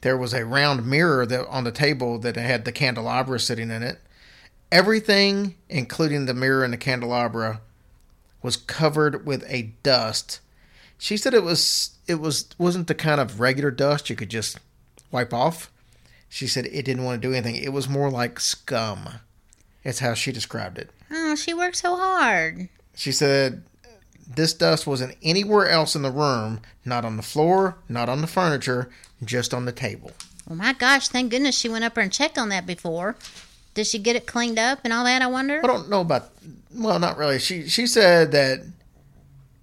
There 0.00 0.16
was 0.16 0.34
a 0.34 0.44
round 0.44 0.86
mirror 0.86 1.24
that 1.26 1.46
on 1.48 1.64
the 1.64 1.72
table 1.72 2.18
that 2.18 2.36
had 2.36 2.64
the 2.64 2.72
candelabra 2.72 3.40
sitting 3.40 3.70
in 3.70 3.82
it. 3.82 4.00
Everything, 4.70 5.54
including 5.68 6.26
the 6.26 6.34
mirror 6.34 6.64
and 6.64 6.72
the 6.72 6.78
candelabra, 6.78 7.60
was 8.42 8.56
covered 8.56 9.26
with 9.26 9.44
a 9.48 9.74
dust. 9.82 10.40
She 10.98 11.16
said 11.16 11.34
it 11.34 11.42
was 11.42 11.96
it 12.06 12.16
was 12.16 12.48
wasn't 12.58 12.86
the 12.86 12.94
kind 12.94 13.20
of 13.20 13.40
regular 13.40 13.70
dust 13.70 14.10
you 14.10 14.16
could 14.16 14.30
just 14.30 14.58
wipe 15.10 15.32
off. 15.32 15.70
She 16.28 16.46
said 16.46 16.66
it 16.66 16.84
didn't 16.84 17.04
want 17.04 17.20
to 17.20 17.28
do 17.28 17.34
anything. 17.34 17.56
It 17.56 17.72
was 17.72 17.88
more 17.88 18.10
like 18.10 18.40
scum. 18.40 19.08
That's 19.84 20.00
how 20.00 20.14
she 20.14 20.32
described 20.32 20.78
it. 20.78 20.90
Oh, 21.10 21.36
she 21.36 21.54
worked 21.54 21.76
so 21.76 21.96
hard. 21.96 22.68
She 22.94 23.12
said 23.12 23.62
this 24.26 24.52
dust 24.52 24.86
wasn't 24.86 25.16
anywhere 25.22 25.68
else 25.68 25.94
in 25.94 26.02
the 26.02 26.10
room, 26.10 26.60
not 26.84 27.04
on 27.04 27.16
the 27.16 27.22
floor, 27.22 27.76
not 27.88 28.08
on 28.08 28.20
the 28.20 28.26
furniture, 28.26 28.90
just 29.24 29.54
on 29.54 29.64
the 29.64 29.72
table. 29.72 30.10
Oh 30.50 30.54
my 30.54 30.72
gosh, 30.72 31.08
thank 31.08 31.30
goodness 31.30 31.58
she 31.58 31.68
went 31.68 31.84
up 31.84 31.94
there 31.94 32.04
and 32.04 32.12
checked 32.12 32.38
on 32.38 32.48
that 32.50 32.66
before. 32.66 33.16
Did 33.74 33.86
she 33.86 33.98
get 33.98 34.16
it 34.16 34.26
cleaned 34.26 34.58
up 34.58 34.80
and 34.84 34.92
all 34.92 35.04
that, 35.04 35.22
I 35.22 35.26
wonder? 35.26 35.60
I 35.62 35.66
don't 35.66 35.90
know 35.90 36.00
about 36.00 36.30
well, 36.74 36.98
not 36.98 37.16
really. 37.16 37.38
She 37.38 37.68
she 37.68 37.86
said 37.86 38.32
that 38.32 38.60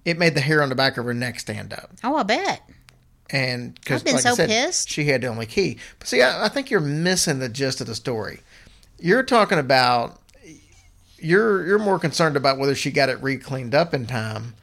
it 0.06 0.18
made 0.18 0.36
the 0.36 0.42
hair 0.42 0.62
on 0.62 0.70
the 0.70 0.76
back 0.76 0.98
of 0.98 1.06
her 1.06 1.14
neck 1.14 1.40
stand 1.40 1.74
up. 1.74 1.92
Oh, 2.04 2.16
I 2.16 2.24
bet. 2.24 2.62
And 3.30 3.76
because 3.76 4.02
I've 4.02 4.06
been 4.06 4.16
I 4.16 4.20
so 4.20 4.36
said, 4.36 4.50
pissed. 4.50 4.90
she 4.90 5.06
had 5.06 5.22
the 5.22 5.28
only 5.28 5.46
key. 5.46 5.78
But 5.98 6.08
see, 6.08 6.22
I, 6.22 6.46
I 6.46 6.50
think 6.50 6.70
you're 6.70 6.80
missing 6.80 7.40
the 7.40 7.50
gist 7.50 7.82
of 7.82 7.88
the 7.88 7.96
story. 7.96 8.42
You're 9.00 9.24
talking 9.24 9.58
about 9.58 10.20
you're 11.24 11.66
you're 11.66 11.80
more 11.80 12.00
concerned 12.00 12.36
about 12.36 12.58
whether 12.58 12.76
she 12.76 12.92
got 12.92 13.10
it 13.10 13.22
re-cleaned 13.22 13.74
up 13.74 13.94
in 13.94 14.06
time, 14.06 14.54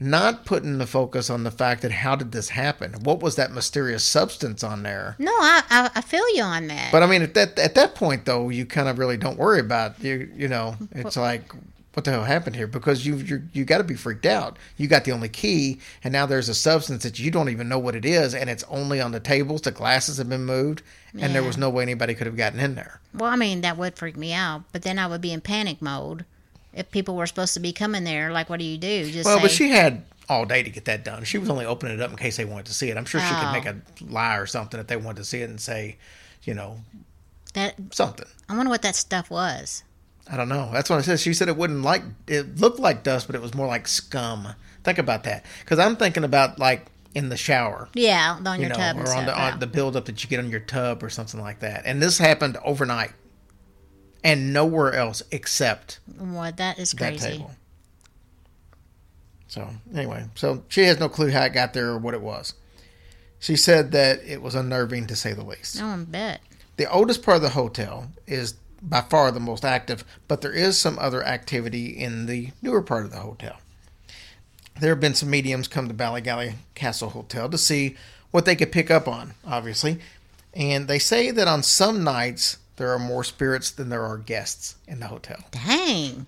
not 0.00 0.44
putting 0.44 0.78
the 0.78 0.86
focus 0.86 1.30
on 1.30 1.44
the 1.44 1.50
fact 1.50 1.82
that 1.82 1.92
how 1.92 2.16
did 2.16 2.32
this 2.32 2.50
happen? 2.50 2.92
What 3.02 3.20
was 3.20 3.36
that 3.36 3.52
mysterious 3.52 4.04
substance 4.04 4.62
on 4.62 4.82
there? 4.82 5.16
No, 5.18 5.32
I, 5.32 5.62
I, 5.70 5.90
I 5.96 6.00
feel 6.00 6.24
you 6.34 6.42
on 6.42 6.66
that. 6.68 6.92
But 6.92 7.02
I 7.02 7.06
mean, 7.06 7.22
at 7.22 7.34
that 7.34 7.58
at 7.58 7.74
that 7.74 7.94
point 7.94 8.24
though, 8.24 8.48
you 8.48 8.66
kind 8.66 8.88
of 8.88 8.98
really 8.98 9.16
don't 9.16 9.38
worry 9.38 9.60
about 9.60 10.02
you. 10.02 10.30
You 10.36 10.48
know, 10.48 10.76
it's 10.92 11.16
like 11.16 11.52
what 11.98 12.04
the 12.04 12.12
hell 12.12 12.22
happened 12.22 12.54
here 12.54 12.68
because 12.68 13.04
you 13.04 13.16
you 13.16 13.42
you 13.52 13.64
got 13.64 13.78
to 13.78 13.84
be 13.84 13.94
freaked 13.96 14.24
out. 14.24 14.56
You 14.76 14.86
got 14.86 15.04
the 15.04 15.10
only 15.10 15.28
key, 15.28 15.80
and 16.04 16.12
now 16.12 16.26
there's 16.26 16.48
a 16.48 16.54
substance 16.54 17.02
that 17.02 17.18
you 17.18 17.30
don't 17.32 17.48
even 17.48 17.68
know 17.68 17.78
what 17.80 17.96
it 17.96 18.04
is, 18.04 18.34
and 18.36 18.48
it's 18.48 18.62
only 18.68 19.00
on 19.00 19.10
the 19.10 19.18
tables. 19.18 19.62
The 19.62 19.72
glasses 19.72 20.18
have 20.18 20.28
been 20.28 20.44
moved, 20.44 20.82
and 21.18 21.34
there 21.34 21.42
was 21.42 21.58
no 21.58 21.68
way 21.70 21.82
anybody 21.82 22.14
could 22.14 22.28
have 22.28 22.36
gotten 22.36 22.60
in 22.60 22.76
there. 22.76 23.00
well, 23.12 23.30
I 23.30 23.34
mean, 23.36 23.62
that 23.62 23.76
would 23.76 23.96
freak 23.98 24.16
me 24.16 24.32
out. 24.32 24.62
But 24.72 24.82
then 24.82 24.96
I 24.98 25.08
would 25.08 25.20
be 25.20 25.32
in 25.32 25.40
panic 25.40 25.82
mode 25.82 26.24
if 26.72 26.88
people 26.92 27.16
were 27.16 27.26
supposed 27.26 27.54
to 27.54 27.60
be 27.60 27.72
coming 27.72 28.04
there. 28.04 28.30
Like, 28.30 28.48
what 28.48 28.60
do 28.60 28.64
you 28.64 28.78
do? 28.78 29.10
Just 29.10 29.24
Well, 29.26 29.38
say, 29.38 29.42
but 29.42 29.50
she 29.50 29.70
had 29.70 30.04
all 30.28 30.44
day 30.44 30.62
to 30.62 30.70
get 30.70 30.84
that 30.84 31.04
done. 31.04 31.24
She 31.24 31.38
was 31.38 31.50
only 31.50 31.64
opening 31.66 31.94
it 31.98 32.00
up 32.00 32.12
in 32.12 32.16
case 32.16 32.36
they 32.36 32.44
wanted 32.44 32.66
to 32.66 32.74
see 32.74 32.90
it. 32.90 32.96
I'm 32.96 33.06
sure 33.06 33.20
she 33.20 33.26
could 33.34 33.48
Oh. 33.48 33.52
make 33.52 33.66
a 33.66 33.76
lie 34.08 34.36
or 34.36 34.46
something 34.46 34.78
if 34.78 34.86
they 34.86 34.96
wanted 34.96 35.16
to 35.16 35.24
see 35.24 35.40
it 35.40 35.50
and 35.50 35.60
say, 35.60 35.96
you 36.44 36.54
know, 36.54 36.78
that. 37.54 37.74
something. 37.90 38.26
I 38.48 38.56
wonder 38.56 38.70
what 38.70 38.82
that 38.82 38.94
stuff 38.94 39.30
was. 39.30 39.82
I 40.30 40.36
don't 40.36 40.48
know. 40.48 40.70
That's 40.72 40.90
what 40.90 40.98
I 40.98 41.02
said. 41.02 41.20
She 41.20 41.32
said 41.34 41.48
it 41.48 41.56
wouldn't 41.56 41.82
like 41.82 42.02
it 42.26 42.56
looked 42.58 42.78
like 42.78 43.02
dust, 43.02 43.26
but 43.26 43.34
it 43.34 43.42
was 43.42 43.54
more 43.54 43.66
like 43.66 43.88
scum. 43.88 44.48
Think 44.84 44.98
about 44.98 45.24
that, 45.24 45.44
because 45.60 45.78
I'm 45.78 45.96
thinking 45.96 46.24
about 46.24 46.58
like 46.58 46.86
in 47.14 47.30
the 47.30 47.36
shower, 47.36 47.88
Yeah, 47.94 48.38
on 48.44 48.56
you 48.60 48.66
your 48.66 48.68
know, 48.70 48.74
tub 48.76 48.98
or 48.98 49.08
on 49.12 49.26
the 49.26 49.38
on 49.40 49.58
the 49.58 49.66
buildup 49.66 50.04
that 50.06 50.22
you 50.22 50.30
get 50.30 50.38
on 50.38 50.50
your 50.50 50.60
tub 50.60 51.02
or 51.02 51.10
something 51.10 51.40
like 51.40 51.60
that. 51.60 51.82
And 51.84 52.00
this 52.02 52.18
happened 52.18 52.58
overnight, 52.64 53.12
and 54.22 54.52
nowhere 54.52 54.92
else 54.94 55.22
except 55.30 56.00
what 56.18 56.58
that 56.58 56.78
is 56.78 56.92
that 56.92 56.98
crazy. 57.18 57.38
table. 57.38 57.50
So 59.48 59.68
anyway, 59.94 60.26
so 60.34 60.64
she 60.68 60.82
has 60.82 61.00
no 61.00 61.08
clue 61.08 61.30
how 61.30 61.44
it 61.44 61.54
got 61.54 61.72
there 61.72 61.88
or 61.88 61.98
what 61.98 62.14
it 62.14 62.20
was. 62.20 62.54
She 63.40 63.56
said 63.56 63.92
that 63.92 64.20
it 64.24 64.42
was 64.42 64.54
unnerving 64.54 65.06
to 65.06 65.16
say 65.16 65.32
the 65.32 65.44
least. 65.44 65.80
Oh, 65.80 65.86
I 65.86 65.96
bet. 65.96 66.40
The 66.76 66.90
oldest 66.90 67.22
part 67.22 67.36
of 67.36 67.42
the 67.42 67.48
hotel 67.50 68.10
is 68.26 68.54
by 68.82 69.00
far 69.00 69.30
the 69.30 69.40
most 69.40 69.64
active, 69.64 70.04
but 70.26 70.40
there 70.40 70.52
is 70.52 70.78
some 70.78 70.98
other 70.98 71.24
activity 71.24 71.86
in 71.86 72.26
the 72.26 72.50
newer 72.62 72.82
part 72.82 73.04
of 73.04 73.10
the 73.10 73.20
hotel. 73.20 73.58
There 74.80 74.90
have 74.90 75.00
been 75.00 75.14
some 75.14 75.30
mediums 75.30 75.68
come 75.68 75.88
to 75.88 75.94
Ballygally 75.94 76.54
Castle 76.74 77.10
Hotel 77.10 77.48
to 77.48 77.58
see 77.58 77.96
what 78.30 78.44
they 78.44 78.54
could 78.54 78.70
pick 78.72 78.90
up 78.90 79.08
on, 79.08 79.34
obviously. 79.44 79.98
And 80.54 80.86
they 80.86 80.98
say 80.98 81.30
that 81.30 81.48
on 81.48 81.62
some 81.62 82.04
nights 82.04 82.58
there 82.76 82.92
are 82.92 82.98
more 82.98 83.24
spirits 83.24 83.70
than 83.70 83.88
there 83.88 84.04
are 84.04 84.18
guests 84.18 84.76
in 84.86 85.00
the 85.00 85.08
hotel. 85.08 85.38
Dang. 85.50 86.26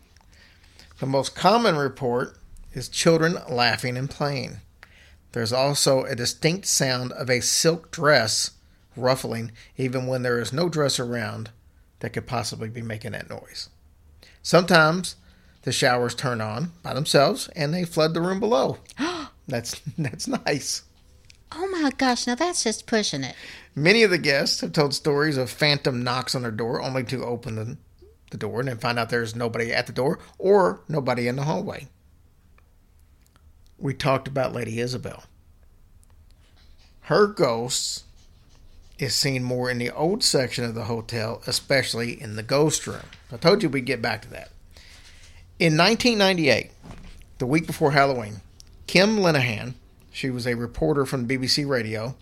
The 0.98 1.06
most 1.06 1.36
common 1.36 1.76
report 1.76 2.36
is 2.72 2.88
children 2.88 3.36
laughing 3.48 3.96
and 3.96 4.10
playing. 4.10 4.58
There's 5.32 5.52
also 5.52 6.04
a 6.04 6.16
distinct 6.16 6.66
sound 6.66 7.12
of 7.12 7.30
a 7.30 7.40
silk 7.40 7.92
dress 7.92 8.50
ruffling, 8.96 9.52
even 9.76 10.08
when 10.08 10.22
there 10.22 10.40
is 10.40 10.52
no 10.52 10.68
dress 10.68 10.98
around 10.98 11.50
that 12.00 12.12
could 12.12 12.26
possibly 12.26 12.68
be 12.68 12.82
making 12.82 13.12
that 13.12 13.30
noise. 13.30 13.68
Sometimes 14.42 15.16
the 15.62 15.72
showers 15.72 16.14
turn 16.14 16.40
on 16.40 16.72
by 16.82 16.94
themselves 16.94 17.48
and 17.54 17.72
they 17.72 17.84
flood 17.84 18.14
the 18.14 18.20
room 18.20 18.40
below. 18.40 18.78
that's 19.48 19.80
that's 19.98 20.26
nice. 20.26 20.82
Oh 21.52 21.68
my 21.68 21.90
gosh, 21.96 22.26
now 22.26 22.34
that's 22.34 22.64
just 22.64 22.86
pushing 22.86 23.24
it. 23.24 23.34
Many 23.74 24.02
of 24.02 24.10
the 24.10 24.18
guests 24.18 24.60
have 24.60 24.72
told 24.72 24.94
stories 24.94 25.36
of 25.36 25.50
phantom 25.50 26.02
knocks 26.02 26.34
on 26.34 26.42
their 26.42 26.50
door 26.50 26.80
only 26.80 27.04
to 27.04 27.24
open 27.24 27.56
the, 27.56 27.76
the 28.30 28.36
door 28.36 28.60
and 28.60 28.68
then 28.68 28.78
find 28.78 28.98
out 28.98 29.10
there's 29.10 29.34
nobody 29.34 29.72
at 29.72 29.86
the 29.86 29.92
door 29.92 30.18
or 30.38 30.82
nobody 30.88 31.26
in 31.26 31.36
the 31.36 31.44
hallway. 31.44 31.88
We 33.78 33.94
talked 33.94 34.28
about 34.28 34.52
Lady 34.52 34.78
Isabel. 34.80 35.24
Her 37.02 37.26
ghost 37.26 38.04
is 39.00 39.14
seen 39.14 39.42
more 39.42 39.70
in 39.70 39.78
the 39.78 39.90
old 39.90 40.22
section 40.22 40.64
of 40.64 40.74
the 40.74 40.84
hotel, 40.84 41.42
especially 41.46 42.20
in 42.20 42.36
the 42.36 42.42
ghost 42.42 42.86
room. 42.86 43.06
I 43.32 43.38
told 43.38 43.62
you 43.62 43.68
we'd 43.68 43.86
get 43.86 44.02
back 44.02 44.22
to 44.22 44.30
that. 44.30 44.50
In 45.58 45.76
1998, 45.76 46.70
the 47.38 47.46
week 47.46 47.66
before 47.66 47.92
Halloween, 47.92 48.40
Kim 48.86 49.18
Lenaghan, 49.18 49.74
she 50.12 50.30
was 50.30 50.46
a 50.46 50.54
reporter 50.54 51.06
from 51.06 51.26
BBC 51.26 51.66
Radio, 51.68 52.14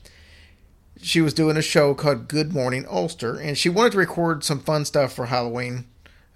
she 1.00 1.20
was 1.20 1.34
doing 1.34 1.56
a 1.56 1.62
show 1.62 1.94
called 1.94 2.28
Good 2.28 2.52
Morning 2.52 2.84
Ulster, 2.88 3.38
and 3.38 3.56
she 3.56 3.68
wanted 3.68 3.92
to 3.92 3.98
record 3.98 4.44
some 4.44 4.60
fun 4.60 4.84
stuff 4.84 5.12
for 5.12 5.26
Halloween 5.26 5.84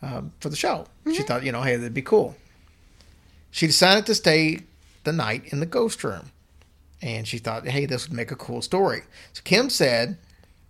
uh, 0.00 0.22
for 0.40 0.48
the 0.48 0.56
show. 0.56 0.86
She 1.12 1.22
thought, 1.22 1.44
you 1.44 1.52
know, 1.52 1.62
hey, 1.62 1.76
that'd 1.76 1.94
be 1.94 2.02
cool. 2.02 2.36
She 3.50 3.66
decided 3.66 4.06
to 4.06 4.14
stay 4.14 4.60
the 5.04 5.12
night 5.12 5.52
in 5.52 5.60
the 5.60 5.66
ghost 5.66 6.02
room, 6.04 6.30
and 7.00 7.26
she 7.26 7.38
thought, 7.38 7.66
hey, 7.66 7.86
this 7.86 8.08
would 8.08 8.16
make 8.16 8.30
a 8.30 8.36
cool 8.36 8.62
story. 8.62 9.02
So 9.32 9.42
Kim 9.44 9.68
said 9.68 10.16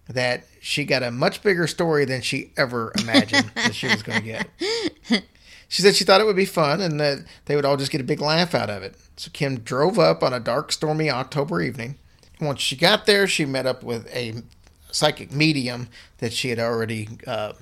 that 0.09 0.45
she 0.61 0.85
got 0.85 1.03
a 1.03 1.11
much 1.11 1.43
bigger 1.43 1.67
story 1.67 2.05
than 2.05 2.21
she 2.21 2.53
ever 2.57 2.93
imagined 3.01 3.51
that 3.55 3.75
she 3.75 3.87
was 3.87 4.03
going 4.03 4.21
to 4.21 4.25
get. 4.25 5.25
She 5.69 5.81
said 5.81 5.95
she 5.95 6.05
thought 6.05 6.21
it 6.21 6.27
would 6.27 6.37
be 6.37 6.45
fun 6.45 6.83
and 6.83 7.01
that 7.01 7.25
they 7.47 7.57
would 7.57 7.65
all 7.65 7.79
just 7.79 7.91
get 7.91 8.01
a 8.01 8.05
big 8.05 8.21
laugh 8.21 8.55
out 8.55 8.69
of 8.69 8.83
it. 8.83 8.95
So 9.17 9.31
Kim 9.33 9.61
drove 9.61 9.99
up 9.99 10.23
on 10.23 10.35
a 10.35 10.39
dark, 10.39 10.71
stormy 10.71 11.09
October 11.11 11.63
evening. 11.63 11.97
Once 12.43 12.61
she 12.61 12.77
got 12.77 13.07
there, 13.07 13.27
she 13.27 13.47
met 13.47 13.65
up 13.65 13.83
with 13.83 14.07
a 14.15 14.43
psychic 14.91 15.33
medium 15.33 15.89
that 16.19 16.35
she 16.35 16.51
had 16.51 16.59
already 16.59 17.09
uh, 17.27 17.55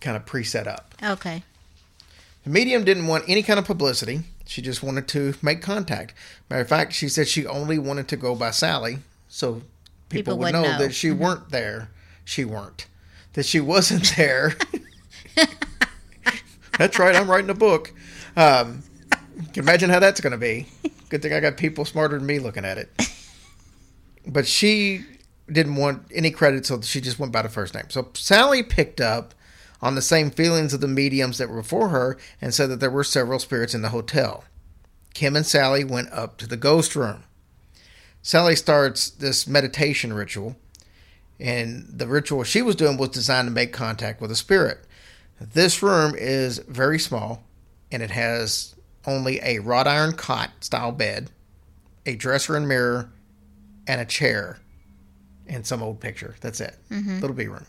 kind 0.00 0.16
of 0.16 0.24
preset 0.24 0.66
up. 0.66 0.94
Okay. 1.02 1.42
The 2.44 2.50
medium 2.50 2.84
didn't 2.84 3.06
want 3.06 3.24
any 3.28 3.42
kind 3.42 3.58
of 3.58 3.66
publicity. 3.66 4.20
She 4.46 4.62
just 4.62 4.82
wanted 4.82 5.06
to 5.08 5.34
make 5.42 5.60
contact. 5.60 6.14
Matter 6.48 6.62
of 6.62 6.68
fact, 6.68 6.94
she 6.94 7.10
said 7.10 7.28
she 7.28 7.46
only 7.46 7.78
wanted 7.78 8.08
to 8.08 8.16
go 8.16 8.34
by 8.34 8.50
Sally 8.50 9.00
so 9.28 9.60
people, 10.08 10.34
People 10.34 10.38
would 10.38 10.52
know, 10.52 10.62
know. 10.62 10.78
that 10.78 10.94
she 10.94 11.10
weren't 11.10 11.50
there. 11.50 11.90
She 12.24 12.44
weren't. 12.44 12.86
That 13.34 13.44
she 13.46 13.60
wasn't 13.60 14.12
there. 14.16 14.54
that's 16.78 16.98
right. 16.98 17.14
I'm 17.14 17.30
writing 17.30 17.50
a 17.50 17.54
book. 17.54 17.92
Um, 18.36 18.82
can 19.52 19.62
imagine 19.64 19.90
how 19.90 19.98
that's 20.00 20.20
going 20.20 20.32
to 20.32 20.38
be. 20.38 20.66
Good 21.08 21.22
thing 21.22 21.32
I 21.32 21.40
got 21.40 21.56
people 21.56 21.84
smarter 21.84 22.18
than 22.18 22.26
me 22.26 22.38
looking 22.38 22.64
at 22.64 22.78
it. 22.78 22.90
But 24.26 24.46
she 24.46 25.04
didn't 25.50 25.76
want 25.76 26.02
any 26.14 26.30
credit, 26.30 26.66
so 26.66 26.80
she 26.82 27.00
just 27.00 27.18
went 27.18 27.32
by 27.32 27.42
the 27.42 27.48
first 27.48 27.74
name. 27.74 27.86
So 27.88 28.08
Sally 28.14 28.62
picked 28.62 29.00
up 29.00 29.34
on 29.80 29.94
the 29.94 30.02
same 30.02 30.30
feelings 30.30 30.74
of 30.74 30.80
the 30.80 30.88
mediums 30.88 31.38
that 31.38 31.48
were 31.48 31.62
before 31.62 31.88
her 31.88 32.18
and 32.40 32.52
said 32.52 32.68
that 32.70 32.80
there 32.80 32.90
were 32.90 33.04
several 33.04 33.38
spirits 33.38 33.74
in 33.74 33.82
the 33.82 33.88
hotel. 33.88 34.44
Kim 35.14 35.34
and 35.34 35.46
Sally 35.46 35.84
went 35.84 36.12
up 36.12 36.36
to 36.38 36.46
the 36.46 36.56
ghost 36.56 36.94
room. 36.94 37.24
Sally 38.22 38.56
starts 38.56 39.10
this 39.10 39.46
meditation 39.46 40.12
ritual, 40.12 40.56
and 41.40 41.86
the 41.88 42.06
ritual 42.06 42.44
she 42.44 42.62
was 42.62 42.76
doing 42.76 42.96
was 42.96 43.10
designed 43.10 43.46
to 43.46 43.52
make 43.52 43.72
contact 43.72 44.20
with 44.20 44.30
a 44.30 44.36
spirit. 44.36 44.80
This 45.40 45.82
room 45.82 46.14
is 46.16 46.58
very 46.58 46.98
small, 46.98 47.44
and 47.92 48.02
it 48.02 48.10
has 48.10 48.74
only 49.06 49.40
a 49.42 49.60
wrought 49.60 49.86
iron 49.86 50.12
cot 50.12 50.50
style 50.60 50.92
bed, 50.92 51.30
a 52.04 52.16
dresser 52.16 52.56
and 52.56 52.68
mirror, 52.68 53.10
and 53.86 54.00
a 54.00 54.04
chair, 54.04 54.58
and 55.46 55.66
some 55.66 55.82
old 55.82 56.00
picture. 56.00 56.34
That's 56.40 56.60
it. 56.60 56.76
Mm-hmm. 56.90 57.20
Little 57.20 57.36
B 57.36 57.46
room. 57.46 57.66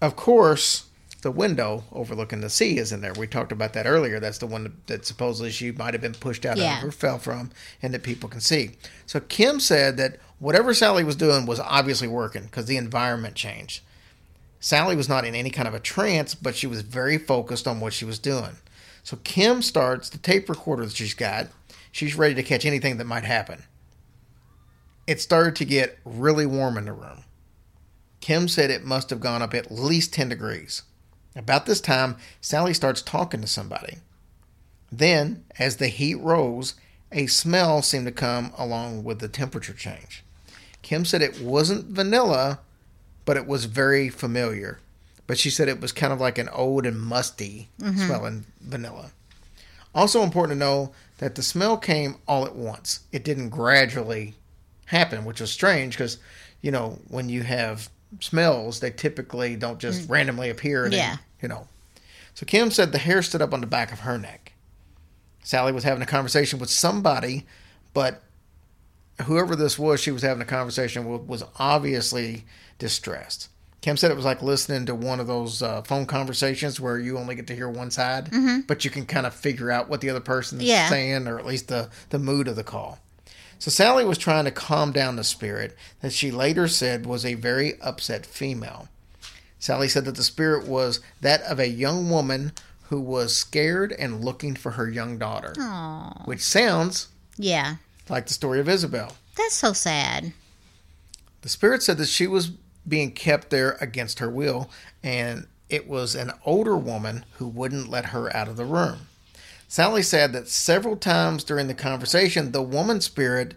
Of 0.00 0.16
course, 0.16 0.86
the 1.24 1.32
window 1.32 1.82
overlooking 1.90 2.40
the 2.40 2.48
sea 2.48 2.78
is 2.78 2.92
in 2.92 3.00
there. 3.00 3.12
We 3.14 3.26
talked 3.26 3.50
about 3.50 3.72
that 3.72 3.86
earlier. 3.86 4.20
That's 4.20 4.38
the 4.38 4.46
one 4.46 4.80
that, 4.86 5.04
supposedly 5.04 5.50
she 5.50 5.72
might 5.72 5.92
have 5.94 6.00
been 6.00 6.14
pushed 6.14 6.46
out 6.46 6.56
Yeah. 6.56 6.78
of 6.78 6.84
or 6.84 6.92
fell 6.92 7.18
from, 7.18 7.50
and 7.82 7.92
that 7.92 8.04
people 8.04 8.28
can 8.28 8.40
see. 8.40 8.72
So 9.06 9.18
Kim 9.20 9.58
said 9.58 9.96
that 9.96 10.18
whatever 10.38 10.72
Sally 10.74 11.02
was 11.02 11.16
doing 11.16 11.46
was 11.46 11.58
obviously 11.58 12.06
working 12.08 12.44
because 12.44 12.66
the 12.66 12.76
environment 12.76 13.34
changed. 13.34 13.82
Sally 14.60 14.94
was 14.96 15.08
not 15.08 15.24
in 15.24 15.34
any 15.34 15.50
kind 15.50 15.66
of 15.66 15.74
a 15.74 15.80
trance, 15.80 16.34
but 16.34 16.54
she 16.54 16.66
was 16.66 16.82
very 16.82 17.18
focused 17.18 17.66
on 17.66 17.80
what 17.80 17.92
she 17.92 18.04
was 18.04 18.18
doing. 18.18 18.56
So 19.02 19.18
Kim 19.24 19.60
starts 19.62 20.08
the 20.08 20.18
tape 20.18 20.48
recorder 20.48 20.84
that 20.86 20.94
she's 20.96 21.14
got. 21.14 21.48
She's 21.90 22.14
ready 22.14 22.34
to 22.34 22.42
catch 22.42 22.64
anything 22.64 22.96
that 22.98 23.04
might 23.06 23.24
happen. 23.24 23.64
It 25.06 25.20
started 25.20 25.56
to 25.56 25.64
get 25.64 25.98
really 26.04 26.46
warm 26.46 26.78
in 26.78 26.84
the 26.86 26.92
room. 26.92 27.24
Kim 28.20 28.48
said 28.48 28.70
it 28.70 28.84
must 28.84 29.10
have 29.10 29.20
gone 29.20 29.42
up 29.42 29.52
at 29.54 29.70
least 29.70 30.14
10 30.14 30.30
degrees. 30.30 30.82
About 31.36 31.66
this 31.66 31.80
time, 31.80 32.16
Sally 32.40 32.74
starts 32.74 33.02
talking 33.02 33.40
to 33.40 33.46
somebody. 33.46 33.98
Then, 34.90 35.44
as 35.58 35.76
the 35.76 35.88
heat 35.88 36.14
rose, 36.16 36.74
a 37.10 37.26
smell 37.26 37.82
seemed 37.82 38.06
to 38.06 38.12
come 38.12 38.52
along 38.56 39.04
with 39.04 39.18
the 39.18 39.28
temperature 39.28 39.72
change. 39.72 40.24
Kim 40.82 41.04
said 41.04 41.22
it 41.22 41.40
wasn't 41.40 41.86
vanilla, 41.86 42.60
but 43.24 43.36
it 43.36 43.46
was 43.46 43.64
very 43.64 44.08
familiar. 44.08 44.78
But 45.26 45.38
she 45.38 45.50
said 45.50 45.68
it 45.68 45.80
was 45.80 45.92
kind 45.92 46.12
of 46.12 46.20
like 46.20 46.38
an 46.38 46.48
old 46.50 46.86
and 46.86 47.00
musty 47.00 47.68
mm-hmm. 47.80 47.98
smelling 47.98 48.44
vanilla. 48.60 49.12
Also 49.94 50.22
important 50.22 50.58
to 50.58 50.64
know 50.64 50.92
that 51.18 51.34
the 51.34 51.42
smell 51.42 51.76
came 51.76 52.16
all 52.28 52.44
at 52.44 52.56
once. 52.56 53.00
It 53.12 53.24
didn't 53.24 53.50
gradually 53.50 54.34
happen, 54.86 55.24
which 55.24 55.40
was 55.40 55.50
strange 55.50 55.96
because, 55.96 56.18
you 56.60 56.70
know, 56.70 56.98
when 57.08 57.28
you 57.28 57.42
have 57.42 57.88
smells, 58.20 58.80
they 58.80 58.90
typically 58.90 59.56
don't 59.56 59.78
just 59.78 60.08
randomly 60.08 60.50
appear. 60.50 60.84
And 60.84 60.92
then, 60.92 60.98
Yeah. 61.00 61.16
you 61.42 61.48
know. 61.48 61.68
So 62.34 62.44
Kim 62.46 62.70
said 62.70 62.92
the 62.92 62.98
hair 62.98 63.22
stood 63.22 63.42
up 63.42 63.52
on 63.54 63.60
the 63.60 63.66
back 63.66 63.92
of 63.92 64.00
her 64.00 64.18
neck. 64.18 64.52
Sally 65.42 65.72
was 65.72 65.84
having 65.84 66.02
a 66.02 66.06
conversation 66.06 66.58
with 66.58 66.70
somebody, 66.70 67.46
but 67.92 68.22
whoever 69.22 69.54
this 69.54 69.78
was, 69.78 70.00
she 70.00 70.10
was 70.10 70.22
having 70.22 70.42
a 70.42 70.46
conversation 70.46 71.04
with 71.10 71.22
was 71.22 71.44
obviously 71.58 72.44
distressed. 72.78 73.48
Kim 73.82 73.96
said 73.98 74.10
it 74.10 74.16
was 74.16 74.24
like 74.24 74.40
listening 74.42 74.86
to 74.86 74.94
one 74.94 75.20
of 75.20 75.26
those 75.26 75.62
uh, 75.62 75.82
phone 75.82 76.06
conversations 76.06 76.80
where 76.80 76.98
you 76.98 77.18
only 77.18 77.34
get 77.34 77.46
to 77.48 77.54
hear 77.54 77.68
one 77.68 77.90
side, 77.90 78.30
but 78.66 78.82
you 78.84 78.90
can 78.90 79.04
kind 79.04 79.26
of 79.26 79.34
figure 79.34 79.70
out 79.70 79.90
what 79.90 80.00
the 80.00 80.08
other 80.08 80.20
person's 80.20 80.62
Yeah. 80.62 80.88
saying, 80.88 81.28
or 81.28 81.38
at 81.38 81.44
least 81.44 81.68
the, 81.68 81.90
the 82.08 82.18
mood 82.18 82.48
of 82.48 82.56
the 82.56 82.64
call. 82.64 82.98
So 83.58 83.70
Sally 83.70 84.04
was 84.04 84.18
trying 84.18 84.44
to 84.44 84.50
calm 84.50 84.92
down 84.92 85.16
the 85.16 85.24
spirit 85.24 85.76
that 86.00 86.12
she 86.12 86.30
later 86.30 86.68
said 86.68 87.06
was 87.06 87.24
a 87.24 87.34
very 87.34 87.80
upset 87.80 88.26
female. 88.26 88.88
Sally 89.58 89.88
said 89.88 90.04
that 90.04 90.16
the 90.16 90.22
spirit 90.24 90.66
was 90.66 91.00
that 91.22 91.40
of 91.42 91.58
a 91.58 91.68
young 91.68 92.10
woman 92.10 92.52
who 92.88 93.00
was 93.00 93.34
scared 93.34 93.92
and 93.92 94.22
looking 94.22 94.54
for 94.54 94.72
her 94.72 94.88
young 94.90 95.16
daughter, 95.16 95.54
Oh, 95.58 96.12
which 96.26 96.42
sounds 96.42 97.08
yeah. 97.38 97.76
like 98.10 98.26
the 98.26 98.34
story 98.34 98.60
of 98.60 98.68
Isabel. 98.68 99.16
That's 99.36 99.54
so 99.54 99.72
sad. 99.72 100.32
The 101.40 101.48
spirit 101.48 101.82
said 101.82 101.96
that 101.98 102.08
she 102.08 102.26
was 102.26 102.50
being 102.86 103.12
kept 103.12 103.48
there 103.48 103.72
against 103.80 104.18
her 104.18 104.28
will, 104.28 104.70
and 105.02 105.46
it 105.70 105.88
was 105.88 106.14
an 106.14 106.32
older 106.44 106.76
woman 106.76 107.24
who 107.38 107.48
wouldn't 107.48 107.88
let 107.88 108.06
her 108.06 108.34
out 108.36 108.48
of 108.48 108.56
the 108.58 108.66
room. 108.66 109.06
Sally 109.74 110.04
said 110.04 110.32
that 110.32 110.46
several 110.46 110.96
times 110.96 111.42
during 111.42 111.66
the 111.66 111.74
conversation, 111.74 112.52
the 112.52 112.62
woman 112.62 113.00
spirit 113.00 113.54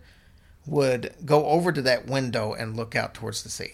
would 0.65 1.13
go 1.23 1.45
over 1.45 1.71
to 1.71 1.82
that 1.84 2.08
window 2.08 2.56
and 2.56 2.75
look 2.75 2.95
out 2.95 3.13
towards 3.13 3.43
the 3.43 3.49
sea. 3.49 3.73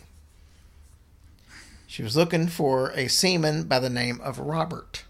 She 1.88 2.03
was 2.03 2.17
looking 2.17 2.49
for 2.49 2.91
a 2.95 3.08
seaman 3.08 3.63
by 3.63 3.79
the 3.79 3.89
name 3.89 4.19
of 4.21 4.39
Robert. 4.39 5.06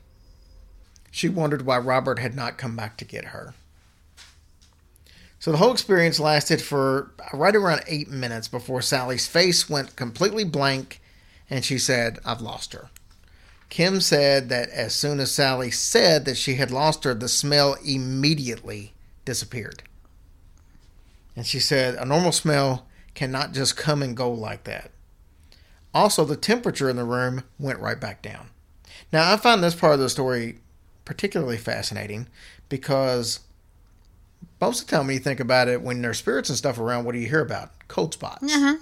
She 1.09 1.27
wondered 1.27 1.65
why 1.65 1.79
Robert 1.79 2.19
had 2.19 2.35
not 2.35 2.59
come 2.59 2.75
back 2.75 2.97
to 2.97 3.03
get 3.03 3.25
her. 3.25 3.55
So 5.39 5.51
the 5.51 5.57
whole 5.57 5.71
experience 5.71 6.19
lasted 6.19 6.61
for 6.61 7.15
right 7.33 7.55
around 7.55 7.81
eight 7.87 8.09
minutes 8.09 8.47
before 8.47 8.83
Sally's 8.83 9.25
face 9.25 9.67
went 9.67 9.95
completely 9.95 10.43
blank 10.43 11.01
and 11.49 11.65
she 11.65 11.79
said, 11.79 12.19
I've 12.23 12.41
lost 12.41 12.73
her. 12.73 12.91
Kim 13.73 14.01
said 14.01 14.49
that 14.49 14.69
as 14.69 14.93
soon 14.93 15.19
as 15.19 15.31
Sally 15.31 15.71
said 15.71 16.25
that 16.25 16.37
she 16.37 16.53
had 16.57 16.69
lost 16.69 17.05
her, 17.05 17.15
the 17.15 17.27
smell 17.27 17.75
immediately 17.83 18.93
disappeared. 19.25 19.81
And 21.35 21.43
she 21.43 21.59
said, 21.59 21.95
a 21.95 22.05
normal 22.05 22.33
smell 22.33 22.85
cannot 23.15 23.51
just 23.51 23.75
come 23.75 24.03
and 24.03 24.15
go 24.15 24.31
like 24.31 24.65
that. 24.65 24.91
Also, 25.91 26.23
the 26.23 26.35
temperature 26.35 26.87
in 26.87 26.97
the 26.97 27.03
room 27.03 27.45
went 27.57 27.79
right 27.79 27.99
back 27.99 28.21
down. 28.21 28.51
Now, 29.11 29.33
I 29.33 29.37
find 29.37 29.63
this 29.63 29.73
part 29.73 29.95
of 29.95 29.99
the 29.99 30.07
story 30.07 30.59
particularly 31.03 31.57
fascinating 31.57 32.27
because 32.69 33.39
most 34.61 34.81
of 34.81 34.85
the 34.87 34.97
time 34.97 35.07
when 35.07 35.15
you 35.15 35.19
think 35.19 35.39
about 35.39 35.67
it, 35.67 35.81
when 35.81 35.99
there's 36.03 36.19
spirits 36.19 36.49
and 36.49 36.57
stuff 36.59 36.77
around, 36.77 37.05
what 37.05 37.13
do 37.13 37.17
you 37.17 37.27
hear 37.27 37.41
about? 37.41 37.71
Cold 37.87 38.13
spots. 38.13 38.43
Uh 38.43 38.59
huh. 38.59 38.77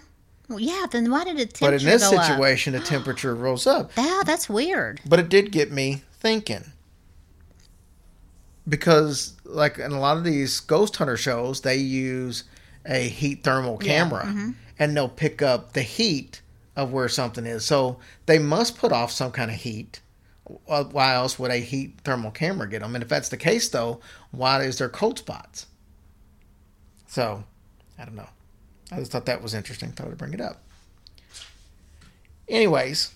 Well, 0.51 0.59
yeah. 0.59 0.85
Then 0.89 1.09
why 1.11 1.23
did 1.23 1.37
the 1.37 1.57
But 1.59 1.73
in 1.73 1.83
this 1.85 2.09
go 2.09 2.17
up? 2.17 2.25
situation, 2.25 2.73
the 2.73 2.79
temperature 2.95 3.33
rose 3.35 3.65
up. 3.67 3.95
Wow, 3.97 4.21
that's 4.25 4.47
weird. 4.47 5.01
But 5.05 5.19
it 5.19 5.29
did 5.29 5.51
get 5.51 5.71
me 5.71 6.03
thinking. 6.13 6.71
Because, 8.67 9.33
like 9.43 9.79
in 9.79 9.91
a 9.91 9.99
lot 9.99 10.17
of 10.17 10.23
these 10.23 10.59
ghost 10.59 10.95
hunter 10.97 11.17
shows, 11.17 11.61
they 11.61 11.77
use 11.77 12.43
a 12.85 13.07
heat 13.09 13.43
thermal 13.43 13.79
Yeah, 13.81 14.03
camera 14.03 14.53
and 14.77 14.95
they'll 14.95 15.09
pick 15.09 15.41
up 15.41 15.73
the 15.73 15.81
heat 15.81 16.41
of 16.75 16.91
where 16.91 17.09
something 17.09 17.45
is. 17.45 17.65
So 17.65 17.99
they 18.27 18.39
must 18.39 18.77
put 18.77 18.91
off 18.91 19.11
some 19.11 19.31
kind 19.31 19.49
of 19.51 19.57
heat. 19.57 19.99
Uh, 20.67 20.83
Why 20.85 21.13
else 21.15 21.37
would 21.39 21.51
a 21.51 21.57
heat 21.57 21.99
thermal 22.03 22.31
camera 22.31 22.67
get 22.69 22.81
them? 22.81 22.95
And 22.95 23.03
if 23.03 23.09
that's 23.09 23.29
the 23.29 23.37
case, 23.37 23.67
though, 23.69 23.99
why 24.31 24.63
is 24.63 24.77
there 24.77 24.89
cold 24.89 25.19
spots? 25.19 25.67
So, 27.07 27.43
I 27.99 28.05
don't 28.05 28.15
know. 28.15 28.29
I 28.91 28.97
just 28.97 29.11
thought 29.11 29.25
that 29.25 29.41
was 29.41 29.53
interesting. 29.53 29.91
Thought 29.91 30.07
I'd 30.07 30.17
bring 30.17 30.33
it 30.33 30.41
up. 30.41 30.61
Anyways, 32.49 33.13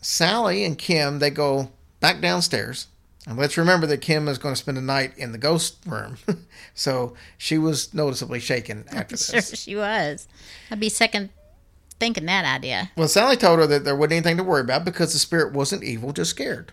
Sally 0.00 0.64
and 0.64 0.76
Kim 0.76 1.18
they 1.20 1.30
go 1.30 1.70
back 2.00 2.20
downstairs. 2.20 2.88
And 3.26 3.38
let's 3.38 3.56
remember 3.56 3.86
that 3.86 4.02
Kim 4.02 4.28
is 4.28 4.36
going 4.36 4.54
to 4.54 4.60
spend 4.60 4.76
the 4.76 4.82
night 4.82 5.16
in 5.16 5.32
the 5.32 5.38
ghost 5.38 5.76
room. 5.86 6.18
so 6.74 7.14
she 7.38 7.56
was 7.56 7.94
noticeably 7.94 8.38
shaken 8.38 8.84
after 8.92 9.16
Sure, 9.16 9.40
this. 9.40 9.58
she 9.58 9.74
was. 9.76 10.28
I'd 10.70 10.78
be 10.80 10.90
second 10.90 11.30
thinking 11.98 12.26
that 12.26 12.44
idea. 12.44 12.90
Well, 12.98 13.08
Sally 13.08 13.36
told 13.36 13.60
her 13.60 13.66
that 13.66 13.84
there 13.84 13.96
wasn't 13.96 14.12
anything 14.12 14.36
to 14.36 14.42
worry 14.44 14.60
about 14.60 14.84
because 14.84 15.14
the 15.14 15.18
spirit 15.18 15.54
wasn't 15.54 15.84
evil, 15.84 16.12
just 16.12 16.30
scared. 16.30 16.72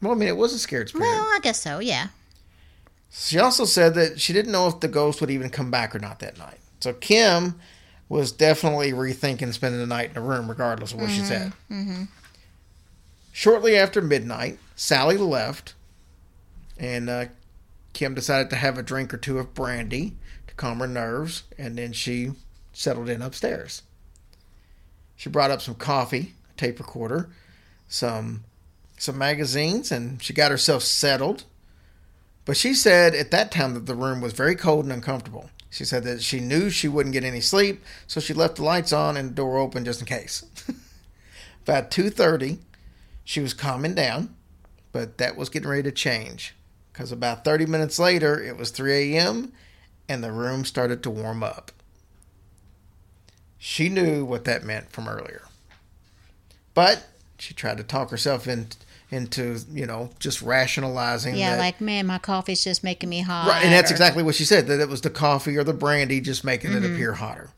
Well, 0.00 0.12
I 0.12 0.14
mean, 0.14 0.28
it 0.28 0.36
was 0.36 0.52
a 0.52 0.60
scared 0.60 0.90
spirit. 0.90 1.06
Well, 1.06 1.22
I 1.24 1.40
guess 1.42 1.60
so. 1.60 1.80
Yeah. 1.80 2.08
She 3.12 3.38
also 3.38 3.64
said 3.64 3.94
that 3.94 4.20
she 4.20 4.32
didn't 4.32 4.52
know 4.52 4.68
if 4.68 4.80
the 4.80 4.88
ghost 4.88 5.20
would 5.20 5.30
even 5.30 5.50
come 5.50 5.70
back 5.70 5.94
or 5.94 5.98
not 5.98 6.20
that 6.20 6.38
night. 6.38 6.60
So 6.80 6.92
Kim 6.92 7.60
was 8.08 8.32
definitely 8.32 8.92
rethinking 8.92 9.52
spending 9.52 9.80
the 9.80 9.86
night 9.86 10.08
in 10.08 10.14
the 10.14 10.20
room, 10.20 10.48
regardless 10.48 10.92
of 10.92 11.00
what 11.00 11.10
she 11.10 11.20
said. 11.20 11.52
Mm-hmm. 11.70 12.04
Shortly 13.32 13.76
after 13.76 14.00
midnight, 14.02 14.58
Sally 14.74 15.16
left, 15.16 15.74
and 16.78 17.08
uh, 17.08 17.26
Kim 17.92 18.14
decided 18.14 18.50
to 18.50 18.56
have 18.56 18.78
a 18.78 18.82
drink 18.82 19.14
or 19.14 19.16
two 19.16 19.38
of 19.38 19.54
brandy 19.54 20.16
to 20.46 20.54
calm 20.54 20.80
her 20.80 20.86
nerves, 20.86 21.44
and 21.58 21.76
then 21.78 21.92
she 21.92 22.32
settled 22.72 23.08
in 23.08 23.22
upstairs. 23.22 23.82
She 25.16 25.28
brought 25.28 25.50
up 25.50 25.60
some 25.60 25.74
coffee, 25.74 26.34
a 26.50 26.56
tape 26.56 26.78
recorder, 26.78 27.28
some 27.88 28.44
some 28.96 29.16
magazines, 29.16 29.90
and 29.92 30.22
she 30.22 30.32
got 30.32 30.50
herself 30.50 30.82
settled. 30.82 31.44
But 32.50 32.56
she 32.56 32.74
said 32.74 33.14
at 33.14 33.30
that 33.30 33.52
time 33.52 33.74
that 33.74 33.86
the 33.86 33.94
room 33.94 34.20
was 34.20 34.32
very 34.32 34.56
cold 34.56 34.82
and 34.82 34.92
uncomfortable. 34.92 35.50
She 35.70 35.84
said 35.84 36.02
that 36.02 36.20
she 36.20 36.40
knew 36.40 36.68
she 36.68 36.88
wouldn't 36.88 37.12
get 37.12 37.22
any 37.22 37.40
sleep, 37.40 37.84
so 38.08 38.18
she 38.18 38.34
left 38.34 38.56
the 38.56 38.64
lights 38.64 38.92
on 38.92 39.16
and 39.16 39.30
the 39.30 39.34
door 39.34 39.56
open 39.58 39.84
just 39.84 40.00
in 40.00 40.06
case. 40.06 40.44
About 41.62 41.92
2:30, 41.92 42.58
she 43.22 43.38
was 43.38 43.54
calming 43.54 43.94
down, 43.94 44.34
but 44.90 45.16
that 45.18 45.36
was 45.36 45.48
getting 45.48 45.68
ready 45.68 45.84
to 45.84 45.92
change 45.92 46.56
cuz 46.92 47.12
about 47.12 47.44
30 47.44 47.66
minutes 47.66 48.00
later, 48.00 48.42
it 48.42 48.56
was 48.56 48.72
3 48.72 49.14
a.m. 49.14 49.52
and 50.08 50.24
the 50.24 50.32
room 50.32 50.64
started 50.64 51.04
to 51.04 51.10
warm 51.10 51.44
up. 51.44 51.70
She 53.58 53.88
knew 53.88 54.24
what 54.24 54.44
that 54.46 54.64
meant 54.64 54.90
from 54.90 55.08
earlier. 55.08 55.46
But 56.74 57.06
she 57.38 57.54
tried 57.54 57.76
to 57.76 57.84
talk 57.84 58.10
herself 58.10 58.48
in, 58.48 58.66
into, 59.10 59.58
you 59.72 59.86
know, 59.86 60.10
just 60.18 60.40
rationalizing 60.40 61.36
Yeah, 61.36 61.56
that 61.56 61.60
like 61.60 61.80
man, 61.80 62.06
my 62.06 62.18
coffee's 62.18 62.62
just 62.62 62.84
making 62.84 63.08
me 63.08 63.20
hot. 63.20 63.48
Right, 63.48 63.64
and 63.64 63.72
that's 63.72 63.90
or- 63.90 63.94
exactly 63.94 64.22
what 64.22 64.34
she 64.34 64.44
said 64.44 64.66
that 64.68 64.80
it 64.80 64.88
was 64.88 65.00
the 65.00 65.10
coffee 65.10 65.56
or 65.56 65.64
the 65.64 65.72
brandy 65.72 66.20
just 66.20 66.44
making 66.44 66.72
it 66.72 66.82
mm-hmm. 66.82 66.94
appear 66.94 67.14
hotter. 67.14 67.50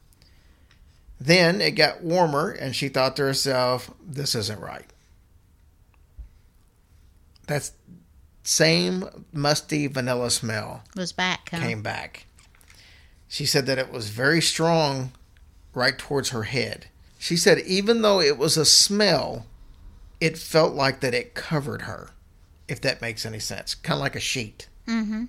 Then 1.21 1.61
it 1.61 1.73
got 1.73 2.03
warmer, 2.03 2.51
and 2.51 2.75
she 2.75 2.89
thought 2.89 3.17
to 3.17 3.23
herself, 3.23 3.91
"This 4.05 4.35
isn't 4.35 4.61
right." 4.61 4.87
That's 7.47 7.73
same 8.43 9.05
musty 9.33 9.87
vanilla 9.87 10.31
smell 10.31 10.83
was 10.97 11.13
back. 11.13 11.51
Huh? 11.51 11.61
came 11.61 11.83
back. 11.83 12.27
She 13.29 13.47
said 13.47 13.67
that 13.67 13.79
it 13.79 13.93
was 13.93 14.09
very 14.09 14.43
strong 14.43 15.13
right 15.75 15.97
towards 15.97 16.31
her 16.31 16.43
head. 16.43 16.87
She 17.19 17.37
said 17.37 17.61
even 17.61 18.03
though 18.03 18.21
it 18.21 18.37
was 18.37 18.57
a 18.57 18.65
smell, 18.65 19.47
it 20.23 20.39
felt 20.39 20.73
like 20.73 21.01
that 21.01 21.15
it 21.15 21.35
covered 21.35 21.83
her, 21.83 22.11
if 22.69 22.81
that 22.81 23.03
makes 23.03 23.27
any 23.27 23.41
sense. 23.41 23.75
Kind 23.75 23.97
of 23.97 24.03
like 24.03 24.15
a 24.15 24.21
sheet. 24.21 24.69
Mm-hmm. 24.87 25.25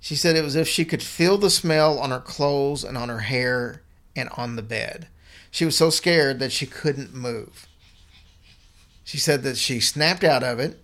She 0.00 0.16
said 0.16 0.34
it 0.34 0.42
was 0.42 0.56
as 0.56 0.62
if 0.62 0.68
she 0.68 0.84
could 0.84 1.04
feel 1.04 1.38
the 1.38 1.48
smell 1.48 2.00
on 2.00 2.10
her 2.10 2.18
clothes 2.18 2.82
and 2.82 2.98
on 2.98 3.08
her 3.08 3.20
hair 3.20 3.82
and 4.16 4.28
on 4.36 4.56
the 4.56 4.62
bed. 4.62 5.06
She 5.52 5.64
was 5.64 5.76
so 5.76 5.88
scared 5.88 6.40
that 6.40 6.50
she 6.50 6.66
couldn't 6.66 7.14
move. 7.14 7.68
She 9.04 9.18
said 9.18 9.44
that 9.44 9.56
she 9.56 9.78
snapped 9.78 10.24
out 10.24 10.42
of 10.42 10.58
it. 10.58 10.80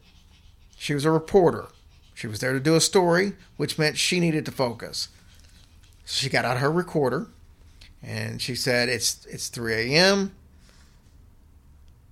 She 0.77 0.95
was 0.95 1.05
a 1.05 1.11
reporter. 1.11 1.67
She 2.14 2.29
was 2.29 2.38
there 2.38 2.53
to 2.53 2.61
do 2.61 2.77
a 2.77 2.81
story, 2.81 3.33
which 3.57 3.81
meant 3.81 3.99
she 3.99 4.21
needed 4.21 4.47
to 4.47 4.53
focus. 4.53 5.09
So 6.05 6.23
she 6.23 6.31
got 6.31 6.45
out 6.45 6.59
her 6.59 6.71
recorder 6.71 7.27
and 8.01 8.40
she 8.40 8.55
said 8.55 8.88
it's 8.88 9.27
it's 9.27 9.49
3 9.49 9.75
a.m. 9.75 10.37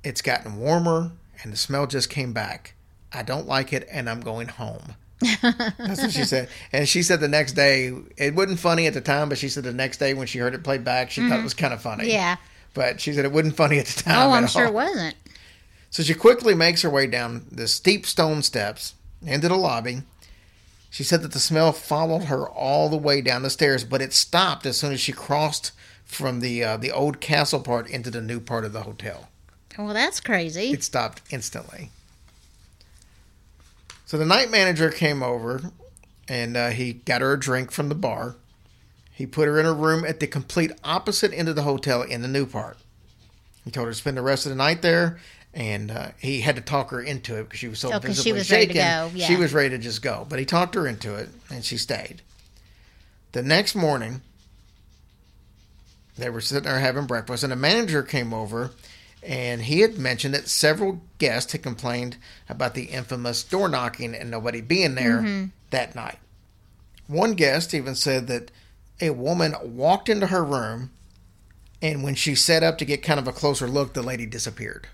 It's 0.05 0.23
gotten 0.23 0.57
warmer 0.57 1.13
and 1.43 1.53
the 1.53 1.57
smell 1.57 1.87
just 1.87 2.11
came 2.11 2.33
back. 2.33 2.75
I 3.13 3.23
don't 3.23 3.47
like 3.47 3.73
it 3.73 3.89
and 3.91 4.09
I'm 4.09 4.21
going 4.21 4.49
home. 4.49 4.95
That's 5.43 6.03
what 6.03 6.13
she 6.13 6.25
said. 6.25 6.49
And 6.73 6.89
she 6.89 7.03
said 7.03 7.21
the 7.21 7.29
next 7.29 7.53
day, 7.53 7.93
it 8.17 8.35
wasn't 8.35 8.59
funny 8.59 8.87
at 8.87 8.95
the 8.95 9.01
time, 9.01 9.29
but 9.29 9.39
she 9.39 9.49
said 9.49 9.65
the 9.65 9.73
next 9.73 9.99
day 9.99 10.15
when 10.15 10.27
she 10.27 10.39
heard 10.39 10.55
it 10.55 10.65
played 10.65 10.85
back, 10.85 11.11
she 11.11 11.29
thought 11.29 11.39
it 11.39 11.45
was 11.45 11.55
kind 11.55 11.73
of 11.73 11.81
funny. 11.81 12.05
Mm-hmm. 12.05 12.13
Yeah. 12.13 12.37
But 12.75 13.01
she 13.01 13.13
said 13.13 13.25
it 13.25 13.33
wasn't 13.33 13.57
funny 13.57 13.79
at 13.79 13.87
the 13.87 14.03
time. 14.03 14.31
Oh, 14.31 14.33
I'm 14.33 14.47
sure 14.47 14.63
all. 14.63 14.69
it 14.69 14.75
wasn't. 14.75 15.15
So 15.91 16.03
she 16.03 16.15
quickly 16.15 16.55
makes 16.55 16.83
her 16.83 16.91
way 16.91 17.07
down 17.07 17.47
the 17.53 17.69
steep 17.69 18.07
stone 18.07 18.43
steps 18.43 18.95
into 19.25 19.49
the 19.49 19.57
lobby. 19.57 20.03
She 20.91 21.05
said 21.05 21.23
that 21.23 21.33
the 21.33 21.39
smell 21.39 21.73
followed 21.73 22.25
her 22.25 22.49
all 22.49 22.89
the 22.89 22.97
way 22.97 23.21
down 23.21 23.43
the 23.43 23.51
stairs, 23.51 23.85
but 23.85 24.03
it 24.03 24.13
stopped 24.13 24.67
as 24.67 24.79
soon 24.79 24.93
as 24.93 25.01
she 25.01 25.13
crossed 25.13 25.73
from 26.05 26.41
the 26.41 26.65
uh, 26.65 26.77
the 26.77 26.91
old 26.91 27.21
castle 27.21 27.61
part 27.61 27.89
into 27.89 28.11
the 28.11 28.21
new 28.21 28.41
part 28.41 28.65
of 28.65 28.73
the 28.73 28.83
hotel. 28.83 29.29
Well, 29.79 29.95
that's 29.95 30.21
crazy. 30.21 30.71
It 30.73 30.83
stopped 30.85 31.23
instantly. 31.31 31.91
So 34.07 34.19
the 34.19 34.27
night 34.27 34.51
manager 34.51 34.91
came 34.91 35.23
over 35.23 35.63
and 36.29 36.57
uh, 36.57 36.69
he 36.71 36.93
got 36.93 37.21
her 37.23 37.33
a 37.33 37.41
drink 37.41 37.71
from 37.71 37.89
the 37.89 37.95
bar. 37.95 38.37
He 39.11 39.27
put 39.27 39.47
her 39.49 39.59
in 39.59 39.67
a 39.67 39.73
room 39.73 40.05
at 40.05 40.21
the 40.21 40.27
complete 40.27 40.73
opposite 40.85 41.33
end 41.33 41.49
of 41.49 41.57
the 41.57 41.63
hotel 41.63 42.03
in 42.03 42.23
the 42.23 42.29
new 42.29 42.47
part. 42.47 42.77
He 43.65 43.71
told 43.71 43.87
her 43.87 43.93
to 43.93 43.99
spend 43.99 44.17
the 44.17 44.23
rest 44.23 44.45
of 44.47 44.51
the 44.51 44.57
night 44.57 44.83
there, 44.83 45.19
and 45.55 45.91
uh, 45.91 46.09
he 46.19 46.41
had 46.41 46.57
to 46.57 46.63
talk 46.63 46.91
her 46.91 47.01
into 47.01 47.39
it 47.39 47.45
because 47.45 47.61
she 47.61 47.69
was 47.69 47.79
so 47.79 47.93
Oh, 47.93 47.99
visibly 47.99 48.23
she 48.31 48.33
was 48.33 48.51
ready 48.51 48.67
to 48.69 48.73
shaken. 48.75 49.11
go, 49.11 49.11
yeah. 49.15 49.27
She 49.27 49.37
was 49.37 49.53
ready 49.55 49.69
to 49.71 49.79
just 49.79 50.03
go, 50.03 50.27
but 50.29 50.39
he 50.39 50.45
talked 50.45 50.75
her 50.75 50.87
into 50.87 51.15
it, 51.15 51.29
and 51.51 51.65
she 51.65 51.77
stayed. 51.77 52.23
The 53.33 53.43
next 53.43 53.75
morning, 53.75 54.23
they 56.19 56.29
were 56.29 56.41
sitting 56.41 56.65
there 56.65 56.81
having 56.81 57.07
breakfast, 57.07 57.45
and 57.45 57.53
a 57.53 57.57
manager 57.57 58.03
came 58.03 58.35
over, 58.35 58.73
and 59.23 59.63
he 59.63 59.81
had 59.81 59.99
mentioned 59.99 60.35
that 60.35 60.49
several 60.49 61.01
guests 61.19 61.53
had 61.53 61.63
complained 61.63 62.17
about 62.49 62.75
the 62.75 62.85
infamous 62.85 63.43
door 63.45 63.69
knocking 63.69 64.15
and 64.15 64.31
nobody 64.31 64.61
being 64.61 64.95
there 64.97 65.19
Mm-hmm. 65.19 65.45
that 65.71 65.95
night. 65.95 66.19
One 67.07 67.35
guest 67.35 67.73
even 67.75 67.95
said 67.95 68.27
that 68.29 68.51
a 69.01 69.11
woman 69.11 69.55
walked 69.63 70.09
into 70.09 70.29
her 70.29 70.45
room, 70.45 70.91
and 71.81 72.03
when 72.03 72.15
she 72.15 72.35
sat 72.35 72.63
up 72.63 72.79
to 72.79 72.85
get 72.85 73.03
kind 73.03 73.19
of 73.21 73.27
a 73.29 73.33
closer 73.33 73.67
look, 73.69 73.93
the 73.95 74.03
lady 74.03 74.27
disappeared. 74.27 74.89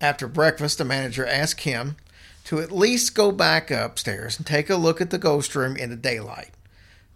After 0.00 0.28
breakfast, 0.28 0.78
the 0.78 0.84
manager 0.84 1.26
asked 1.26 1.56
Kim 1.56 1.96
to 2.44 2.60
at 2.60 2.70
least 2.72 3.14
go 3.14 3.32
back 3.32 3.70
upstairs 3.70 4.36
and 4.38 4.46
take 4.46 4.70
a 4.70 4.76
look 4.76 5.00
at 5.00 5.10
the 5.10 5.18
ghost 5.18 5.54
room 5.54 5.76
in 5.76 5.90
the 5.90 5.96
daylight. 5.96 6.50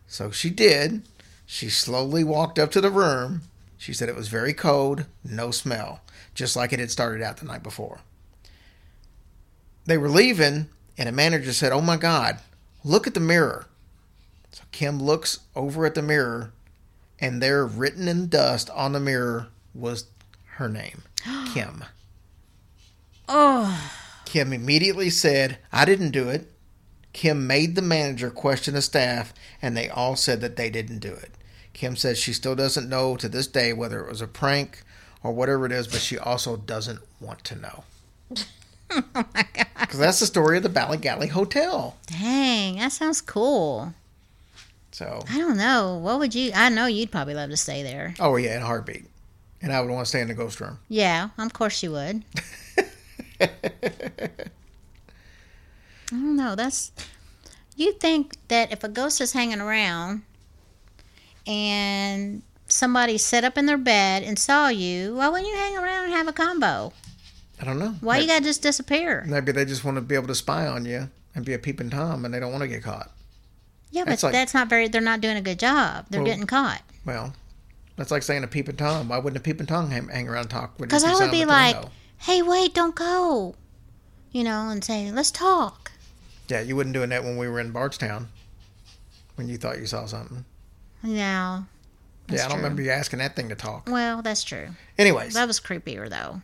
So 0.07 0.31
she 0.31 0.51
did. 0.51 1.03
She 1.47 1.69
slowly 1.69 2.25
walked 2.25 2.59
up 2.59 2.71
to 2.73 2.81
the 2.81 2.91
room. 2.91 3.43
She 3.83 3.93
said 3.93 4.09
it 4.09 4.15
was 4.15 4.29
very 4.29 4.55
cold, 4.55 5.07
no 5.25 5.51
smell, 5.51 6.03
just 6.37 6.55
like 6.55 6.73
it 6.73 6.79
had 6.79 6.93
started 6.93 7.21
out 7.21 7.39
the 7.39 7.47
night 7.47 7.65
before. 7.65 7.99
They 9.87 9.99
were 9.99 10.09
leaving, 10.09 10.69
and 10.97 11.09
a 11.09 11.13
manager 11.13 11.53
said, 11.53 11.73
Oh 11.73 11.81
my 11.81 11.97
God, 11.97 12.39
look 12.85 13.09
at 13.09 13.15
the 13.15 13.19
mirror. 13.19 13.67
So 14.53 14.63
Kim 14.71 15.03
looks 15.03 15.41
over 15.57 15.85
at 15.85 15.97
the 15.97 16.03
mirror, 16.03 16.53
and 17.19 17.43
there, 17.43 17.67
written 17.67 18.07
in 18.07 18.29
dust 18.29 18.71
on 18.71 18.93
the 18.93 19.01
mirror, 19.01 19.49
was 19.75 20.05
her 20.59 20.69
name 20.69 21.03
Kim. 21.53 21.85
Oh, 23.29 23.93
Kim 24.27 24.53
immediately 24.53 25.11
said, 25.11 25.59
I 25.73 25.87
didn't 25.87 26.13
do 26.13 26.29
it. 26.29 26.53
Kim 27.13 27.49
made 27.49 27.75
the 27.75 27.83
manager 27.83 28.31
question 28.31 28.75
the 28.75 28.83
staff, 28.83 29.35
and 29.61 29.77
they 29.77 29.89
all 29.89 30.15
said 30.15 30.41
that 30.41 30.55
they 30.55 30.71
didn't 30.71 31.01
do 31.01 31.13
it. 31.13 31.33
Kim 31.73 31.97
says 31.97 32.19
she 32.19 32.33
still 32.33 32.55
doesn't 32.55 32.89
know 32.89 33.17
to 33.17 33.29
this 33.29 33.47
day 33.47 33.73
whether 33.73 34.01
it 34.01 34.09
was 34.09 34.21
a 34.21 34.27
prank 34.27 34.83
or 35.23 35.33
whatever 35.33 35.67
it 35.67 35.73
is, 35.73 35.87
but 35.87 36.01
she 36.01 36.19
also 36.19 36.57
doesn't 36.57 37.01
want 37.21 37.45
to 37.45 37.55
know. 37.57 37.85
oh 38.91 39.05
my 39.15 39.47
God. 39.53 39.67
Because 39.81 39.99
that's 39.99 40.21
the 40.21 40.27
story 40.27 40.57
of 40.59 40.63
the 40.63 40.69
Ballygally 40.69 41.31
Hotel. 41.31 41.97
Dang, 42.07 42.77
that 42.77 42.93
sounds 42.93 43.21
cool. 43.21 43.95
So, 44.91 45.25
I 45.31 45.39
don't 45.39 45.57
know. 45.57 45.97
What 45.97 46.19
would 46.19 46.35
you? 46.35 46.53
I 46.55 46.69
know 46.69 46.87
you'd 46.87 47.11
probably 47.11 47.35
love 47.35 47.49
to 47.51 47.57
stay 47.57 47.83
there. 47.83 48.15
oh 48.21 48.37
yeah, 48.37 48.57
in 48.57 48.63
a 48.63 48.67
heartbeat. 48.67 49.07
And 49.63 49.73
I 49.73 49.81
would 49.81 49.91
want 49.91 50.05
to 50.05 50.09
stay 50.09 50.21
in 50.21 50.29
the 50.29 50.35
ghost 50.35 50.61
room. 50.61 50.79
Yeah, 50.89 51.31
of 51.39 51.53
course 51.53 51.83
you 51.83 51.93
would. 51.93 52.25
I 53.41 53.49
don't 56.11 56.37
know. 56.37 56.55
That's 56.55 56.93
you 57.77 57.93
think 57.93 58.37
that 58.49 58.73
if 58.73 58.85
a 58.85 58.89
ghost 58.89 59.21
is 59.21 59.33
hanging 59.33 59.61
around 59.61 60.23
and 61.47 62.43
somebody 62.69 63.19
sat 63.19 63.45
up 63.45 63.59
in 63.59 63.67
their 63.67 63.79
bed 63.79 64.23
and 64.23 64.39
saw 64.39 64.69
you, 64.69 65.17
why 65.17 65.29
wouldn't 65.29 65.49
you 65.49 65.55
hang 65.57 65.77
around 65.77 66.05
and 66.05 66.13
have 66.13 66.29
a 66.29 66.33
combo? 66.33 66.93
I 67.61 67.65
don't 67.65 67.79
know. 67.79 67.95
Why 68.01 68.19
you 68.19 68.27
gotta 68.27 68.45
just 68.45 68.63
disappear? 68.63 69.25
maybe 69.27 69.53
they 69.53 69.65
just 69.65 69.85
want 69.85 69.97
to 69.97 70.01
be 70.01 70.15
able 70.15 70.27
to 70.29 70.35
spy 70.35 70.67
on 70.67 70.85
you 70.85 71.11
and 71.35 71.45
be 71.45 71.55
a 71.55 71.59
peeping 71.59 71.91
tom, 71.91 72.25
and 72.25 72.35
they 72.35 72.41
don't 72.41 72.51
want 72.51 72.63
to 72.63 72.69
get 72.69 72.83
caught. 72.83 73.11
Yeah, 73.91 74.03
but 74.05 74.11
That's 74.11 74.23
like- 74.23 74.33
that's 74.33 74.55
not 74.55 74.69
very. 74.69 74.89
They're 74.89 75.01
not 75.01 75.21
doing 75.21 75.37
a 75.37 75.43
good 75.43 75.59
job. 75.59 76.07
They're 76.11 76.21
Well, 76.23 76.27
getting 76.31 76.47
caught. 76.47 76.83
Well, 77.05 77.35
that's 77.97 78.11
like 78.11 78.23
saying 78.23 78.43
a 78.43 78.47
peeping 78.49 78.77
tom. 78.77 79.09
Why 79.09 79.19
wouldn't 79.19 79.37
a 79.37 79.43
peeping 79.43 79.67
tom 79.67 79.91
hang, 79.91 80.09
hang 80.09 80.29
around 80.29 80.43
and 80.43 80.51
talk? 80.51 80.79
Because 80.79 81.05
I 81.05 81.15
would 81.15 81.31
be 81.31 81.45
like, 81.45 81.77
window? 81.77 81.91
"Hey, 82.19 82.43
wait, 82.43 82.75
don't 82.75 82.95
go," 82.95 83.55
you 84.31 84.45
know, 84.45 84.71
and 84.71 84.83
say, 84.83 85.11
"Let's 85.13 85.31
talk." 85.31 85.93
yeah, 86.49 86.61
you 86.61 86.75
wouldn't 86.77 86.93
doing 86.95 87.09
that 87.11 87.23
when 87.25 87.37
we 87.39 87.49
were 87.49 87.61
in 87.61 87.71
Bardstown, 87.71 88.29
when 89.37 89.49
you 89.49 89.57
thought 89.57 89.79
you 89.79 89.87
saw 89.87 90.05
something. 90.07 90.45
No. 91.03 91.65
Yeah, 92.29 92.35
I 92.35 92.37
don't 92.37 92.51
true. 92.51 92.57
remember 92.59 92.83
you 92.83 92.91
asking 92.91 93.19
that 93.19 93.35
thing 93.37 93.49
to 93.49 93.55
talk. 93.55 93.89
Well, 93.89 94.23
that's 94.23 94.45
true. 94.45 94.69
Anyways, 94.99 95.35
That 95.35 95.49
was 95.49 95.61
creepier 95.61 96.09
though. 96.09 96.41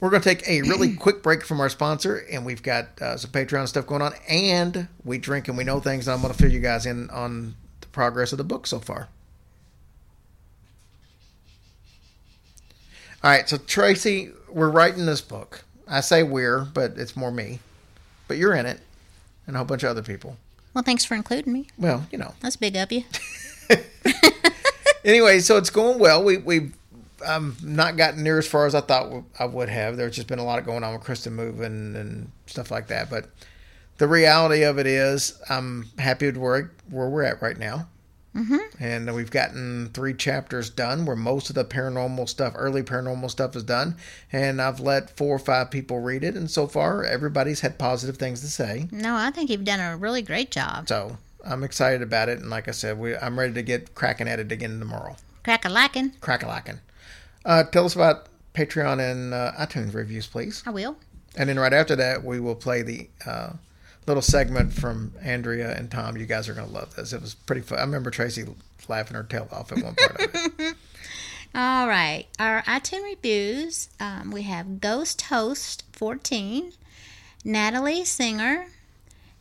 we're 0.00 0.10
going 0.10 0.22
to 0.22 0.28
take 0.28 0.46
a 0.48 0.62
really 0.62 0.94
quick 0.96 1.22
break 1.22 1.44
from 1.44 1.60
our 1.60 1.68
sponsor, 1.68 2.24
and 2.30 2.44
we've 2.44 2.62
got 2.62 3.00
uh, 3.00 3.16
some 3.16 3.30
Patreon 3.30 3.66
stuff 3.68 3.86
going 3.86 4.02
on, 4.02 4.12
and 4.28 4.88
we 5.04 5.18
drink 5.18 5.48
and 5.48 5.56
we 5.56 5.64
know 5.64 5.80
things. 5.80 6.06
And 6.06 6.14
I'm 6.14 6.20
going 6.22 6.32
to 6.32 6.38
fill 6.38 6.52
you 6.52 6.60
guys 6.60 6.86
in 6.86 7.08
on 7.10 7.54
the 7.80 7.86
progress 7.88 8.32
of 8.32 8.38
the 8.38 8.44
book 8.44 8.66
so 8.66 8.78
far. 8.78 9.08
All 13.24 13.30
right, 13.30 13.48
so 13.48 13.56
Tracy, 13.56 14.30
we're 14.48 14.70
writing 14.70 15.06
this 15.06 15.20
book. 15.20 15.64
I 15.88 16.00
say 16.00 16.22
we're, 16.22 16.60
but 16.64 16.92
it's 16.96 17.16
more 17.16 17.30
me. 17.32 17.60
But 18.28 18.36
you're 18.36 18.54
in 18.54 18.66
it, 18.66 18.80
and 19.46 19.56
a 19.56 19.58
whole 19.58 19.66
bunch 19.66 19.82
of 19.82 19.90
other 19.90 20.02
people. 20.02 20.36
Well, 20.74 20.84
thanks 20.84 21.04
for 21.04 21.14
including 21.14 21.52
me. 21.52 21.68
Well, 21.78 22.06
you 22.12 22.18
know. 22.18 22.34
That's 22.40 22.56
big 22.56 22.76
of 22.76 22.92
you. 22.92 23.04
anyway, 25.04 25.40
so 25.40 25.56
it's 25.56 25.70
going 25.70 25.98
well. 25.98 26.22
We 26.22 26.38
we've 26.38 26.74
um, 27.24 27.56
not 27.62 27.96
gotten 27.96 28.22
near 28.22 28.38
as 28.38 28.46
far 28.46 28.66
as 28.66 28.74
I 28.74 28.80
thought 28.80 29.24
I 29.38 29.46
would 29.46 29.68
have. 29.68 29.96
There's 29.96 30.14
just 30.14 30.28
been 30.28 30.38
a 30.38 30.44
lot 30.44 30.64
going 30.64 30.84
on 30.84 30.92
with 30.92 31.02
Kristen 31.02 31.34
moving 31.34 31.96
and 31.96 32.30
stuff 32.46 32.70
like 32.70 32.88
that. 32.88 33.10
But 33.10 33.28
the 33.98 34.08
reality 34.08 34.62
of 34.62 34.78
it 34.78 34.86
is, 34.86 35.40
I'm 35.48 35.88
happy 35.98 36.26
with 36.26 36.36
where 36.36 36.70
where 36.90 37.08
we're 37.08 37.24
at 37.24 37.42
right 37.42 37.58
now. 37.58 37.88
Mm-hmm. 38.34 38.82
And 38.84 39.14
we've 39.14 39.30
gotten 39.30 39.88
three 39.94 40.12
chapters 40.12 40.68
done, 40.68 41.06
where 41.06 41.16
most 41.16 41.48
of 41.48 41.54
the 41.54 41.64
paranormal 41.64 42.28
stuff, 42.28 42.52
early 42.54 42.82
paranormal 42.82 43.30
stuff, 43.30 43.56
is 43.56 43.62
done. 43.62 43.96
And 44.30 44.60
I've 44.60 44.78
let 44.78 45.16
four 45.16 45.34
or 45.34 45.38
five 45.38 45.70
people 45.70 46.00
read 46.00 46.22
it, 46.22 46.34
and 46.34 46.50
so 46.50 46.66
far 46.66 47.02
everybody's 47.02 47.60
had 47.60 47.78
positive 47.78 48.18
things 48.18 48.42
to 48.42 48.48
say. 48.48 48.88
No, 48.90 49.16
I 49.16 49.30
think 49.30 49.48
you've 49.48 49.64
done 49.64 49.80
a 49.80 49.96
really 49.96 50.20
great 50.20 50.50
job. 50.50 50.86
So 50.86 51.16
I'm 51.46 51.62
excited 51.62 52.02
about 52.02 52.28
it. 52.28 52.38
And 52.38 52.50
like 52.50 52.68
I 52.68 52.72
said, 52.72 52.98
we 52.98 53.16
I'm 53.16 53.38
ready 53.38 53.54
to 53.54 53.62
get 53.62 53.94
cracking 53.94 54.28
at 54.28 54.38
it 54.38 54.52
again 54.52 54.78
tomorrow. 54.78 55.16
Crack 55.44 55.64
a 55.64 55.68
lacking. 55.68 56.12
crack-a-lackin'. 56.20 56.80
Uh, 57.44 57.62
tell 57.62 57.84
us 57.84 57.94
about 57.94 58.26
Patreon 58.52 58.98
and 58.98 59.32
uh, 59.32 59.52
iTunes 59.56 59.94
reviews, 59.94 60.26
please. 60.26 60.64
I 60.66 60.70
will. 60.70 60.96
And 61.36 61.48
then 61.48 61.58
right 61.58 61.72
after 61.72 61.94
that, 61.94 62.24
we 62.24 62.40
will 62.40 62.56
play 62.56 62.82
the 62.82 63.08
uh, 63.24 63.52
little 64.06 64.22
segment 64.22 64.72
from 64.72 65.12
Andrea 65.22 65.76
and 65.76 65.88
Tom. 65.88 66.16
You 66.16 66.26
guys 66.26 66.48
are 66.48 66.54
going 66.54 66.66
to 66.66 66.72
love 66.72 66.96
this. 66.96 67.12
It 67.12 67.20
was 67.20 67.34
pretty 67.34 67.62
fun. 67.62 67.78
I 67.78 67.82
remember 67.82 68.10
Tracy 68.10 68.44
laughing 68.88 69.16
her 69.16 69.22
tail 69.22 69.48
off 69.52 69.70
at 69.70 69.82
one 69.82 69.94
part 69.94 70.20
of 70.20 70.34
it. 70.34 70.76
All 71.54 71.86
right. 71.86 72.26
Our 72.40 72.62
iTunes 72.62 73.04
reviews 73.04 73.88
um, 74.00 74.32
we 74.32 74.42
have 74.42 74.80
Ghost 74.80 75.22
Host 75.22 75.84
14, 75.92 76.72
Natalie 77.44 78.04
Singer, 78.04 78.66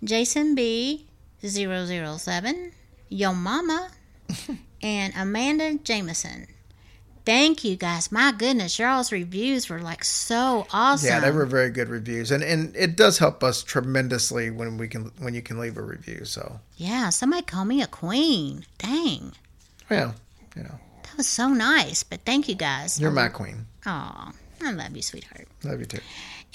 Jason 0.03 0.53
B 0.53 1.04
007, 1.49 2.71
Yo 3.10 3.34
Mama, 3.34 3.89
and 4.81 5.13
Amanda 5.15 5.75
Jameson. 5.84 6.47
Thank 7.25 7.63
you 7.63 7.75
guys. 7.75 8.12
My 8.12 8.31
goodness, 8.38 8.77
y'all's 8.77 9.12
reviews 9.12 9.67
were 9.67 9.79
like 9.79 10.03
so 10.03 10.67
awesome. 10.71 11.10
Yeah, 11.10 11.19
they 11.21 11.31
were 11.31 11.47
very 11.47 11.71
good 11.71 11.89
reviews, 11.89 12.29
and 12.29 12.43
and 12.43 12.75
it 12.75 12.95
does 12.95 13.17
help 13.17 13.43
us 13.43 13.63
tremendously 13.63 14.51
when 14.51 14.77
we 14.77 14.88
can 14.88 15.12
when 15.17 15.34
you 15.34 15.41
can 15.41 15.58
leave 15.60 15.75
a 15.77 15.81
review. 15.81 16.23
So 16.25 16.60
Yeah, 16.77 17.10
somebody 17.10 17.41
called 17.41 17.67
me 17.67 17.81
a 17.81 17.88
queen. 17.88 18.65
Dang. 18.77 19.31
yeah, 19.89 20.12
you 20.55 20.63
know, 20.63 20.79
That 21.03 21.17
was 21.17 21.27
so 21.27 21.47
nice. 21.47 22.03
But 22.03 22.21
thank 22.25 22.47
you 22.47 22.53
guys. 22.53 23.01
you're 23.01 23.10
my 23.10 23.29
queen. 23.29 23.65
Aw, 23.88 24.31
I 24.62 24.71
love 24.73 24.95
you, 24.95 25.01
sweetheart. 25.01 25.47
Love 25.63 25.79
you 25.79 25.88
too. 25.88 26.01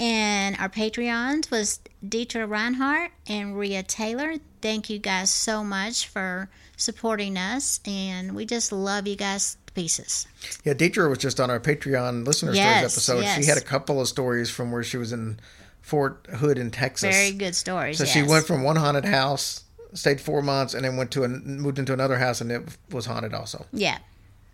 And 0.00 0.56
our 0.56 0.68
Patreons 0.70 1.50
was 1.50 1.78
Dietra 2.04 2.48
Reinhardt 2.48 3.12
and 3.26 3.56
Rhea 3.56 3.82
Taylor. 3.82 4.36
Thank 4.62 4.88
you 4.88 4.98
guys 4.98 5.30
so 5.30 5.62
much 5.62 6.08
for 6.08 6.48
supporting 6.76 7.36
us. 7.36 7.80
And 7.86 8.34
we 8.34 8.46
just 8.46 8.72
love 8.72 9.06
you 9.06 9.14
guys 9.14 9.58
to 9.66 9.72
pieces. 9.74 10.26
Yeah, 10.64 10.74
Deidre 10.74 11.08
was 11.08 11.18
just 11.18 11.40
on 11.40 11.50
our 11.50 11.60
Patreon 11.60 12.26
listener 12.26 12.52
Yes, 12.52 12.94
stories 12.94 13.20
episode. 13.20 13.42
She 13.42 13.48
had 13.48 13.58
a 13.58 13.62
couple 13.62 14.00
of 14.00 14.08
stories 14.08 14.50
from 14.50 14.72
where 14.72 14.82
she 14.82 14.96
was 14.96 15.12
in 15.12 15.38
Fort 15.80 16.26
Hood 16.34 16.58
in 16.58 16.70
Texas. 16.70 17.14
Very 17.14 17.32
good 17.32 17.54
stories. 17.54 17.98
So 17.98 18.04
yes. 18.04 18.12
she 18.12 18.22
went 18.22 18.46
from 18.46 18.62
one 18.62 18.76
haunted 18.76 19.04
house, 19.04 19.64
stayed 19.94 20.20
four 20.20 20.42
months, 20.42 20.74
and 20.74 20.84
then 20.84 20.96
went 20.96 21.10
to 21.12 21.24
a, 21.24 21.28
moved 21.28 21.78
into 21.78 21.92
another 21.92 22.18
house, 22.18 22.40
and 22.40 22.50
it 22.50 22.62
was 22.90 23.06
haunted 23.06 23.34
also. 23.34 23.66
Yeah. 23.72 23.98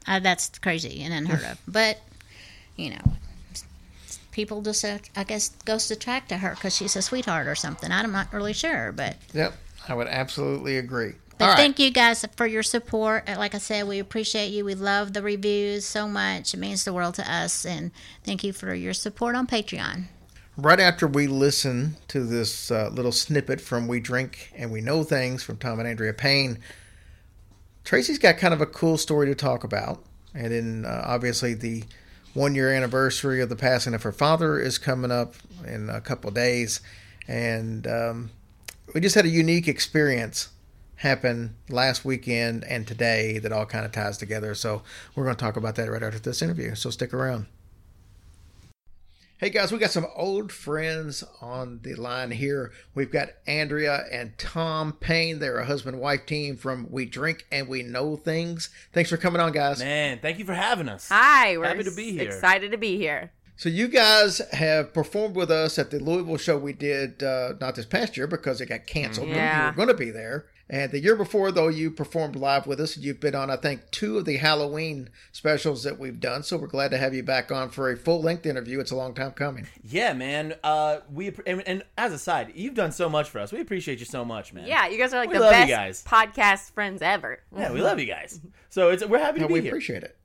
Uh, 0.06 0.20
that's 0.20 0.58
crazy 0.58 1.02
and 1.02 1.12
unheard 1.12 1.44
of. 1.44 1.60
But, 1.66 2.00
you 2.76 2.90
know, 2.90 3.12
people 4.36 4.60
just, 4.60 4.84
uh, 4.84 4.98
I 5.16 5.24
guess, 5.24 5.48
ghosts 5.64 5.90
attract 5.90 6.28
to 6.28 6.36
her 6.36 6.50
because 6.50 6.76
she's 6.76 6.94
a 6.94 7.00
sweetheart 7.00 7.46
or 7.46 7.54
something. 7.54 7.90
I'm 7.90 8.12
not 8.12 8.30
really 8.34 8.52
sure. 8.52 8.92
But 8.92 9.16
Yep, 9.32 9.54
I 9.88 9.94
would 9.94 10.08
absolutely 10.08 10.76
agree. 10.76 11.14
But 11.38 11.44
All 11.44 11.50
right. 11.50 11.56
thank 11.56 11.78
you 11.78 11.90
guys 11.90 12.24
for 12.36 12.46
your 12.46 12.62
support. 12.62 13.26
Like 13.26 13.54
I 13.54 13.58
said, 13.58 13.88
we 13.88 13.98
appreciate 13.98 14.48
you. 14.48 14.64
We 14.64 14.74
love 14.74 15.14
the 15.14 15.22
reviews 15.22 15.86
so 15.86 16.06
much. 16.06 16.52
It 16.52 16.58
means 16.58 16.84
the 16.84 16.92
world 16.92 17.14
to 17.14 17.30
us. 17.30 17.64
And 17.64 17.92
thank 18.24 18.44
you 18.44 18.52
for 18.52 18.74
your 18.74 18.92
support 18.92 19.34
on 19.34 19.46
Patreon. 19.46 20.04
Right 20.58 20.80
after 20.80 21.06
we 21.06 21.26
listen 21.26 21.96
to 22.08 22.24
this 22.24 22.70
uh, 22.70 22.90
little 22.92 23.12
snippet 23.12 23.60
from 23.60 23.88
We 23.88 24.00
Drink 24.00 24.52
and 24.54 24.70
We 24.70 24.82
Know 24.82 25.02
Things 25.02 25.42
from 25.42 25.56
Tom 25.56 25.78
and 25.78 25.88
Andrea 25.88 26.12
Payne, 26.12 26.58
Tracy's 27.84 28.18
got 28.18 28.36
kind 28.36 28.52
of 28.52 28.60
a 28.60 28.66
cool 28.66 28.98
story 28.98 29.26
to 29.28 29.34
talk 29.34 29.64
about. 29.64 30.04
And 30.34 30.52
then 30.52 30.84
uh, 30.86 31.02
obviously 31.06 31.54
the 31.54 31.84
one 32.36 32.54
year 32.54 32.70
anniversary 32.70 33.40
of 33.40 33.48
the 33.48 33.56
passing 33.56 33.94
of 33.94 34.02
her 34.02 34.12
father 34.12 34.60
is 34.60 34.76
coming 34.76 35.10
up 35.10 35.34
in 35.66 35.88
a 35.88 36.00
couple 36.02 36.30
days. 36.30 36.82
And 37.26 37.86
um, 37.86 38.30
we 38.94 39.00
just 39.00 39.14
had 39.14 39.24
a 39.24 39.30
unique 39.30 39.66
experience 39.66 40.50
happen 40.96 41.56
last 41.68 42.04
weekend 42.04 42.64
and 42.64 42.86
today 42.86 43.38
that 43.38 43.52
all 43.52 43.66
kind 43.66 43.86
of 43.86 43.92
ties 43.92 44.18
together. 44.18 44.54
So 44.54 44.82
we're 45.14 45.24
going 45.24 45.36
to 45.36 45.42
talk 45.42 45.56
about 45.56 45.76
that 45.76 45.90
right 45.90 46.02
after 46.02 46.18
this 46.18 46.42
interview. 46.42 46.74
So 46.74 46.90
stick 46.90 47.14
around. 47.14 47.46
Hey 49.38 49.50
guys, 49.50 49.70
we 49.70 49.76
got 49.76 49.90
some 49.90 50.06
old 50.14 50.50
friends 50.50 51.22
on 51.42 51.80
the 51.82 51.94
line 51.94 52.30
here. 52.30 52.72
We've 52.94 53.12
got 53.12 53.28
Andrea 53.46 54.06
and 54.10 54.38
Tom 54.38 54.94
Payne. 54.94 55.40
They're 55.40 55.58
a 55.58 55.66
husband 55.66 56.00
wife 56.00 56.24
team 56.24 56.56
from 56.56 56.86
We 56.90 57.04
Drink 57.04 57.44
and 57.52 57.68
We 57.68 57.82
Know 57.82 58.16
Things. 58.16 58.70
Thanks 58.94 59.10
for 59.10 59.18
coming 59.18 59.42
on, 59.42 59.52
guys. 59.52 59.80
Man, 59.80 60.20
thank 60.20 60.38
you 60.38 60.46
for 60.46 60.54
having 60.54 60.88
us. 60.88 61.10
Hi, 61.10 61.58
we're 61.58 61.66
Happy 61.66 61.84
to 61.84 61.94
be 61.94 62.12
here. 62.12 62.22
Excited 62.22 62.70
to 62.70 62.78
be 62.78 62.96
here. 62.96 63.30
So 63.56 63.68
you 63.68 63.88
guys 63.88 64.40
have 64.52 64.94
performed 64.94 65.36
with 65.36 65.50
us 65.50 65.78
at 65.78 65.90
the 65.90 65.98
Louisville 65.98 66.38
show 66.38 66.56
we 66.56 66.72
did 66.72 67.22
uh, 67.22 67.54
not 67.60 67.74
this 67.74 67.84
past 67.84 68.16
year 68.16 68.26
because 68.26 68.62
it 68.62 68.70
got 68.70 68.86
canceled. 68.86 69.28
Yeah. 69.28 69.66
You 69.66 69.70
were 69.72 69.76
going 69.76 69.88
to 69.88 69.94
be 70.02 70.10
there. 70.10 70.46
And 70.68 70.90
the 70.90 70.98
year 70.98 71.14
before, 71.14 71.52
though, 71.52 71.68
you 71.68 71.92
performed 71.92 72.34
live 72.34 72.66
with 72.66 72.80
us. 72.80 72.96
And 72.96 73.04
you've 73.04 73.20
been 73.20 73.36
on, 73.36 73.50
I 73.50 73.56
think, 73.56 73.88
two 73.92 74.18
of 74.18 74.24
the 74.24 74.38
Halloween 74.38 75.10
specials 75.30 75.84
that 75.84 75.96
we've 75.98 76.18
done. 76.18 76.42
So 76.42 76.56
we're 76.56 76.66
glad 76.66 76.90
to 76.90 76.98
have 76.98 77.14
you 77.14 77.22
back 77.22 77.52
on 77.52 77.70
for 77.70 77.88
a 77.88 77.96
full 77.96 78.20
length 78.20 78.44
interview. 78.46 78.80
It's 78.80 78.90
a 78.90 78.96
long 78.96 79.14
time 79.14 79.30
coming. 79.30 79.68
Yeah, 79.84 80.12
man. 80.12 80.54
Uh, 80.64 80.98
we 81.12 81.32
and, 81.46 81.62
and 81.68 81.84
as 81.96 82.12
a 82.12 82.18
side, 82.18 82.52
you've 82.56 82.74
done 82.74 82.90
so 82.90 83.08
much 83.08 83.28
for 83.30 83.38
us. 83.38 83.52
We 83.52 83.60
appreciate 83.60 84.00
you 84.00 84.06
so 84.06 84.24
much, 84.24 84.52
man. 84.52 84.66
Yeah, 84.66 84.88
you 84.88 84.98
guys 84.98 85.14
are 85.14 85.18
like 85.18 85.28
We 85.28 85.34
the 85.36 85.40
love 85.44 85.52
you 85.52 85.74
best 85.74 86.04
guys. 86.04 86.04
podcast 86.04 86.72
friends 86.72 87.00
ever. 87.00 87.38
yeah, 87.56 87.70
we 87.70 87.80
love 87.80 88.00
you 88.00 88.06
guys. 88.06 88.40
So 88.68 88.90
it's 88.90 89.04
we're 89.06 89.18
happy 89.20 89.38
to 89.38 89.44
And 89.44 89.48
be 89.48 89.54
we 89.54 89.60
here. 89.60 89.70
appreciate 89.70 90.02
it. 90.02 90.16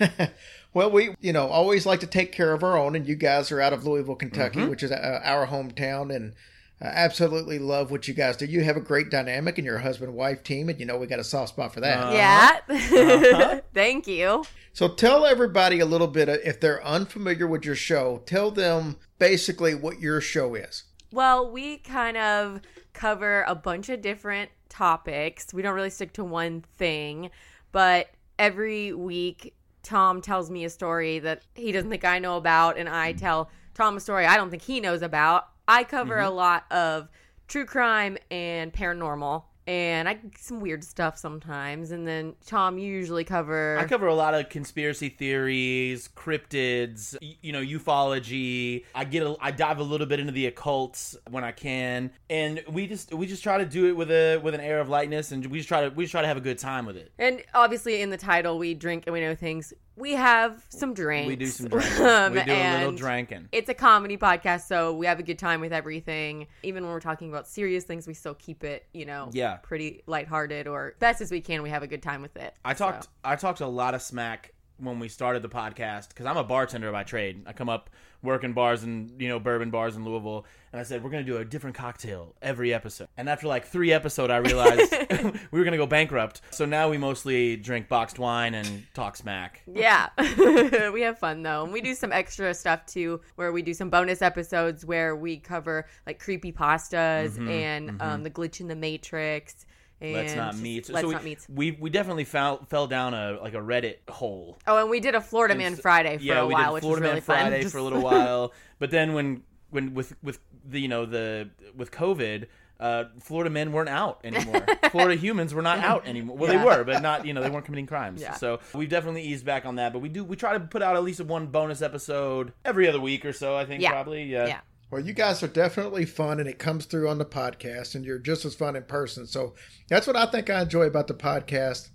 well, 0.72 0.90
we, 0.90 1.14
you 1.20 1.32
know, 1.34 1.46
always 1.48 1.84
like 1.84 2.00
to 2.00 2.06
take 2.06 2.32
care 2.32 2.52
of 2.54 2.64
our 2.64 2.76
own, 2.78 2.96
and 2.96 3.06
you 3.06 3.14
guys 3.16 3.52
are 3.52 3.60
out 3.60 3.72
of 3.74 3.84
Louisville, 3.86 4.16
Kentucky, 4.16 4.60
Mm-hmm. 4.60 4.70
which 4.70 4.82
is 4.82 4.90
uh, 4.90 5.20
our 5.22 5.46
hometown, 5.46 6.14
and 6.14 6.32
I 6.80 6.86
absolutely 6.86 7.58
love 7.58 7.90
what 7.90 8.08
you 8.08 8.14
guys 8.14 8.36
do. 8.36 8.46
You 8.46 8.64
have 8.64 8.76
a 8.76 8.80
great 8.80 9.10
dynamic 9.10 9.58
in 9.58 9.64
your 9.64 9.78
husband 9.78 10.14
wife 10.14 10.42
team, 10.42 10.68
and 10.68 10.78
you 10.78 10.86
know 10.86 10.96
we 10.96 11.06
got 11.06 11.18
a 11.18 11.24
soft 11.24 11.50
spot 11.50 11.72
for 11.72 11.80
that. 11.80 12.12
Yeah. 12.12 12.60
Uh-huh. 12.94 13.60
Thank 13.72 14.06
you. 14.06 14.44
So 14.72 14.88
tell 14.88 15.24
everybody 15.24 15.80
a 15.80 15.86
little 15.86 16.06
bit, 16.06 16.28
uh, 16.28 16.36
if 16.44 16.60
they're 16.60 16.84
unfamiliar 16.84 17.46
with 17.46 17.64
your 17.64 17.74
show, 17.74 18.22
tell 18.26 18.50
them 18.50 18.96
basically 19.18 19.74
what 19.74 20.00
your 20.00 20.20
show 20.20 20.54
is. 20.54 20.84
Well, 21.12 21.50
we 21.50 21.78
kind 21.78 22.16
of 22.16 22.60
cover 22.92 23.44
a 23.46 23.54
bunch 23.54 23.88
of 23.88 24.02
different 24.02 24.50
topics. 24.68 25.54
We 25.54 25.62
don't 25.62 25.74
really 25.74 25.90
stick 25.90 26.12
to 26.14 26.24
one 26.24 26.64
thing, 26.76 27.30
but 27.72 28.08
every 28.38 28.92
week 28.92 29.54
Tom 29.82 30.20
tells 30.20 30.50
me 30.50 30.64
a 30.64 30.70
story 30.70 31.20
that 31.20 31.42
he 31.54 31.70
doesn't 31.70 31.90
think 31.90 32.04
I 32.04 32.18
know 32.18 32.36
about, 32.36 32.76
and 32.78 32.88
I 32.88 33.12
tell 33.12 33.50
Tom 33.74 33.96
a 33.96 34.00
story 34.00 34.26
I 34.26 34.36
don't 34.36 34.50
think 34.50 34.62
he 34.62 34.80
knows 34.80 35.02
about. 35.02 35.48
I 35.66 35.84
cover 35.84 36.18
a 36.18 36.24
mm-hmm. 36.24 36.36
lot 36.36 36.70
of 36.70 37.08
true 37.48 37.64
crime 37.64 38.16
and 38.30 38.72
paranormal. 38.72 39.44
And 39.66 40.10
I 40.10 40.18
some 40.38 40.60
weird 40.60 40.84
stuff 40.84 41.16
sometimes, 41.16 41.90
and 41.90 42.06
then 42.06 42.34
Tom 42.44 42.76
usually 42.76 43.24
cover. 43.24 43.78
I 43.78 43.86
cover 43.86 44.08
a 44.08 44.14
lot 44.14 44.34
of 44.34 44.50
conspiracy 44.50 45.08
theories, 45.08 46.06
cryptids, 46.14 47.16
you 47.40 47.50
know, 47.50 47.62
ufology. 47.62 48.84
I 48.94 49.04
get 49.04 49.22
a, 49.22 49.34
I 49.40 49.52
dive 49.52 49.78
a 49.78 49.82
little 49.82 50.06
bit 50.06 50.20
into 50.20 50.32
the 50.32 50.50
occults 50.50 51.16
when 51.30 51.44
I 51.44 51.52
can, 51.52 52.10
and 52.28 52.62
we 52.68 52.86
just 52.86 53.14
we 53.14 53.26
just 53.26 53.42
try 53.42 53.56
to 53.56 53.64
do 53.64 53.86
it 53.86 53.96
with 53.96 54.10
a 54.10 54.36
with 54.36 54.52
an 54.52 54.60
air 54.60 54.80
of 54.80 54.90
lightness, 54.90 55.32
and 55.32 55.46
we 55.46 55.56
just 55.56 55.68
try 55.68 55.88
to 55.88 55.94
we 55.94 56.04
just 56.04 56.12
try 56.12 56.20
to 56.20 56.28
have 56.28 56.36
a 56.36 56.42
good 56.42 56.58
time 56.58 56.84
with 56.84 56.98
it. 56.98 57.12
And 57.18 57.42
obviously, 57.54 58.02
in 58.02 58.10
the 58.10 58.18
title, 58.18 58.58
we 58.58 58.74
drink 58.74 59.04
and 59.06 59.14
we 59.14 59.22
know 59.22 59.34
things. 59.34 59.72
We 59.96 60.12
have 60.12 60.64
some 60.70 60.92
drinks. 60.94 61.28
We 61.28 61.36
do 61.36 61.46
some 61.46 61.68
drinking. 61.70 62.04
Um, 62.04 62.32
we 62.32 62.42
do 62.42 62.52
a 62.52 62.78
little 62.78 62.92
drinking. 62.92 63.48
It's 63.52 63.68
a 63.68 63.74
comedy 63.74 64.16
podcast, 64.16 64.62
so 64.66 64.92
we 64.94 65.06
have 65.06 65.20
a 65.20 65.22
good 65.22 65.38
time 65.38 65.60
with 65.60 65.72
everything. 65.72 66.46
Even 66.64 66.82
when 66.84 66.92
we're 66.92 67.00
talking 67.00 67.28
about 67.28 67.46
serious 67.46 67.84
things, 67.84 68.06
we 68.06 68.14
still 68.14 68.34
keep 68.34 68.64
it, 68.64 68.86
you 68.92 69.04
know, 69.06 69.30
Yeah. 69.32 69.56
pretty 69.56 70.02
lighthearted 70.06 70.66
or 70.66 70.94
best 70.98 71.20
as 71.20 71.30
we 71.30 71.40
can. 71.40 71.62
We 71.62 71.70
have 71.70 71.82
a 71.82 71.86
good 71.86 72.02
time 72.02 72.22
with 72.22 72.36
it. 72.36 72.54
I 72.64 72.74
So. 72.74 72.90
talked 72.90 73.08
I 73.24 73.36
talked 73.36 73.60
a 73.60 73.66
lot 73.68 73.94
of 73.94 74.02
smack 74.02 74.52
when 74.78 74.98
we 74.98 75.08
started 75.08 75.42
the 75.42 75.48
podcast 75.48 76.08
because 76.08 76.26
I'm 76.26 76.36
a 76.36 76.44
bartender 76.44 76.90
by 76.90 77.04
trade. 77.04 77.44
I 77.46 77.52
come 77.52 77.68
up 77.68 77.88
working 78.24 78.52
bars 78.54 78.82
and 78.82 79.20
you 79.20 79.28
know 79.28 79.38
bourbon 79.38 79.70
bars 79.70 79.94
in 79.96 80.04
Louisville, 80.04 80.46
and 80.72 80.80
I 80.80 80.82
said 80.84 81.04
we're 81.04 81.10
gonna 81.10 81.22
do 81.22 81.36
a 81.36 81.44
different 81.44 81.76
cocktail 81.76 82.34
every 82.42 82.74
episode. 82.74 83.06
And 83.16 83.28
after 83.28 83.46
like 83.46 83.66
three 83.66 83.92
episode, 83.92 84.30
I 84.30 84.38
realized 84.38 84.92
we 85.52 85.58
were 85.58 85.64
gonna 85.64 85.76
go 85.76 85.86
bankrupt. 85.86 86.40
So 86.50 86.64
now 86.64 86.88
we 86.88 86.98
mostly 86.98 87.56
drink 87.56 87.88
boxed 87.88 88.18
wine 88.18 88.54
and 88.54 88.84
talk 88.94 89.16
smack. 89.16 89.62
Yeah, 89.72 90.08
we 90.92 91.02
have 91.02 91.18
fun 91.18 91.42
though, 91.42 91.62
and 91.64 91.72
we 91.72 91.80
do 91.80 91.94
some 91.94 92.10
extra 92.12 92.52
stuff 92.54 92.86
too, 92.86 93.20
where 93.36 93.52
we 93.52 93.62
do 93.62 93.74
some 93.74 93.90
bonus 93.90 94.22
episodes 94.22 94.84
where 94.84 95.14
we 95.14 95.36
cover 95.38 95.86
like 96.06 96.18
creepy 96.18 96.52
pastas 96.52 97.34
Mm-hmm, 97.34 97.48
and 97.48 98.02
Um, 98.02 98.22
the 98.22 98.30
glitch 98.30 98.60
in 98.60 98.68
the 98.68 98.74
matrix. 98.76 99.66
And 100.00 100.12
Let's 100.12 100.34
not 100.34 100.56
meet. 100.56 100.88
Let's 100.90 101.02
so 101.02 101.08
we, 101.08 101.14
not 101.14 101.24
meet. 101.24 101.46
We 101.48 101.70
we 101.72 101.88
definitely 101.88 102.24
fell 102.24 102.64
fell 102.68 102.86
down 102.86 103.14
a 103.14 103.38
like 103.40 103.54
a 103.54 103.58
Reddit 103.58 103.96
hole. 104.08 104.58
Oh, 104.66 104.76
and 104.78 104.90
we 104.90 105.00
did 105.00 105.14
a 105.14 105.20
Florida 105.20 105.54
Man 105.54 105.76
Friday 105.76 106.18
for 106.18 106.22
yeah, 106.24 106.40
a 106.40 106.46
we 106.46 106.52
while, 106.54 106.66
did 106.66 106.72
which 106.74 106.82
Florida 106.82 107.00
was 107.00 107.08
really 107.08 107.14
Man 107.14 107.22
fun. 107.22 107.36
Friday 107.36 107.62
Just- 107.62 107.72
for 107.72 107.78
a 107.78 107.82
little 107.82 108.02
while, 108.02 108.52
but 108.78 108.90
then 108.90 109.14
when 109.14 109.42
when 109.70 109.94
with 109.94 110.14
with 110.22 110.40
the 110.64 110.80
you 110.80 110.88
know 110.88 111.06
the 111.06 111.48
with 111.76 111.90
COVID, 111.90 112.46
uh, 112.80 113.04
Florida 113.20 113.50
men 113.50 113.72
weren't 113.72 113.88
out 113.88 114.20
anymore. 114.24 114.66
Florida 114.90 115.14
humans 115.14 115.54
were 115.54 115.62
not 115.62 115.78
out 115.78 116.06
anymore. 116.06 116.36
Well, 116.36 116.52
Yeah. 116.52 116.58
they 116.58 116.64
were, 116.64 116.84
but 116.84 117.00
not 117.00 117.24
you 117.24 117.32
know 117.32 117.40
they 117.42 117.50
weren't 117.50 117.64
committing 117.64 117.86
crimes. 117.86 118.20
Yeah. 118.20 118.34
So 118.34 118.60
we've 118.74 118.88
definitely 118.90 119.22
eased 119.22 119.46
back 119.46 119.64
on 119.64 119.76
that, 119.76 119.92
but 119.92 120.00
we 120.00 120.08
do 120.08 120.22
we 120.24 120.36
try 120.36 120.52
to 120.52 120.60
put 120.60 120.82
out 120.82 120.96
at 120.96 121.04
least 121.04 121.20
one 121.20 121.46
bonus 121.46 121.80
episode 121.82 122.52
every 122.64 122.88
other 122.88 123.00
week 123.00 123.24
or 123.24 123.32
so. 123.32 123.56
I 123.56 123.64
think 123.64 123.80
Yeah. 123.82 123.92
probably 123.92 124.24
yeah. 124.24 124.60
Well, 124.90 125.04
you 125.04 125.12
guys 125.12 125.42
are 125.42 125.48
definitely 125.48 126.04
fun, 126.04 126.38
and 126.38 126.48
it 126.48 126.58
comes 126.58 126.84
through 126.84 127.08
on 127.08 127.18
the 127.18 127.24
podcast, 127.24 127.94
and 127.94 128.04
you're 128.04 128.18
just 128.18 128.44
as 128.44 128.54
fun 128.54 128.76
in 128.76 128.84
person. 128.84 129.26
So 129.26 129.54
that's 129.88 130.06
what 130.06 130.16
I 130.16 130.26
think 130.26 130.50
I 130.50 130.62
enjoy 130.62 130.84
about 130.84 131.08
the 131.08 131.14
podcast 131.14 131.88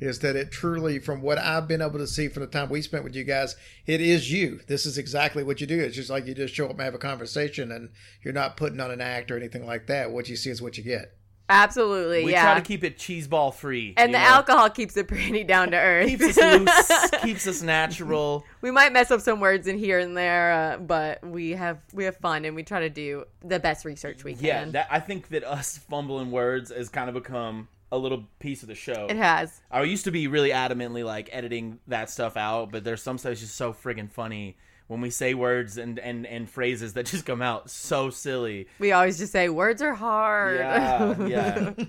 is 0.00 0.18
that 0.18 0.36
it 0.36 0.50
truly, 0.50 0.98
from 0.98 1.22
what 1.22 1.38
I've 1.38 1.68
been 1.68 1.80
able 1.80 1.98
to 1.98 2.06
see 2.06 2.28
from 2.28 2.42
the 2.42 2.48
time 2.48 2.68
we 2.68 2.82
spent 2.82 3.04
with 3.04 3.14
you 3.14 3.24
guys, 3.24 3.56
it 3.86 4.00
is 4.00 4.30
you. 4.30 4.60
This 4.66 4.86
is 4.86 4.98
exactly 4.98 5.42
what 5.42 5.60
you 5.60 5.66
do. 5.66 5.80
It's 5.80 5.96
just 5.96 6.10
like 6.10 6.26
you 6.26 6.34
just 6.34 6.54
show 6.54 6.66
up 6.66 6.72
and 6.72 6.80
have 6.80 6.94
a 6.94 6.98
conversation, 6.98 7.72
and 7.72 7.90
you're 8.22 8.34
not 8.34 8.56
putting 8.56 8.80
on 8.80 8.90
an 8.90 9.00
act 9.00 9.30
or 9.30 9.36
anything 9.36 9.64
like 9.64 9.86
that. 9.86 10.10
What 10.10 10.28
you 10.28 10.36
see 10.36 10.50
is 10.50 10.60
what 10.60 10.76
you 10.76 10.84
get. 10.84 11.16
Absolutely, 11.48 12.24
We 12.24 12.32
yeah. 12.32 12.42
try 12.42 12.54
to 12.54 12.60
keep 12.62 12.84
it 12.84 12.96
cheeseball 12.96 13.52
free, 13.54 13.92
and 13.98 14.14
the 14.14 14.18
know? 14.18 14.24
alcohol 14.24 14.70
keeps 14.70 14.96
it 14.96 15.08
pretty 15.08 15.44
down 15.44 15.70
to 15.72 15.76
earth. 15.76 16.08
keeps 16.08 16.38
us 16.38 16.60
loose, 16.60 17.10
keeps 17.22 17.46
us 17.46 17.60
natural. 17.62 18.44
we 18.62 18.70
might 18.70 18.92
mess 18.94 19.10
up 19.10 19.20
some 19.20 19.40
words 19.40 19.66
in 19.66 19.76
here 19.78 19.98
and 19.98 20.16
there, 20.16 20.52
uh, 20.52 20.76
but 20.78 21.22
we 21.26 21.50
have 21.50 21.78
we 21.92 22.04
have 22.04 22.16
fun 22.16 22.44
and 22.46 22.56
we 22.56 22.62
try 22.62 22.80
to 22.80 22.88
do 22.90 23.24
the 23.44 23.60
best 23.60 23.84
research 23.84 24.24
we 24.24 24.32
Yeah, 24.34 24.60
can. 24.60 24.72
that, 24.72 24.88
I 24.90 25.00
think 25.00 25.28
that 25.28 25.44
us 25.44 25.76
fumbling 25.76 26.30
words 26.30 26.72
has 26.72 26.88
kind 26.88 27.08
of 27.08 27.14
become 27.14 27.68
a 27.92 27.98
little 27.98 28.24
piece 28.38 28.62
of 28.62 28.68
the 28.68 28.74
show. 28.74 29.06
it 29.10 29.16
has. 29.16 29.60
I 29.70 29.82
used 29.82 30.04
to 30.04 30.10
be 30.10 30.26
really 30.28 30.50
adamantly 30.50 31.04
like 31.04 31.28
editing 31.30 31.78
that 31.88 32.08
stuff 32.08 32.36
out, 32.38 32.72
but 32.72 32.84
there's 32.84 33.02
some 33.02 33.18
stuff 33.18 33.30
that's 33.32 33.40
just 33.40 33.54
so 33.56 33.72
friggin' 33.74 34.10
funny 34.10 34.56
when 34.86 35.00
we 35.00 35.10
say 35.10 35.34
words 35.34 35.78
and, 35.78 35.98
and, 35.98 36.26
and 36.26 36.48
phrases 36.48 36.92
that 36.94 37.06
just 37.06 37.26
come 37.26 37.42
out 37.42 37.70
so 37.70 38.10
silly. 38.10 38.68
We 38.78 38.92
always 38.92 39.18
just 39.18 39.32
say 39.32 39.48
words 39.48 39.82
are 39.82 39.94
hard. 39.94 40.58
Yeah, 40.58 41.26
yeah. 41.26 41.72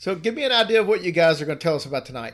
So 0.00 0.14
give 0.14 0.34
me 0.34 0.44
an 0.44 0.52
idea 0.52 0.80
of 0.80 0.88
what 0.88 1.04
you 1.04 1.12
guys 1.12 1.42
are 1.42 1.44
going 1.44 1.58
to 1.58 1.62
tell 1.62 1.74
us 1.74 1.84
about 1.84 2.06
tonight. 2.06 2.32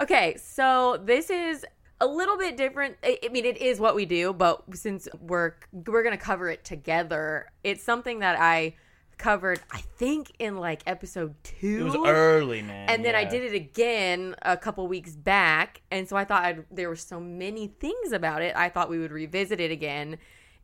Okay, 0.00 0.36
so 0.40 1.00
this 1.04 1.30
is 1.30 1.66
a 2.00 2.06
little 2.06 2.38
bit 2.38 2.56
different. 2.56 2.96
I 3.02 3.18
I 3.24 3.28
mean, 3.28 3.44
it 3.44 3.58
is 3.58 3.80
what 3.80 3.96
we 3.96 4.06
do, 4.06 4.32
but 4.32 4.62
since 4.74 5.08
we're 5.20 5.54
we're 5.72 6.04
gonna 6.04 6.16
cover 6.16 6.48
it 6.48 6.64
together, 6.64 7.50
it's 7.64 7.82
something 7.82 8.20
that 8.20 8.38
I 8.38 8.76
covered. 9.18 9.60
I 9.70 9.78
think 9.98 10.32
in 10.38 10.56
like 10.56 10.82
episode 10.86 11.34
two. 11.42 11.80
It 11.80 11.84
was 11.84 11.96
early, 12.08 12.62
man. 12.62 12.88
and 12.88 13.04
then 13.04 13.14
I 13.14 13.24
did 13.24 13.42
it 13.42 13.54
again 13.54 14.34
a 14.42 14.56
couple 14.56 14.86
weeks 14.88 15.14
back, 15.16 15.82
and 15.90 16.08
so 16.08 16.16
I 16.16 16.24
thought 16.24 16.44
I'd, 16.44 16.64
there 16.70 16.88
were 16.88 16.96
so 16.96 17.20
many 17.20 17.66
things 17.66 18.12
about 18.12 18.42
it. 18.42 18.54
I 18.56 18.68
thought 18.68 18.88
we 18.88 18.98
would 18.98 19.12
revisit 19.12 19.60
it 19.60 19.70
again. 19.70 20.18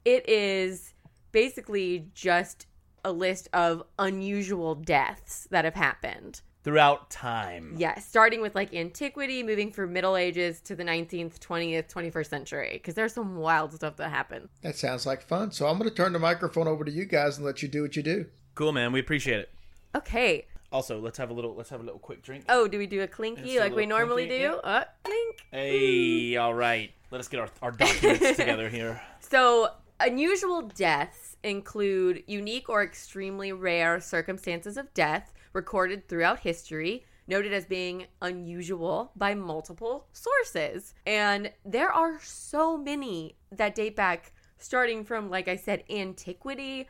It 0.05 0.29
is 0.29 0.95
basically 1.33 2.09
just 2.15 2.67
a 3.05 3.13
list 3.13 3.49
of 3.53 3.83
unusual 3.99 4.75
deaths 4.75 5.47
that 5.51 5.65
have 5.65 5.75
happened. 5.75 6.41
throughout 6.63 7.11
time. 7.11 7.75
Yeah, 7.77 7.99
starting 7.99 8.41
with 8.41 8.55
like 8.55 8.73
antiquity, 8.73 9.43
moving 9.43 9.71
from 9.71 9.93
Middle 9.93 10.17
Ages 10.17 10.63
to 10.63 10.75
the 10.75 10.83
19th, 10.85 11.39
20th, 11.39 11.93
21st 11.93 12.27
century, 12.31 12.71
because 12.73 12.95
there's 12.95 13.13
some 13.13 13.37
wild 13.37 13.75
stuff 13.75 13.97
that 13.97 14.09
happened. 14.11 14.49
That 14.63 14.77
sounds 14.77 15.05
like 15.05 15.21
fun. 15.21 15.53
So 15.53 15.67
I'm 15.67 15.77
going 15.77 15.91
to 15.91 15.95
turn 15.95 16.15
the 16.15 16.19
microphone 16.19 16.67
over 16.67 16.83
to 16.85 16.91
you 16.91 17.05
guys 17.05 17.37
and 17.37 17.45
let 17.45 17.63
you 17.63 17.69
do 17.69 17.83
what 17.83 17.97
you 17.97 18.03
do. 18.03 18.25
Cool, 18.55 18.73
man. 18.73 18.93
We 18.93 19.01
appreciate 19.01 19.41
it. 19.41 19.51
Okay. 19.95 20.47
Also, 20.71 21.01
let's 21.01 21.19
have 21.19 21.31
a 21.31 21.33
little. 21.33 21.55
Let's 21.55 21.71
have 21.71 21.81
a 21.81 21.85
little 21.85 21.99
quick 21.99 22.23
drink. 22.23 22.45
Oh, 22.49 22.67
do 22.67 22.79
we 22.79 22.87
do 22.87 23.03
a 23.03 23.07
clinky 23.07 23.57
a 23.57 23.61
like 23.61 23.75
we 23.75 23.87
normally 23.87 24.27
clinky, 24.27 24.45
do? 24.45 24.55
Uh, 24.57 24.85
clink. 25.05 25.47
Hey, 25.51 26.37
all 26.37 26.55
right. 26.55 26.93
Let 27.11 27.21
us 27.21 27.29
get 27.29 27.41
our, 27.41 27.49
our 27.63 27.71
documents 27.71 28.37
together 28.37 28.69
here. 28.69 29.01
So, 29.21 29.69
unusual 30.01 30.63
deaths 30.63 31.37
include 31.45 32.25
unique 32.27 32.69
or 32.69 32.83
extremely 32.83 33.53
rare 33.53 34.01
circumstances 34.01 34.77
of 34.77 34.93
death 34.95 35.33
recorded 35.53 36.09
throughout 36.09 36.41
history, 36.41 37.05
noted 37.29 37.53
as 37.53 37.65
being 37.67 38.07
unusual 38.21 39.13
by 39.15 39.35
multiple 39.35 40.07
sources. 40.13 40.95
And 41.07 41.53
there 41.65 41.93
are 41.93 42.19
so 42.21 42.77
many 42.77 43.37
that 43.53 43.77
date 43.77 43.95
back 43.95 44.33
starting 44.59 45.05
from, 45.05 45.31
like 45.31 45.47
I 45.47 45.57
said, 45.57 45.85
antiquity 45.89 46.89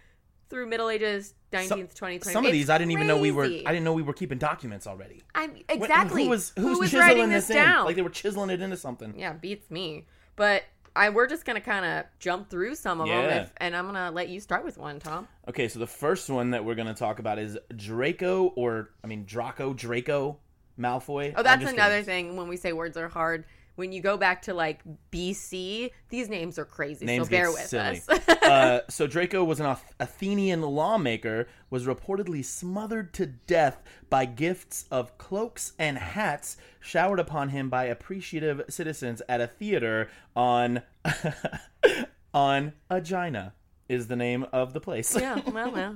through 0.48 0.66
Middle 0.66 0.88
Ages, 0.88 1.34
19th, 1.52 1.94
20th, 1.94 2.20
20th. 2.20 2.24
Some 2.24 2.46
of 2.46 2.52
these 2.52 2.70
I 2.70 2.78
didn't 2.78 2.92
even 2.92 3.06
know 3.06 3.18
we 3.18 3.30
were. 3.30 3.44
I 3.44 3.48
crazy. 3.48 3.64
didn't 3.64 3.84
know 3.84 3.92
we 3.92 4.02
were 4.02 4.12
keeping 4.12 4.38
documents 4.38 4.86
already. 4.86 5.22
I'm 5.34 5.50
When- 5.50 5.62
exactly. 5.68 6.24
Who 6.24 6.30
was 6.30 6.52
who, 6.56 6.78
was, 6.78 6.92
writing 6.92 7.08
chiseling 7.16 7.30
this 7.30 7.46
this, 7.46 7.56
down? 7.56 7.84
Like 7.86 7.96
they 7.96 8.02
were 8.02 8.10
chiseling 8.10 8.50
it 8.50 8.60
into 8.60 8.76
something. 8.76 9.14
yeah, 9.16 9.32
beats 9.32 9.70
me. 9.70 10.06
But 10.36 10.64
I 10.96 11.10
we're 11.10 11.26
just 11.26 11.44
gonna 11.44 11.60
kind 11.60 11.84
of 11.84 12.04
jump 12.18 12.50
through 12.50 12.74
some 12.76 13.00
of 13.00 13.08
them, 13.08 13.24
if, 13.30 13.52
and 13.56 13.74
I'm 13.74 13.86
gonna 13.86 14.10
let 14.10 14.28
you 14.28 14.40
start 14.40 14.64
with 14.64 14.78
one, 14.78 15.00
Tom. 15.00 15.26
Okay, 15.48 15.68
so 15.68 15.78
the 15.78 15.86
first 15.86 16.30
one 16.30 16.50
that 16.50 16.64
we're 16.64 16.76
gonna 16.76 16.94
talk 16.94 17.18
about 17.18 17.38
is 17.38 17.58
Draco, 17.74 18.46
or 18.56 18.90
I 19.02 19.06
mean 19.08 19.24
Draco 19.24 19.74
Draco 19.74 20.38
Malfoy. 20.78 21.32
Oh, 21.34 21.38
I'm 21.38 21.44
that's 21.44 21.62
just 21.62 21.74
another 21.74 22.00
kidding. 22.00 22.28
thing. 22.28 22.36
When 22.36 22.48
we 22.48 22.56
say 22.56 22.72
words 22.72 22.96
are 22.96 23.08
hard, 23.08 23.44
when 23.76 23.92
you 23.92 24.00
go 24.00 24.16
back 24.16 24.42
to 24.42 24.54
like 24.54 24.80
BC, 25.10 25.90
these 26.08 26.28
names 26.28 26.58
are 26.58 26.64
crazy. 26.64 27.04
Names 27.04 27.26
so 27.26 27.30
bear 27.30 27.50
with 27.50 27.66
silly. 27.66 28.02
us. 28.08 28.28
uh, 28.28 28.80
so 28.88 29.06
Draco 29.06 29.42
was 29.42 29.60
an 29.60 29.76
Athenian 30.00 30.62
lawmaker, 30.62 31.48
was 31.70 31.86
reportedly 31.86 32.44
smothered 32.44 33.12
to 33.14 33.26
death 33.26 33.82
by 34.10 34.24
gifts 34.24 34.86
of 34.90 35.16
cloaks 35.18 35.72
and 35.78 35.98
hats 35.98 36.56
showered 36.80 37.20
upon 37.20 37.48
him 37.48 37.68
by 37.68 37.84
appreciative 37.84 38.62
citizens 38.68 39.22
at 39.28 39.40
a 39.40 39.46
theater 39.46 40.08
on 40.36 40.82
on 42.34 42.72
Agina 42.90 43.52
is 43.88 44.06
the 44.06 44.16
name 44.16 44.46
of 44.52 44.72
the 44.72 44.80
place. 44.80 45.16
yeah, 45.16 45.40
well, 45.50 45.70
well, 45.70 45.94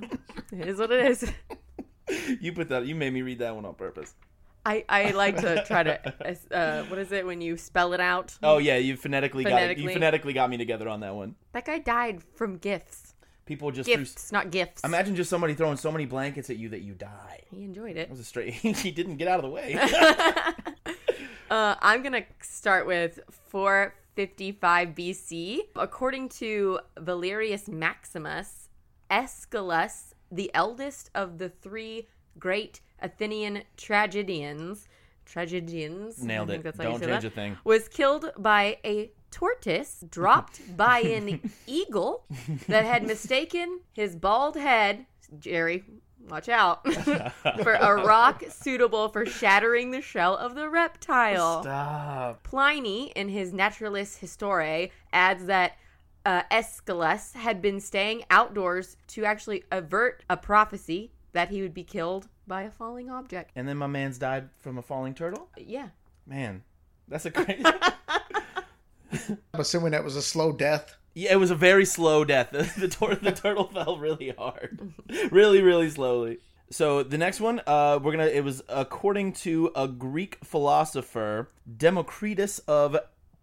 it 0.51 0.67
is 0.67 0.79
what 0.79 0.91
it 0.91 1.05
is. 1.05 1.31
you 2.41 2.53
put 2.53 2.69
that. 2.69 2.85
You 2.85 2.95
made 2.95 3.13
me 3.13 3.21
read 3.21 3.39
that 3.39 3.55
one 3.55 3.65
on 3.65 3.75
purpose. 3.75 4.13
I, 4.69 4.85
I 4.89 5.11
like 5.11 5.37
to 5.41 5.63
try 5.65 5.83
to 5.83 5.99
uh, 6.51 6.83
what 6.85 6.99
is 6.99 7.11
it 7.11 7.25
when 7.25 7.41
you 7.41 7.57
spell 7.57 7.93
it 7.93 7.99
out? 7.99 8.37
Oh 8.43 8.57
yeah, 8.59 8.77
you 8.77 8.95
phonetically, 8.95 9.43
got 9.43 9.49
you 9.49 9.55
Phonetically. 9.57 9.93
phonetically 9.93 10.33
got 10.33 10.49
me 10.49 10.57
together 10.57 10.87
on 10.87 10.99
that 10.99 11.15
one. 11.15 11.35
That 11.53 11.65
guy 11.65 11.79
died 11.79 12.21
from 12.35 12.57
gifts. 12.57 13.15
People 13.45 13.71
just 13.71 13.87
threw, 13.89 13.97
Gifts, 13.97 14.31
not 14.31 14.51
gifts. 14.51 14.83
imagine 14.83 15.15
just 15.15 15.27
somebody 15.27 15.55
throwing 15.55 15.77
so 15.77 15.91
many 15.91 16.05
blankets 16.05 16.51
at 16.51 16.57
you 16.57 16.69
that 16.69 16.81
you 16.81 16.93
die. 16.93 17.41
he 17.49 17.63
enjoyed 17.63 17.97
it. 17.97 18.01
It 18.01 18.09
was 18.11 18.19
a 18.19 18.23
straight. 18.23 18.53
he 18.53 18.91
didn't 18.91 19.17
get 19.17 19.27
out 19.27 19.39
of 19.39 19.43
the 19.43 19.49
way. 19.49 19.75
Uh, 21.49 21.73
I'm 21.81 22.03
gonna 22.03 22.25
start 22.43 22.85
with 22.85 23.19
455 23.49 24.89
BC. 24.89 25.57
According 25.75 26.29
to 26.29 26.79
Valerius 26.99 27.67
Maximus, 27.67 28.69
Aeschylus, 29.09 30.13
the 30.31 30.51
eldest 30.53 31.09
of 31.15 31.39
the 31.39 31.49
three 31.49 32.07
great 32.37 32.81
Athenian 33.01 33.63
tragedians, 33.77 34.87
tragedians, 35.25 36.23
Nailed 36.23 36.49
it. 36.49 36.63
Don't 36.63 36.99
change 36.99 37.01
that, 37.01 37.23
a 37.23 37.29
thing. 37.29 37.57
was 37.63 37.87
killed 37.87 38.31
by 38.37 38.77
a 38.83 39.11
tortoise 39.31 40.03
dropped 40.09 40.75
by 40.75 40.99
an 40.99 41.51
eagle 41.67 42.25
that 42.67 42.85
had 42.85 43.05
mistaken 43.05 43.81
his 43.93 44.15
bald 44.15 44.55
head, 44.55 45.05
Jerry, 45.37 45.83
watch 46.27 46.49
out, 46.49 46.91
for 47.61 47.73
a 47.73 48.03
rock 48.03 48.43
suitable 48.49 49.09
for 49.09 49.25
shattering 49.25 49.91
the 49.91 50.01
shell 50.01 50.35
of 50.37 50.55
the 50.55 50.69
reptile. 50.69 51.61
Stop. 51.61 52.43
Pliny, 52.43 53.11
in 53.15 53.29
his 53.29 53.53
Naturalis 53.53 54.17
Historiae, 54.17 54.91
adds 55.13 55.45
that 55.45 55.77
uh, 56.25 56.43
Aeschylus 56.51 57.33
had 57.33 57.61
been 57.61 57.79
staying 57.79 58.23
outdoors 58.29 58.97
to 59.07 59.25
actually 59.25 59.63
avert 59.71 60.23
a 60.29 60.37
prophecy 60.37 61.11
that 61.31 61.49
he 61.49 61.61
would 61.61 61.73
be 61.73 61.83
killed 61.83 62.27
by 62.49 62.63
a 62.63 62.71
falling 62.71 63.09
object. 63.09 63.51
And 63.55 63.65
then 63.65 63.77
my 63.77 63.87
man's 63.87 64.17
died 64.17 64.49
from 64.57 64.77
a 64.77 64.81
falling 64.81 65.13
turtle. 65.13 65.47
Yeah. 65.55 65.87
Man, 66.27 66.63
that's 67.07 67.25
a 67.25 67.31
crazy. 67.31 67.63
I'm 67.63 69.37
assuming 69.61 69.91
that 69.91 70.03
was 70.03 70.15
a 70.17 70.21
slow 70.21 70.51
death. 70.51 70.95
yeah, 71.15 71.31
it 71.31 71.37
was 71.37 71.51
a 71.51 71.55
very 71.55 71.85
slow 71.85 72.25
death. 72.25 72.49
The 72.51 72.69
the, 72.77 72.87
tor- 72.89 73.15
the 73.15 73.31
turtle 73.31 73.67
fell 73.73 73.97
really 73.97 74.33
hard, 74.37 74.93
really, 75.31 75.61
really 75.61 75.89
slowly. 75.89 76.39
So 76.71 77.01
the 77.01 77.17
next 77.17 77.39
one, 77.39 77.61
uh, 77.65 77.99
we're 78.01 78.11
gonna. 78.11 78.27
It 78.27 78.43
was 78.43 78.61
according 78.69 79.33
to 79.33 79.71
a 79.75 79.87
Greek 79.87 80.37
philosopher, 80.43 81.49
Democritus 81.77 82.59
of 82.59 82.95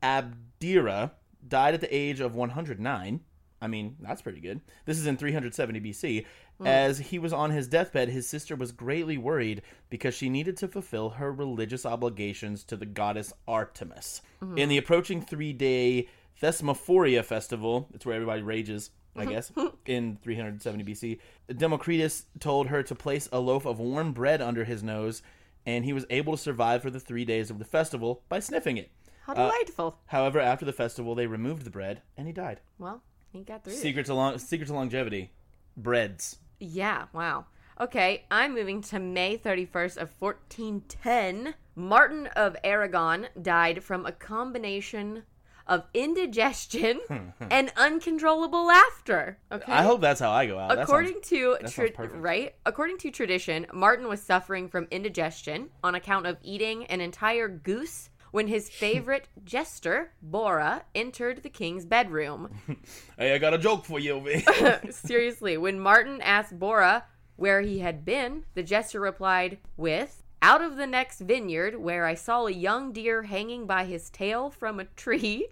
Abdera, 0.02 1.11
died 1.48 1.74
at 1.74 1.80
the 1.80 1.92
age 1.94 2.20
of 2.20 2.36
109. 2.36 3.20
I 3.66 3.68
mean, 3.68 3.96
that's 4.00 4.22
pretty 4.22 4.38
good. 4.38 4.60
This 4.84 4.96
is 4.96 5.08
in 5.08 5.16
370 5.16 5.80
BC. 5.80 6.24
Hmm. 6.58 6.66
As 6.68 6.98
he 6.98 7.18
was 7.18 7.32
on 7.32 7.50
his 7.50 7.66
deathbed, 7.66 8.08
his 8.08 8.28
sister 8.28 8.54
was 8.54 8.70
greatly 8.70 9.18
worried 9.18 9.62
because 9.90 10.14
she 10.14 10.28
needed 10.28 10.56
to 10.58 10.68
fulfill 10.68 11.10
her 11.10 11.32
religious 11.32 11.84
obligations 11.84 12.62
to 12.62 12.76
the 12.76 12.86
goddess 12.86 13.32
Artemis. 13.48 14.22
Mm-hmm. 14.40 14.56
In 14.56 14.68
the 14.68 14.78
approaching 14.78 15.20
three 15.20 15.52
day 15.52 16.08
Thesmophoria 16.40 17.24
festival, 17.24 17.88
it's 17.92 18.06
where 18.06 18.14
everybody 18.14 18.42
rages, 18.42 18.90
I 19.16 19.24
mm-hmm. 19.24 19.30
guess, 19.30 19.50
in 19.84 20.18
370 20.22 20.84
BC, 20.84 21.18
Democritus 21.48 22.26
told 22.38 22.68
her 22.68 22.84
to 22.84 22.94
place 22.94 23.28
a 23.32 23.40
loaf 23.40 23.66
of 23.66 23.80
warm 23.80 24.12
bread 24.12 24.40
under 24.40 24.62
his 24.62 24.84
nose, 24.84 25.22
and 25.66 25.84
he 25.84 25.92
was 25.92 26.06
able 26.08 26.36
to 26.36 26.40
survive 26.40 26.82
for 26.82 26.90
the 26.90 27.00
three 27.00 27.24
days 27.24 27.50
of 27.50 27.58
the 27.58 27.64
festival 27.64 28.22
by 28.28 28.38
sniffing 28.38 28.76
it. 28.76 28.92
How 29.26 29.34
delightful. 29.34 29.86
Uh, 29.88 30.02
however, 30.06 30.38
after 30.38 30.64
the 30.64 30.72
festival, 30.72 31.16
they 31.16 31.26
removed 31.26 31.64
the 31.64 31.70
bread, 31.70 32.02
and 32.16 32.28
he 32.28 32.32
died. 32.32 32.60
well, 32.78 33.02
he 33.30 33.42
got 33.42 33.64
through 33.64 33.72
it. 33.72 33.76
Secret 33.76 34.06
to 34.06 34.14
long 34.14 34.38
secret 34.38 34.66
to 34.66 34.74
longevity, 34.74 35.32
breads. 35.76 36.38
Yeah, 36.58 37.06
wow. 37.12 37.46
Okay, 37.78 38.24
I'm 38.30 38.54
moving 38.54 38.80
to 38.82 38.98
May 38.98 39.36
31st 39.36 39.98
of 39.98 40.10
1410. 40.18 41.54
Martin 41.74 42.26
of 42.28 42.56
Aragon 42.64 43.28
died 43.42 43.84
from 43.84 44.06
a 44.06 44.12
combination 44.12 45.24
of 45.66 45.84
indigestion 45.92 47.00
hmm, 47.08 47.14
hmm. 47.14 47.48
and 47.50 47.72
uncontrollable 47.76 48.66
laughter. 48.66 49.38
Okay. 49.50 49.72
I 49.72 49.82
hope 49.82 50.00
that's 50.00 50.20
how 50.20 50.30
I 50.30 50.46
go 50.46 50.58
out. 50.58 50.78
According 50.78 51.22
sounds- 51.22 51.28
to 51.74 51.90
tra- 51.90 52.08
right, 52.16 52.54
according 52.64 52.98
to 52.98 53.10
tradition, 53.10 53.66
Martin 53.72 54.08
was 54.08 54.22
suffering 54.22 54.68
from 54.68 54.86
indigestion 54.90 55.70
on 55.82 55.94
account 55.94 56.26
of 56.26 56.38
eating 56.42 56.86
an 56.86 57.00
entire 57.00 57.48
goose 57.48 58.10
when 58.37 58.49
his 58.49 58.68
favorite 58.68 59.28
jester, 59.47 60.12
Bora, 60.20 60.84
entered 60.95 61.43
the 61.43 61.49
king's 61.49 61.87
bedroom. 61.87 62.51
hey, 63.18 63.34
I 63.34 63.39
got 63.39 63.55
a 63.55 63.59
joke 63.59 63.87
for 63.87 63.99
you, 63.99 64.20
man. 64.20 64.93
Seriously, 64.93 65.57
when 65.57 65.80
Martin 65.80 66.20
asked 66.20 66.59
Bora 66.59 67.05
where 67.37 67.62
he 67.62 67.78
had 67.78 68.05
been, 68.05 68.45
the 68.53 68.62
jester 68.62 69.01
replied 69.01 69.57
with, 69.78 70.22
Out 70.43 70.61
of 70.61 70.76
the 70.76 70.87
next 70.87 71.20
vineyard, 71.20 71.76
where 71.76 72.05
I 72.05 72.12
saw 72.12 72.45
a 72.45 72.51
young 72.51 72.93
deer 72.93 73.22
hanging 73.22 73.66
by 73.66 73.87
his 73.87 74.11
tail 74.11 74.51
from 74.51 74.80
a 74.80 74.84
tree, 74.84 75.49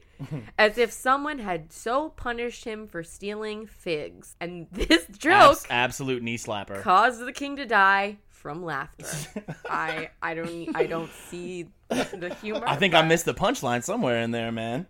as 0.58 0.76
if 0.76 0.92
someone 0.92 1.38
had 1.38 1.72
so 1.72 2.10
punished 2.10 2.64
him 2.66 2.86
for 2.86 3.02
stealing 3.02 3.64
figs. 3.66 4.36
And 4.42 4.66
this 4.70 5.06
joke 5.06 5.32
Abs- 5.32 5.66
absolute 5.70 6.22
knee 6.22 6.36
slapper. 6.36 6.82
caused 6.82 7.24
the 7.24 7.32
king 7.32 7.56
to 7.56 7.64
die 7.64 8.18
from 8.44 8.62
laughter. 8.62 9.06
I 9.70 10.10
I 10.20 10.34
don't 10.34 10.76
I 10.76 10.84
don't 10.84 11.10
see 11.30 11.66
the 11.88 12.36
humor. 12.42 12.62
I 12.66 12.76
think 12.76 12.92
I 12.94 13.00
missed 13.00 13.24
the 13.24 13.32
punchline 13.32 13.82
somewhere 13.82 14.20
in 14.20 14.32
there, 14.32 14.52
man. 14.52 14.86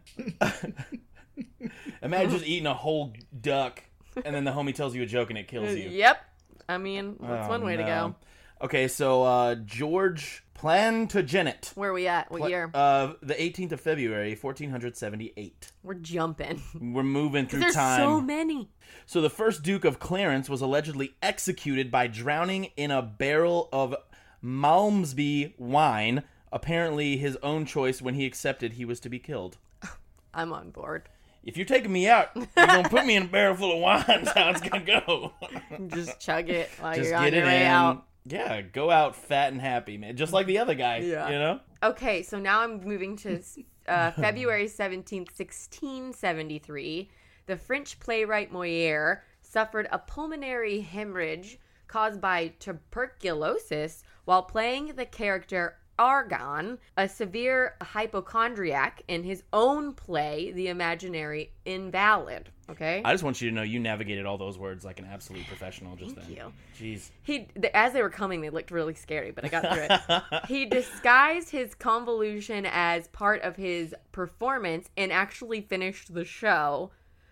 Imagine 2.03 2.31
just 2.33 2.45
eating 2.45 2.67
a 2.67 2.75
whole 2.75 3.13
duck, 3.41 3.81
and 4.25 4.35
then 4.35 4.43
the 4.43 4.51
homie 4.51 4.75
tells 4.75 4.93
you 4.97 5.03
a 5.03 5.07
joke 5.07 5.31
and 5.31 5.39
it 5.39 5.47
kills 5.47 5.71
you. 5.71 5.89
Yep. 5.89 6.21
I 6.69 6.79
mean, 6.79 7.17
that's 7.21 7.47
Oh, 7.47 7.49
one 7.49 7.65
way 7.65 7.77
to 7.77 7.85
go. 7.85 8.17
Okay, 8.63 8.89
so 8.89 9.23
uh, 9.25 9.55
George 9.57 10.43
Plantagenet. 10.55 11.73
Where 11.75 11.91
are 11.91 11.93
we 11.93 12.07
at? 12.07 12.31
What 12.31 12.49
year? 12.49 12.71
Uh, 12.73 13.15
the 13.21 13.35
18th 13.35 13.73
of 13.73 13.81
February, 13.81 14.31
1478. 14.31 15.73
We're 15.83 15.95
jumping. 15.95 16.63
We're 16.81 17.03
moving 17.03 17.47
through 17.47 17.61
There's 17.61 17.75
time. 17.75 18.01
so 18.01 18.21
many. 18.21 18.71
So 19.07 19.21
the 19.21 19.29
first 19.31 19.63
Duke 19.63 19.85
of 19.85 19.99
Clarence 19.99 20.49
was 20.49 20.61
allegedly 20.63 21.15
executed 21.23 21.91
by 21.91 22.07
drowning 22.07 22.71
in 22.77 22.91
a 22.91 23.03
barrel 23.03 23.69
of 23.73 23.95
Malmsby 24.43 25.55
wine. 25.59 26.23
Apparently, 26.53 27.17
his 27.17 27.37
own 27.43 27.67
choice 27.67 28.01
when 28.01 28.15
he 28.15 28.25
accepted 28.25 28.75
he 28.75 28.85
was 28.85 29.01
to 29.01 29.09
be 29.09 29.19
killed. 29.19 29.59
I'm 30.35 30.53
on 30.53 30.71
board. 30.71 31.09
If 31.43 31.59
you're 31.59 31.67
taking 31.67 31.93
me 31.93 32.09
out, 32.09 32.31
you're 32.35 32.47
gonna 32.57 32.89
put 32.89 33.05
me 33.05 33.17
in 33.17 33.25
a 33.25 33.27
barrel 33.27 33.55
full 33.57 33.73
of 33.75 33.81
wine. 33.81 34.05
That's 34.07 34.31
how 34.33 34.49
it's 34.51 34.63
gonna 34.63 34.83
go. 34.85 35.33
Just 35.89 36.19
chug 36.19 36.49
it 36.49 36.71
while 36.81 36.95
Just 36.95 37.11
you're 37.11 37.19
on 37.19 37.33
your 37.33 37.43
it 37.43 37.45
way 37.45 37.61
in. 37.63 37.67
out. 37.67 38.07
Yeah, 38.27 38.63
go 38.63 38.91
out 38.91 39.15
fat 39.15 39.53
and 39.53 39.61
happy, 39.61 39.99
man. 39.99 40.17
Just 40.17 40.33
like 40.33 40.47
the 40.47 40.59
other 40.59 40.75
guy. 40.75 40.99
Yeah. 40.99 41.29
You 41.29 41.39
know. 41.39 41.61
Okay, 41.83 42.23
so 42.23 42.39
now 42.39 42.61
I'm 42.61 42.83
moving 42.83 43.17
to 43.19 43.43
uh, 43.87 44.11
February 44.17 44.67
17th, 44.67 45.39
1673. 45.39 47.11
The 47.47 47.57
French 47.57 48.01
playwright 48.01 48.51
Moliere 48.51 49.23
suffered 49.43 49.89
a 49.93 49.99
pulmonary 49.99 50.81
hemorrhage 50.81 51.59
caused 51.87 52.21
by 52.21 52.53
tuberculosis 52.59 54.03
while 54.25 54.43
playing 54.43 54.95
the 54.97 55.05
character 55.05 55.77
Argan, 55.99 56.79
a 56.97 57.09
severe 57.09 57.75
hypochondriac 57.83 59.03
in 59.09 59.23
his 59.23 59.43
own 59.53 59.93
play, 59.93 60.53
The 60.53 60.69
Imaginary 60.69 61.53
Invalid. 61.65 62.51
Okay? 62.71 63.03
I 63.05 63.13
just 63.13 63.23
want 63.23 63.41
you 63.41 63.51
to 63.51 63.55
know 63.55 63.63
you 63.63 63.79
navigated 63.79 64.27
all 64.27 64.39
those 64.39 64.59
words 64.59 64.85
like 64.85 64.99
an 64.99 65.07
absolute 65.11 65.47
professional 65.47 65.97
just 65.97 66.15
Thank 66.15 66.29
then. 66.29 66.37
you. 66.37 66.97
Jeez. 66.97 67.11
He, 67.23 67.49
as 67.75 67.93
they 67.93 68.03
were 68.03 68.11
coming, 68.11 68.41
they 68.41 68.51
looked 68.51 68.71
really 68.71 68.95
scary, 68.95 69.31
but 69.31 69.45
I 69.45 69.49
got 69.49 69.73
through 69.73 69.87
it. 69.91 70.23
he 70.49 70.65
disguised 70.65 71.51
his 71.51 71.75
convolution 71.75 72.67
as 72.67 73.09
part 73.09 73.43
of 73.43 73.57
his 73.57 73.95
performance 74.13 74.89
and 74.97 75.13
actually 75.13 75.61
finished 75.61 76.15
the 76.15 76.25
show, 76.25 76.91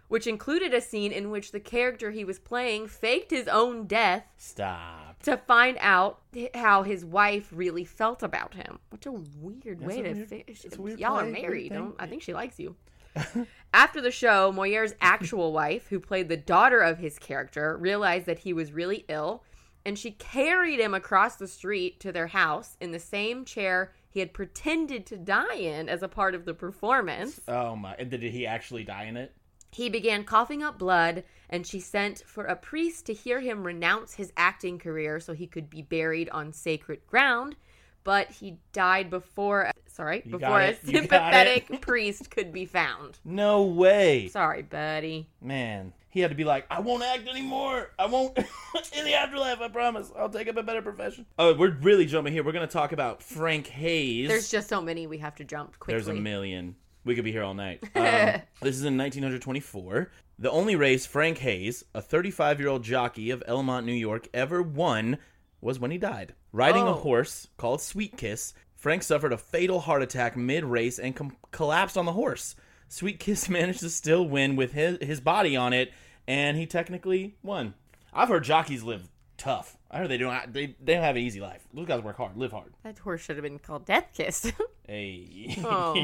which 0.08 0.26
included 0.26 0.74
a 0.74 0.80
scene 0.80 1.12
in 1.12 1.30
which 1.30 1.52
the 1.52 1.60
character 1.60 2.10
he 2.10 2.24
was 2.24 2.38
playing 2.38 2.88
faked 2.88 3.30
his 3.30 3.48
own 3.48 3.86
death 3.86 4.24
Stop. 4.36 5.01
To 5.22 5.36
find 5.36 5.76
out 5.80 6.20
how 6.54 6.82
his 6.82 7.04
wife 7.04 7.48
really 7.52 7.84
felt 7.84 8.22
about 8.22 8.54
him. 8.54 8.78
What 8.90 9.04
a 9.06 9.12
weird 9.12 9.80
way 9.80 10.00
a 10.00 10.02
to 10.02 10.12
weird- 10.14 10.28
fi- 10.28 10.44
it's 10.46 10.78
weird 10.78 11.00
Y'all 11.00 11.16
are 11.18 11.22
play, 11.22 11.32
weird 11.32 11.42
married. 11.42 11.72
Don't 11.72 11.94
I 11.98 12.06
think 12.06 12.22
she 12.22 12.34
likes 12.34 12.58
you. 12.58 12.76
After 13.74 14.00
the 14.00 14.10
show, 14.10 14.52
Moyer's 14.52 14.94
actual 15.00 15.52
wife, 15.62 15.88
who 15.88 16.00
played 16.00 16.28
the 16.28 16.36
daughter 16.36 16.80
of 16.80 16.98
his 16.98 17.18
character, 17.18 17.76
realized 17.76 18.26
that 18.26 18.40
he 18.40 18.52
was 18.52 18.72
really 18.72 19.04
ill, 19.08 19.44
and 19.84 19.98
she 19.98 20.12
carried 20.12 20.80
him 20.80 20.94
across 20.94 21.36
the 21.36 21.48
street 21.48 22.00
to 22.00 22.12
their 22.12 22.28
house 22.28 22.76
in 22.80 22.92
the 22.92 22.98
same 22.98 23.44
chair 23.44 23.92
he 24.08 24.20
had 24.20 24.32
pretended 24.34 25.06
to 25.06 25.16
die 25.16 25.54
in 25.56 25.88
as 25.88 26.02
a 26.02 26.08
part 26.08 26.34
of 26.34 26.44
the 26.44 26.52
performance. 26.54 27.40
Oh 27.48 27.74
my! 27.76 27.94
And 27.98 28.10
did 28.10 28.22
he 28.22 28.46
actually 28.46 28.84
die 28.84 29.04
in 29.04 29.16
it? 29.16 29.34
He 29.72 29.88
began 29.88 30.24
coughing 30.24 30.62
up 30.62 30.78
blood, 30.78 31.24
and 31.48 31.66
she 31.66 31.80
sent 31.80 32.22
for 32.26 32.44
a 32.44 32.54
priest 32.54 33.06
to 33.06 33.14
hear 33.14 33.40
him 33.40 33.64
renounce 33.64 34.14
his 34.14 34.32
acting 34.36 34.78
career 34.78 35.18
so 35.18 35.32
he 35.32 35.46
could 35.46 35.70
be 35.70 35.80
buried 35.82 36.28
on 36.28 36.52
sacred 36.52 37.06
ground. 37.06 37.56
But 38.04 38.30
he 38.32 38.58
died 38.72 39.10
before, 39.10 39.70
sorry, 39.86 40.22
You 40.26 40.32
before 40.38 40.60
a 40.60 40.68
it. 40.68 40.80
You 40.84 40.92
got 40.92 41.00
sympathetic 41.02 41.80
priest 41.80 42.30
could 42.30 42.52
be 42.52 42.66
found. 42.66 43.18
No 43.24 43.62
way, 43.62 44.28
Sorry, 44.28 44.62
buddy. 44.62 45.28
man. 45.40 45.92
He 46.10 46.20
had 46.20 46.30
to 46.30 46.36
be 46.36 46.44
like, 46.44 46.66
I 46.70 46.80
won't 46.80 47.02
act 47.02 47.26
anymore. 47.26 47.92
I 47.98 48.04
won't 48.04 48.36
in 48.98 49.04
the 49.06 49.14
afterlife. 49.14 49.62
I 49.62 49.68
promise. 49.68 50.12
I'll 50.18 50.28
take 50.28 50.46
up 50.48 50.58
a 50.58 50.62
better 50.62 50.82
profession. 50.82 51.24
Oh, 51.38 51.54
we're 51.54 51.70
really 51.80 52.04
jumping 52.04 52.34
here. 52.34 52.44
We're 52.44 52.52
gonna 52.52 52.66
talk 52.66 52.92
about 52.92 53.22
Frank 53.22 53.68
Hayes. 53.68 54.28
There's 54.28 54.50
just 54.50 54.68
so 54.68 54.82
many 54.82 55.06
we 55.06 55.16
have 55.18 55.36
to 55.36 55.44
jump 55.44 55.78
quickly. 55.78 55.94
There's 55.94 56.08
a 56.08 56.20
million. 56.20 56.74
We 57.04 57.14
could 57.14 57.24
be 57.24 57.32
here 57.32 57.42
all 57.42 57.54
night. 57.54 57.82
Um, 57.96 58.40
this 58.60 58.76
is 58.76 58.84
in 58.84 58.96
1924. 58.96 60.10
The 60.38 60.50
only 60.50 60.76
race 60.76 61.04
Frank 61.06 61.38
Hayes, 61.38 61.84
a 61.94 62.00
35 62.02 62.60
year 62.60 62.68
old 62.68 62.82
jockey 62.84 63.30
of 63.30 63.42
Elmont, 63.48 63.84
New 63.84 63.92
York, 63.92 64.28
ever 64.34 64.62
won 64.62 65.18
was 65.60 65.78
when 65.78 65.90
he 65.90 65.98
died. 65.98 66.34
Riding 66.52 66.82
a 66.82 66.90
Oh. 66.90 67.00
horse 67.00 67.48
called 67.56 67.80
Sweet 67.80 68.16
Kiss, 68.16 68.54
Frank 68.74 69.02
suffered 69.02 69.32
a 69.32 69.38
fatal 69.38 69.80
heart 69.80 70.02
attack 70.02 70.36
mid 70.36 70.64
race 70.64 70.98
and 70.98 71.14
com- 71.14 71.36
collapsed 71.52 71.96
on 71.96 72.04
the 72.06 72.12
horse. 72.12 72.54
Sweet 72.88 73.20
Kiss 73.20 73.48
managed 73.48 73.80
to 73.80 73.90
still 73.90 74.26
win 74.28 74.56
with 74.56 74.72
his, 74.72 74.98
his 75.00 75.20
body 75.20 75.56
on 75.56 75.72
it, 75.72 75.92
and 76.26 76.56
he 76.56 76.66
technically 76.66 77.36
won. 77.42 77.74
I've 78.12 78.28
heard 78.28 78.44
jockeys 78.44 78.82
live 78.82 79.08
tough. 79.36 79.76
I 79.92 79.98
heard 79.98 80.08
they 80.08 80.16
don't. 80.16 80.52
They, 80.52 80.74
they 80.82 80.94
don't 80.94 81.02
have 81.02 81.16
an 81.16 81.22
easy 81.22 81.40
life. 81.40 81.66
Those 81.74 81.86
guys 81.86 82.02
work 82.02 82.16
hard, 82.16 82.36
live 82.36 82.52
hard. 82.52 82.72
That 82.82 82.98
horse 82.98 83.20
should 83.20 83.36
have 83.36 83.42
been 83.42 83.58
called 83.58 83.84
Death 83.84 84.08
Kiss. 84.14 84.52
Hey. 84.84 85.56
Oh. 85.64 85.94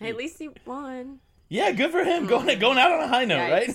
At 0.00 0.16
least 0.16 0.38
he 0.38 0.50
won. 0.64 1.18
Yeah, 1.48 1.72
good 1.72 1.90
for 1.90 2.04
him. 2.04 2.26
Going 2.26 2.48
hmm. 2.48 2.60
going 2.60 2.78
out 2.78 2.92
on 2.92 3.02
a 3.02 3.08
high 3.08 3.24
note, 3.24 3.50
right? 3.50 3.74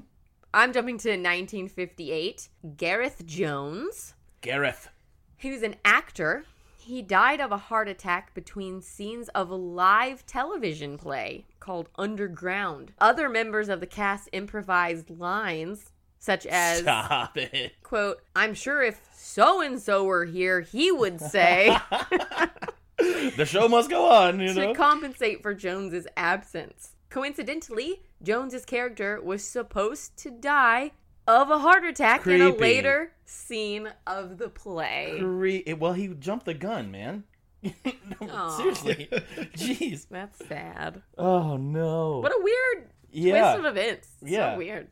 I'm 0.54 0.72
jumping 0.72 0.98
to 0.98 1.10
1958. 1.10 2.48
Gareth 2.76 3.24
Jones. 3.24 4.14
Gareth. 4.40 4.88
He 5.36 5.52
was 5.52 5.62
an 5.62 5.76
actor. 5.84 6.44
He 6.78 7.00
died 7.00 7.40
of 7.40 7.52
a 7.52 7.58
heart 7.58 7.88
attack 7.88 8.34
between 8.34 8.82
scenes 8.82 9.28
of 9.30 9.50
a 9.50 9.56
live 9.56 10.26
television 10.26 10.98
play 10.98 11.46
called 11.60 11.88
Underground. 11.96 12.92
Other 13.00 13.28
members 13.28 13.68
of 13.68 13.80
the 13.80 13.86
cast 13.86 14.28
improvised 14.32 15.10
lines 15.10 15.92
such 16.18 16.46
as 16.46 16.80
Stop 16.80 17.36
it. 17.36 17.72
quote, 17.82 18.18
I'm 18.34 18.54
sure 18.54 18.82
if 18.82 19.00
so 19.14 19.60
and 19.60 19.80
so 19.80 20.04
were 20.04 20.24
here, 20.24 20.60
he 20.62 20.90
would 20.92 21.20
say 21.20 21.76
The 22.98 23.44
show 23.46 23.68
must 23.68 23.90
go 23.90 24.08
on, 24.10 24.40
you 24.40 24.54
to 24.54 24.66
know. 24.68 24.74
compensate 24.74 25.42
for 25.42 25.54
Jones's 25.54 26.06
absence. 26.16 26.92
Coincidentally, 27.10 28.02
Jones's 28.22 28.64
character 28.64 29.20
was 29.22 29.44
supposed 29.44 30.16
to 30.18 30.30
die 30.30 30.92
of 31.26 31.50
a 31.50 31.58
heart 31.58 31.84
attack 31.84 32.26
in 32.26 32.40
a 32.40 32.54
later 32.54 33.12
scene 33.26 33.90
of 34.06 34.38
the 34.38 34.48
play. 34.48 35.16
Cre- 35.18 35.74
well, 35.74 35.92
he 35.92 36.08
jumped 36.08 36.46
the 36.46 36.54
gun, 36.54 36.90
man. 36.90 37.24
Aw. 38.20 38.56
Seriously. 38.56 39.08
Jeez. 39.56 40.06
That's 40.10 40.44
sad. 40.46 41.02
Oh 41.18 41.56
no. 41.56 42.18
What 42.20 42.32
a 42.32 42.40
weird 42.42 42.90
Yeah. 43.10 43.52
twist 43.54 43.58
of 43.66 43.76
events. 43.76 44.08
Yeah. 44.22 44.52
So 44.54 44.58
weird. 44.58 44.88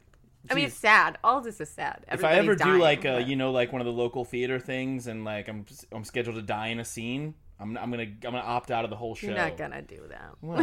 I 0.51 0.55
mean, 0.55 0.67
it's 0.67 0.77
sad. 0.77 1.19
All 1.25 1.41
this 1.41 1.61
is 1.61 1.71
sad. 1.71 2.05
if 2.11 2.23
I 2.23 2.33
ever 2.33 2.53
Everybody's 2.53 2.59
do 2.59 2.65
dying, 2.65 2.81
like 2.81 3.05
a, 3.05 3.23
you 3.23 3.37
know, 3.37 3.51
like 3.51 3.73
one 3.73 3.81
of 3.81 3.87
the 3.87 3.93
local 3.93 4.25
theater 4.25 4.59
things, 4.59 5.07
and 5.07 5.25
like 5.25 5.49
I'm 5.49 5.65
I'm 5.93 6.05
scheduled 6.05 6.37
to 6.37 6.43
die 6.43 6.69
in 6.69 6.81
a 6.81 6.85
scene, 6.85 7.35
I'm 7.59 7.77
I'm 7.79 7.91
gonna 7.91 8.03
I'm 8.03 8.19
gonna 8.21 8.39
opt 8.39 8.71
out 8.71 8.85
of 8.85 8.91
the 8.91 8.97
whole 8.97 9.15
show. 9.15 9.29
you're 9.29 9.37
not 9.37 9.57
gonna 9.57 9.83
do 9.83 10.03
that. 10.11 10.31
Well. 10.43 10.61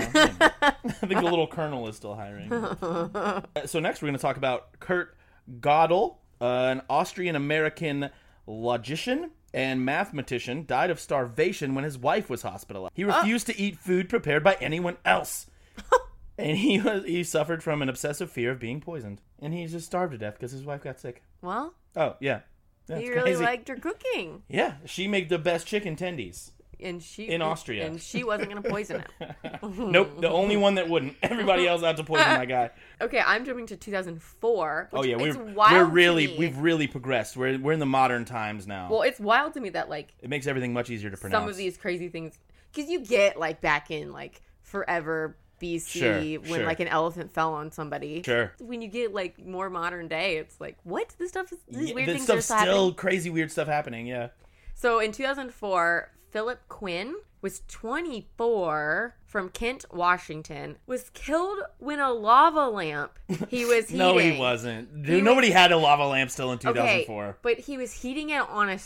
I 1.01 1.07
think 1.07 1.21
the 1.21 1.23
little 1.23 1.47
colonel 1.47 1.87
is 1.87 1.95
still 1.95 2.15
hiring. 2.15 2.51
Uh, 2.81 3.41
so 3.65 3.79
next, 3.79 4.01
we're 4.01 4.07
going 4.07 4.17
to 4.17 4.21
talk 4.21 4.37
about 4.37 4.79
Kurt 4.79 5.15
Gödel, 5.59 6.15
uh, 6.39 6.45
an 6.45 6.81
Austrian-American 6.89 8.09
logician 8.47 9.31
and 9.53 9.83
mathematician, 9.83 10.65
died 10.65 10.89
of 10.89 10.99
starvation 10.99 11.75
when 11.75 11.83
his 11.83 11.97
wife 11.97 12.29
was 12.29 12.41
hospitalized. 12.43 12.93
He 12.95 13.03
refused 13.03 13.47
to 13.47 13.57
eat 13.59 13.77
food 13.77 14.09
prepared 14.09 14.43
by 14.43 14.55
anyone 14.61 14.97
else, 15.05 15.47
and 16.41 16.57
he 16.57 16.79
was 16.81 17.03
he 17.05 17.23
suffered 17.23 17.63
from 17.63 17.81
an 17.81 17.89
obsessive 17.89 18.31
fear 18.31 18.51
of 18.51 18.59
being 18.59 18.81
poisoned, 18.81 19.21
and 19.39 19.53
he 19.53 19.65
just 19.67 19.85
starved 19.85 20.11
to 20.13 20.17
death 20.17 20.33
because 20.35 20.51
his 20.51 20.63
wife 20.63 20.81
got 20.81 20.99
sick. 20.99 21.23
Well, 21.41 21.73
Oh 21.95 22.15
yeah, 22.19 22.41
that's 22.87 23.01
he 23.01 23.09
really 23.09 23.21
crazy. 23.31 23.43
liked 23.43 23.67
her 23.67 23.75
cooking, 23.75 24.43
yeah, 24.49 24.75
she 24.85 25.07
made 25.07 25.29
the 25.29 25.37
best 25.39 25.67
chicken 25.67 25.95
tendies. 25.95 26.51
and 26.79 27.01
she 27.03 27.27
In 27.29 27.41
Austria. 27.41 27.85
and 27.85 28.01
she 28.01 28.23
wasn't 28.23 28.49
gonna 28.49 28.61
poison 28.63 29.03
him. 29.19 29.33
nope, 29.91 30.19
the 30.19 30.29
only 30.29 30.57
one 30.57 30.75
that 30.75 30.89
wouldn't. 30.89 31.15
Everybody 31.21 31.67
else 31.67 31.81
had 31.81 31.97
to 31.97 32.03
poison 32.03 32.27
my 32.37 32.45
guy. 32.45 32.71
Okay, 33.01 33.19
I'm 33.19 33.45
jumping 33.45 33.65
to 33.65 33.75
2004. 33.77 34.89
Oh 34.93 35.03
yeah, 35.03 35.17
it's 35.19 35.35
we're 35.37 35.43
wild 35.53 35.73
we're 35.73 35.85
really 35.85 36.35
we've 36.37 36.57
really 36.57 36.87
progressed. 36.87 37.35
We're 37.37 37.57
we're 37.59 37.71
in 37.73 37.79
the 37.79 37.85
modern 37.87 38.25
times 38.25 38.67
now. 38.67 38.89
Well, 38.91 39.01
it's 39.01 39.19
wild 39.19 39.53
to 39.55 39.59
me 39.59 39.69
that 39.69 39.89
like 39.89 40.13
it 40.21 40.29
makes 40.29 40.45
everything 40.47 40.71
much 40.73 40.89
easier 40.91 41.09
to 41.09 41.17
pronounce. 41.17 41.41
some 41.41 41.49
of 41.49 41.57
these 41.57 41.77
crazy 41.77 42.09
things 42.09 42.37
because 42.71 42.89
you 42.91 42.99
get 43.03 43.37
like 43.39 43.59
back 43.61 43.89
in 43.91 44.11
like 44.11 44.41
forever 44.61 45.35
BC 45.61 45.87
Sure, 45.87 46.19
when 46.41 46.59
sure. 46.59 46.65
like 46.65 46.79
an 46.79 46.87
elephant 46.87 47.31
fell 47.33 47.53
on 47.53 47.71
somebody. 47.71 48.23
Sure. 48.23 48.51
When 48.59 48.81
you 48.81 48.87
get 48.89 49.13
like 49.13 49.37
more 49.45 49.69
modern 49.69 50.07
day, 50.07 50.37
it's 50.37 50.59
like 50.59 50.77
what 50.83 51.13
this 51.19 51.29
stuff 51.29 51.51
is. 51.53 51.59
These 51.69 51.89
Yeah, 51.89 51.95
weird 51.95 52.07
this 52.09 52.17
things 52.25 52.29
are 52.29 52.41
still 52.41 52.57
happening. 52.57 52.93
crazy 52.95 53.29
weird 53.29 53.51
stuff 53.51 53.67
happening. 53.67 54.07
Yeah. 54.07 54.29
So 54.73 54.99
in 54.99 55.11
2004, 55.11 56.09
Philip 56.31 56.59
Quinn 56.67 57.15
was 57.41 57.61
24 57.67 59.15
from 59.25 59.49
Kent, 59.49 59.85
Washington, 59.91 60.77
was 60.85 61.09
killed 61.11 61.59
when 61.79 61.99
a 61.99 62.11
lava 62.11 62.67
lamp 62.67 63.17
he 63.49 63.65
was 63.65 63.85
heating. 63.85 63.97
No, 63.97 64.17
he 64.17 64.37
wasn't. 64.37 65.03
Dude, 65.03 65.15
He 65.15 65.21
nobody 65.21 65.47
was- 65.49 65.55
had 65.55 65.71
a 65.71 65.77
lava 65.77 66.05
lamp 66.05 66.29
still 66.31 66.51
in 66.51 66.55
Okay, 66.57 66.67
2004. 67.05 67.37
but 67.41 67.59
he 67.59 67.77
was 67.77 67.93
heating 68.01 68.29
it 68.29 68.41
on 68.49 68.69
a 68.69 68.77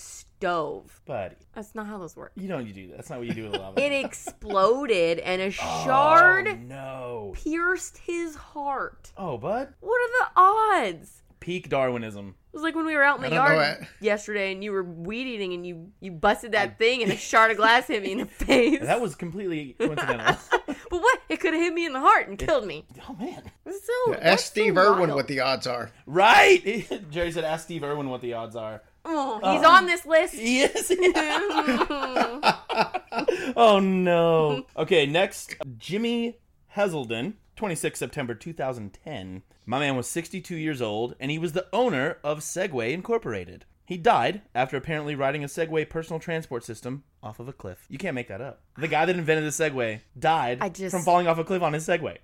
stove. 0.46 1.02
Buddy, 1.06 1.36
That's 1.54 1.74
not 1.76 1.88
how 1.88 1.98
those 1.98 2.16
work. 2.16 2.32
you 2.36 2.48
don't 2.48 2.68
you 2.68 2.74
do 2.74 2.88
that. 2.90 2.98
That's 2.98 3.10
not 3.10 3.20
what 3.20 3.28
you 3.28 3.34
do 3.34 3.46
with 3.46 3.56
a 3.56 3.60
lava 3.60 3.82
It 3.84 3.92
exploded 4.06 5.20
and 5.20 5.42
a 5.42 5.46
oh, 5.48 5.50
shard 5.50 6.48
Oh, 6.48 6.56
no. 6.68 7.34
pierced 7.36 7.98
his 7.98 8.36
heart. 8.36 9.12
Oh, 9.18 9.38
bud. 9.38 9.74
What 9.80 9.96
are 10.02 10.10
the 10.20 10.42
odds? 10.90 11.22
Peak 11.40 11.70
Darwinism. 11.70 12.36
It 12.54 12.58
was 12.58 12.64
like 12.64 12.76
when 12.76 12.86
we 12.86 12.96
were 12.96 13.04
out 13.04 13.18
in 13.18 13.22
the 13.24 13.28
I 13.28 13.48
don't 13.50 13.58
know 13.58 13.62
yard 13.64 13.88
yesterday 14.00 14.52
and 14.52 14.64
you 14.64 14.72
were 14.72 14.84
weed 14.84 15.28
eating 15.28 15.54
and 15.54 15.66
you, 15.68 15.92
you 16.00 16.12
busted 16.12 16.54
that 16.54 16.78
thing 16.80 17.04
and 17.04 17.12
a 17.12 17.18
shard 17.18 17.52
of 17.52 17.58
glass 17.58 17.88
hit 17.88 18.02
me 18.04 18.14
in 18.14 18.18
the 18.20 18.26
face. 18.46 18.80
That 18.82 19.02
was 19.02 19.16
completely 19.16 19.74
coincidental. 19.80 20.38
but 20.66 20.76
what? 21.02 21.20
It 21.30 21.40
could 21.40 21.54
have 21.54 21.62
hit 21.62 21.74
me 21.74 21.86
in 21.86 21.94
the 21.94 22.00
heart 22.00 22.28
and 22.30 22.38
killed 22.38 22.66
me. 22.66 22.86
oh 23.10 23.16
man. 23.20 23.42
So 23.68 24.14
Ask 24.14 24.22
that's 24.24 24.44
so 24.46 24.50
Steve 24.52 24.78
Irwin 24.78 25.00
wild. 25.10 25.16
what 25.16 25.28
the 25.28 25.40
odds 25.42 25.68
are. 25.68 25.92
Right. 26.06 26.88
Jerry 27.12 27.32
said, 27.32 27.44
"Ask 27.44 27.66
Steve 27.66 27.84
Irwin 27.84 28.10
what 28.10 28.22
the 28.22 28.34
odds 28.34 28.56
are." 28.56 28.82
Oh, 29.06 29.40
he's 29.54 29.66
um, 29.66 29.74
on 29.74 29.86
this 29.86 30.06
list. 30.06 30.34
Yes. 30.36 30.92
oh 33.56 33.80
no. 33.80 34.66
Okay, 34.76 35.06
next, 35.06 35.56
Jimmy 35.78 36.40
Heselden, 36.76 37.34
26 37.56 38.00
September 38.00 38.36
2010. 38.36 39.44
My 39.66 39.80
man 39.80 39.96
was 39.96 40.08
62 40.08 40.56
years 40.56 40.82
old, 40.82 41.16
and 41.20 41.32
he 41.32 41.40
was 41.40 41.54
the 41.54 41.68
owner 41.74 42.18
of 42.24 42.40
Segway 42.40 42.94
Incorporated. 42.94 43.66
He 43.86 43.98
died 43.98 44.42
after 44.56 44.78
apparently 44.78 45.16
riding 45.16 45.44
a 45.44 45.48
Segway 45.48 45.88
personal 45.88 46.20
transport 46.20 46.64
system 46.64 47.04
off 47.22 47.40
of 47.40 47.48
a 47.48 47.54
cliff. 47.54 47.86
You 47.88 48.00
can't 48.00 48.16
make 48.16 48.28
that 48.30 48.42
up. 48.42 48.62
The 48.78 48.88
guy 48.88 49.06
that 49.06 49.16
invented 49.16 49.46
the 49.46 49.64
Segway 49.64 50.02
died 50.18 50.58
I 50.62 50.70
just- 50.70 50.96
from 50.96 51.04
falling 51.04 51.28
off 51.28 51.38
a 51.38 51.44
cliff 51.44 51.62
on 51.62 51.74
his 51.74 51.88
Segway. 51.88 52.18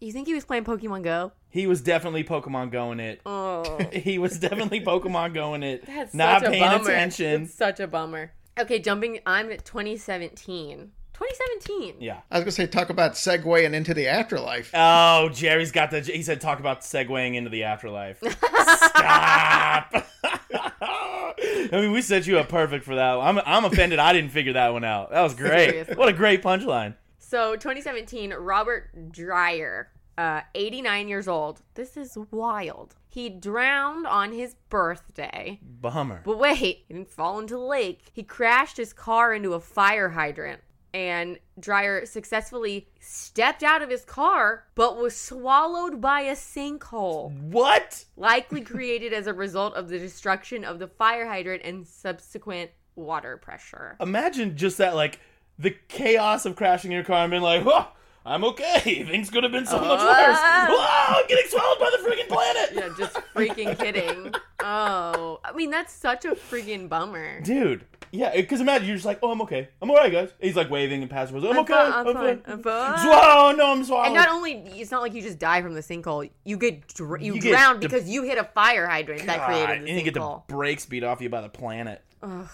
You 0.00 0.12
think 0.12 0.26
he 0.26 0.34
was 0.34 0.44
playing 0.44 0.64
Pokemon 0.64 1.02
Go? 1.02 1.32
He 1.50 1.66
was 1.66 1.80
definitely 1.80 2.24
Pokemon 2.24 2.70
going 2.72 3.00
it. 3.00 3.20
Oh, 3.24 3.78
He 3.92 4.18
was 4.18 4.38
definitely 4.38 4.80
Pokemon 4.80 5.34
going 5.34 5.62
it. 5.62 5.86
that's 5.86 6.14
not 6.14 6.40
such 6.40 6.48
a 6.48 6.50
paying 6.50 6.62
bummer. 6.62 6.90
attention. 6.90 7.42
It's 7.44 7.54
such 7.54 7.80
a 7.80 7.86
bummer. 7.86 8.32
Okay, 8.58 8.78
jumping. 8.78 9.20
I'm 9.26 9.50
at 9.50 9.64
2017. 9.64 10.90
2017. 11.14 11.96
Yeah. 12.00 12.20
I 12.30 12.38
was 12.38 12.44
gonna 12.44 12.50
say 12.52 12.66
talk 12.66 12.90
about 12.90 13.12
segueing 13.12 13.72
into 13.72 13.94
the 13.94 14.08
afterlife. 14.08 14.70
Oh, 14.74 15.28
Jerry's 15.32 15.70
got 15.70 15.90
the. 15.92 16.00
He 16.00 16.22
said 16.22 16.40
talk 16.40 16.58
about 16.58 16.80
segueing 16.80 17.36
into 17.36 17.50
the 17.50 17.62
afterlife. 17.64 18.18
Stop. 18.18 19.94
I 20.24 21.68
mean, 21.72 21.92
we 21.92 22.02
set 22.02 22.26
you 22.26 22.38
up 22.38 22.48
perfect 22.48 22.84
for 22.84 22.96
that. 22.96 23.16
I'm 23.18 23.38
I'm 23.46 23.64
offended. 23.64 23.98
I 24.00 24.12
didn't 24.12 24.30
figure 24.30 24.54
that 24.54 24.72
one 24.72 24.84
out. 24.84 25.10
That 25.10 25.22
was 25.22 25.34
great. 25.34 25.70
Seriously. 25.70 25.94
What 25.94 26.08
a 26.08 26.12
great 26.12 26.42
punchline. 26.42 26.94
So 27.34 27.56
2017, 27.56 28.32
Robert 28.32 29.10
Dreyer, 29.10 29.90
uh, 30.16 30.42
89 30.54 31.08
years 31.08 31.26
old. 31.26 31.62
This 31.74 31.96
is 31.96 32.16
wild. 32.30 32.94
He 33.08 33.28
drowned 33.28 34.06
on 34.06 34.30
his 34.30 34.54
birthday. 34.68 35.58
Bummer. 35.60 36.22
But 36.24 36.38
wait, 36.38 36.56
he 36.58 36.84
didn't 36.88 37.10
fall 37.10 37.40
into 37.40 37.54
the 37.54 37.60
lake. 37.60 38.12
He 38.12 38.22
crashed 38.22 38.76
his 38.76 38.92
car 38.92 39.34
into 39.34 39.54
a 39.54 39.58
fire 39.58 40.10
hydrant. 40.10 40.60
And 40.92 41.40
Dreyer 41.58 42.06
successfully 42.06 42.86
stepped 43.00 43.64
out 43.64 43.82
of 43.82 43.90
his 43.90 44.04
car, 44.04 44.66
but 44.76 44.96
was 44.96 45.16
swallowed 45.16 46.00
by 46.00 46.20
a 46.20 46.36
sinkhole, 46.36 47.36
What? 47.50 48.04
likely 48.16 48.60
created 48.60 49.12
as 49.12 49.26
a 49.26 49.34
result 49.34 49.74
of 49.74 49.88
the 49.88 49.98
destruction 49.98 50.64
of 50.64 50.78
the 50.78 50.86
fire 50.86 51.26
hydrant 51.26 51.64
and 51.64 51.84
subsequent 51.84 52.70
water 52.94 53.38
pressure. 53.38 53.96
Imagine 54.00 54.56
just 54.56 54.78
that, 54.78 54.94
like 54.94 55.18
the 55.58 55.74
chaos 55.88 56.46
of 56.46 56.56
crashing 56.56 56.92
your 56.92 57.04
car 57.04 57.24
and 57.24 57.30
being 57.30 57.42
like, 57.42 57.64
"Whoa, 57.64 57.86
I'm 58.26 58.44
okay. 58.44 59.04
Things 59.08 59.30
could 59.30 59.42
have 59.42 59.52
been 59.52 59.66
so 59.66 59.78
much 59.78 60.00
ah. 60.00 60.66
worse. 60.68 60.78
Whoa, 60.78 61.20
I'm 61.20 61.26
getting 61.28 61.50
swallowed 61.50 61.78
by 61.78 61.90
the 61.90 62.08
freaking 62.08 62.28
planet." 62.28 62.70
Yeah, 62.74 62.90
just 62.96 63.14
freaking 63.34 63.78
kidding. 63.78 64.34
Oh, 64.62 65.40
I 65.44 65.52
mean 65.52 65.70
that's 65.70 65.92
such 65.92 66.24
a 66.24 66.30
freaking 66.30 66.88
bummer. 66.88 67.40
Dude, 67.42 67.84
yeah, 68.14 68.34
because 68.34 68.60
imagine 68.60 68.86
you're 68.86 68.96
just 68.96 69.06
like, 69.06 69.18
"Oh, 69.22 69.32
I'm 69.32 69.42
okay. 69.42 69.68
I'm 69.82 69.90
all 69.90 69.96
right, 69.96 70.10
guys." 70.10 70.30
He's 70.40 70.54
like 70.54 70.70
waving 70.70 71.02
and 71.02 71.10
passing. 71.10 71.36
I'm, 71.36 71.58
okay. 71.58 71.72
fine, 71.72 71.92
I'm 71.92 72.06
I'm 72.06 72.14
fine, 72.14 72.14
fine. 72.14 72.42
I'm 72.46 72.62
fine. 72.62 72.98
Swallow, 72.98 73.52
no, 73.56 73.72
I'm 73.72 73.84
swallowed. 73.84 74.06
And 74.06 74.14
not 74.14 74.28
only 74.28 74.52
it's 74.52 74.90
not 74.90 75.02
like 75.02 75.14
you 75.14 75.22
just 75.22 75.38
die 75.38 75.62
from 75.62 75.74
the 75.74 75.80
sinkhole. 75.80 76.30
You 76.44 76.56
get 76.56 76.86
dr- 76.86 77.20
you, 77.20 77.34
You 77.34 77.40
get 77.40 77.50
drown 77.50 77.80
the- 77.80 77.88
because 77.88 78.08
you 78.08 78.22
hit 78.22 78.38
a 78.38 78.44
fire 78.44 78.86
hydrant 78.86 79.26
that 79.26 79.44
created 79.44 79.82
the 79.82 79.90
and 79.90 79.98
you 79.98 80.04
get 80.04 80.14
the 80.14 80.40
brakes 80.46 80.86
beat 80.86 81.02
off 81.02 81.20
you 81.20 81.28
by 81.28 81.40
the 81.40 81.48
planet. 81.48 82.02
Ugh, 82.22 82.48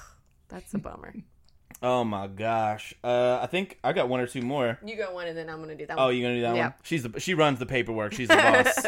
that's 0.48 0.72
a 0.72 0.78
bummer. 0.78 1.14
Oh 1.82 2.04
my 2.04 2.26
gosh. 2.26 2.92
Uh, 3.02 3.38
I 3.42 3.46
think 3.46 3.78
I 3.82 3.92
got 3.94 4.08
one 4.08 4.20
or 4.20 4.26
two 4.26 4.42
more. 4.42 4.78
You 4.84 4.96
got 4.96 5.14
one, 5.14 5.26
and 5.28 5.36
then 5.38 5.48
I'm 5.48 5.60
gonna 5.60 5.74
do 5.74 5.86
that. 5.86 5.98
Oh, 5.98 6.06
one. 6.06 6.16
you 6.16 6.22
gonna 6.22 6.34
do 6.36 6.42
that 6.42 6.56
Yeah. 6.56 6.62
one? 6.64 6.74
She's 6.82 7.02
the 7.04 7.18
she 7.20 7.32
runs 7.34 7.58
the 7.58 7.66
paperwork. 7.66 8.12
She's 8.12 8.28
the 8.28 8.36
boss. 8.36 8.86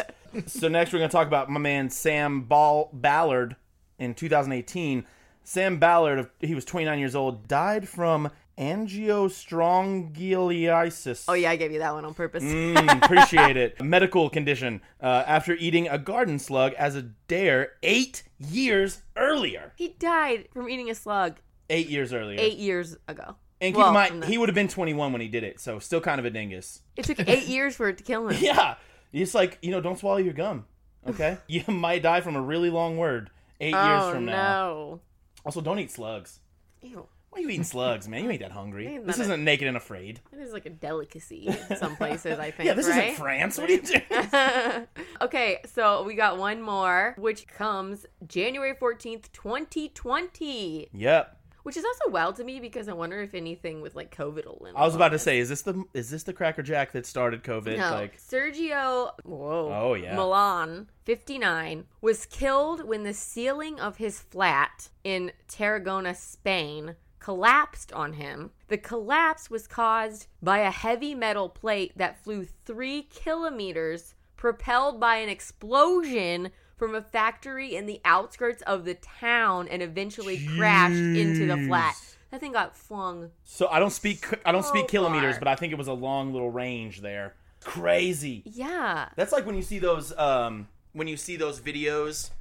so 0.51 0.67
next 0.67 0.93
we're 0.93 0.99
gonna 0.99 1.09
talk 1.09 1.27
about 1.27 1.49
my 1.49 1.59
man 1.59 1.89
Sam 1.89 2.41
Ball 2.41 2.89
Ballard 2.93 3.55
in 3.97 4.13
2018. 4.13 5.05
Sam 5.45 5.77
Ballard, 5.77 6.29
he 6.39 6.55
was 6.55 6.63
29 6.65 6.99
years 6.99 7.15
old, 7.15 7.47
died 7.47 7.87
from 7.89 8.29
angiostrongylitis. 8.57 11.25
Oh 11.27 11.33
yeah, 11.33 11.51
I 11.51 11.55
gave 11.55 11.71
you 11.71 11.79
that 11.79 11.93
one 11.93 12.05
on 12.05 12.13
purpose. 12.13 12.43
Mm, 12.43 12.97
appreciate 13.03 13.57
it. 13.57 13.81
Medical 13.83 14.29
condition 14.29 14.81
uh, 15.01 15.23
after 15.27 15.53
eating 15.55 15.87
a 15.87 15.97
garden 15.97 16.39
slug 16.39 16.73
as 16.73 16.95
a 16.95 17.01
dare 17.27 17.73
eight 17.81 18.23
years 18.39 19.01
earlier. 19.15 19.73
He 19.75 19.89
died 19.99 20.47
from 20.53 20.69
eating 20.69 20.89
a 20.89 20.95
slug 20.95 21.37
Eight 21.73 21.89
years 21.89 22.13
earlier. 22.13 22.39
eight 22.39 22.57
years 22.57 22.95
ago. 23.07 23.35
And 23.59 23.73
keep 23.73 23.77
Well, 23.79 23.87
in 23.89 23.93
mind, 23.93 24.23
the- 24.23 24.27
he 24.27 24.37
would 24.37 24.49
have 24.49 24.55
been 24.55 24.67
21 24.67 25.11
when 25.11 25.21
he 25.21 25.27
did 25.27 25.43
it, 25.43 25.59
so 25.59 25.79
still 25.79 26.01
kind 26.01 26.19
of 26.19 26.25
a 26.25 26.29
dingus. 26.29 26.81
It 26.95 27.05
took 27.05 27.19
eight 27.27 27.47
years 27.47 27.75
for 27.75 27.87
it 27.89 27.97
to 27.97 28.03
kill 28.03 28.27
him. 28.29 28.41
Yeah. 28.43 28.75
It's 29.11 29.33
like, 29.33 29.57
you 29.61 29.71
know, 29.71 29.79
don't 29.81 29.97
swallow 29.97 30.17
your 30.17 30.33
gum. 30.33 30.65
Okay? 31.07 31.37
you 31.47 31.63
might 31.67 32.01
die 32.03 32.21
from 32.21 32.35
a 32.35 32.41
really 32.41 32.69
long 32.69 32.97
word 32.97 33.29
eight 33.59 33.73
oh 33.75 33.85
years 34.03 34.13
from 34.13 34.25
now. 34.25 34.33
no! 34.33 34.99
Also, 35.45 35.61
don't 35.61 35.79
eat 35.79 35.91
slugs. 35.91 36.39
Ew. 36.81 37.07
Why 37.29 37.39
are 37.39 37.41
you 37.41 37.49
eating 37.49 37.63
slugs, 37.63 38.07
man? 38.07 38.23
You 38.25 38.29
ain't 38.29 38.41
that 38.41 38.51
hungry. 38.51 38.85
Ain't 38.87 39.07
This 39.07 39.17
a- 39.17 39.23
isn't 39.23 39.43
naked 39.43 39.67
and 39.67 39.75
afraid. 39.75 40.19
It 40.31 40.39
is 40.39 40.53
like 40.53 40.65
a 40.67 40.69
delicacy 40.69 41.47
in 41.47 41.77
some 41.77 41.95
places. 41.95 42.37
I 42.37 42.51
think. 42.51 42.67
Yeah, 42.67 42.73
this 42.75 42.87
right? 42.87 43.05
isn't 43.07 43.17
France. 43.19 43.57
What 43.57 43.69
are 43.69 43.73
you 43.73 43.81
doing? 43.81 44.87
okay, 45.21 45.59
so 45.65 46.03
we 46.03 46.13
got 46.15 46.37
one 46.37 46.61
more, 46.61 47.15
which 47.17 47.47
comes 47.47 48.05
January 48.27 48.73
14th, 48.75 49.31
2020. 49.31 50.89
yep. 50.93 51.37
Which 51.63 51.77
is 51.77 51.85
also 51.85 52.11
wild 52.11 52.35
to 52.35 52.43
me 52.43 52.59
because 52.59 52.89
I 52.89 52.93
wonder 52.93 53.21
if 53.21 53.33
anything 53.33 53.81
with 53.81 53.95
like 53.95 54.15
COVID 54.15 54.45
will 54.45 54.57
limit. 54.61 54.79
I 54.79 54.85
was 54.85 54.95
about 54.95 55.09
to 55.09 55.19
say, 55.19 55.39
is 55.39 55.49
this 55.49 55.61
the 55.61 55.83
is 55.93 56.09
this 56.09 56.23
the 56.23 56.33
Cracker 56.33 56.61
Jack 56.61 56.91
that 56.91 57.05
started 57.05 57.43
COVID? 57.43 57.77
No, 57.77 57.91
Like, 57.91 58.17
Sergio, 58.19 59.11
whoa, 59.23 59.71
Oh, 59.73 59.93
yeah. 59.93 60.15
Milan, 60.15 60.89
59, 61.05 61.85
was 62.01 62.25
killed 62.25 62.85
when 62.85 63.03
the 63.03 63.13
ceiling 63.13 63.79
of 63.79 63.97
his 63.97 64.19
flat 64.19 64.89
in 65.03 65.31
Tarragona, 65.47 66.15
Spain, 66.15 66.95
collapsed 67.19 67.93
on 67.93 68.13
him. 68.13 68.51
The 68.67 68.77
collapse 68.77 69.49
was 69.49 69.65
caused 69.65 70.27
by 70.41 70.59
a 70.59 70.71
heavy 70.71 71.15
metal 71.15 71.47
plate 71.47 71.93
that 71.95 72.21
flew 72.21 72.45
three 72.65 73.03
kilometers, 73.03 74.15
propelled 74.35 74.99
by 74.99 75.15
an 75.17 75.29
explosion 75.29 76.51
from 76.77 76.95
a 76.95 77.01
factory 77.01 77.75
in 77.75 77.85
the 77.85 78.01
outskirts 78.05 78.61
of 78.63 78.85
the 78.85 78.95
town, 78.95 79.67
and 79.67 79.81
eventually 79.81 80.45
crashed 80.57 80.95
into 80.95 81.45
the 81.47 81.67
flat. 81.67 81.95
That 82.31 82.39
thing 82.39 82.53
got 82.53 82.75
flung. 82.75 83.29
so 83.43 83.67
I 83.67 83.79
don't 83.79 83.91
speak 83.91 84.25
I 84.45 84.51
don't 84.51 84.63
So 84.63 84.69
speak 84.69 84.87
kilometers, 84.87 85.35
far. 85.35 85.39
but 85.41 85.47
I 85.49 85.55
think 85.55 85.71
it 85.71 85.77
was 85.77 85.87
a 85.87 85.93
long 85.93 86.33
little 86.33 86.49
range 86.49 87.01
there. 87.01 87.35
Crazy. 87.63 88.41
Yeah. 88.45 89.09
That's 89.15 89.31
like 89.31 89.45
when 89.45 89.55
you 89.55 89.61
see 89.61 89.79
those 89.79 90.17
um 90.17 90.67
when 90.93 91.07
you 91.07 91.15
see 91.17 91.35
those 91.37 91.59
videos 91.59 92.31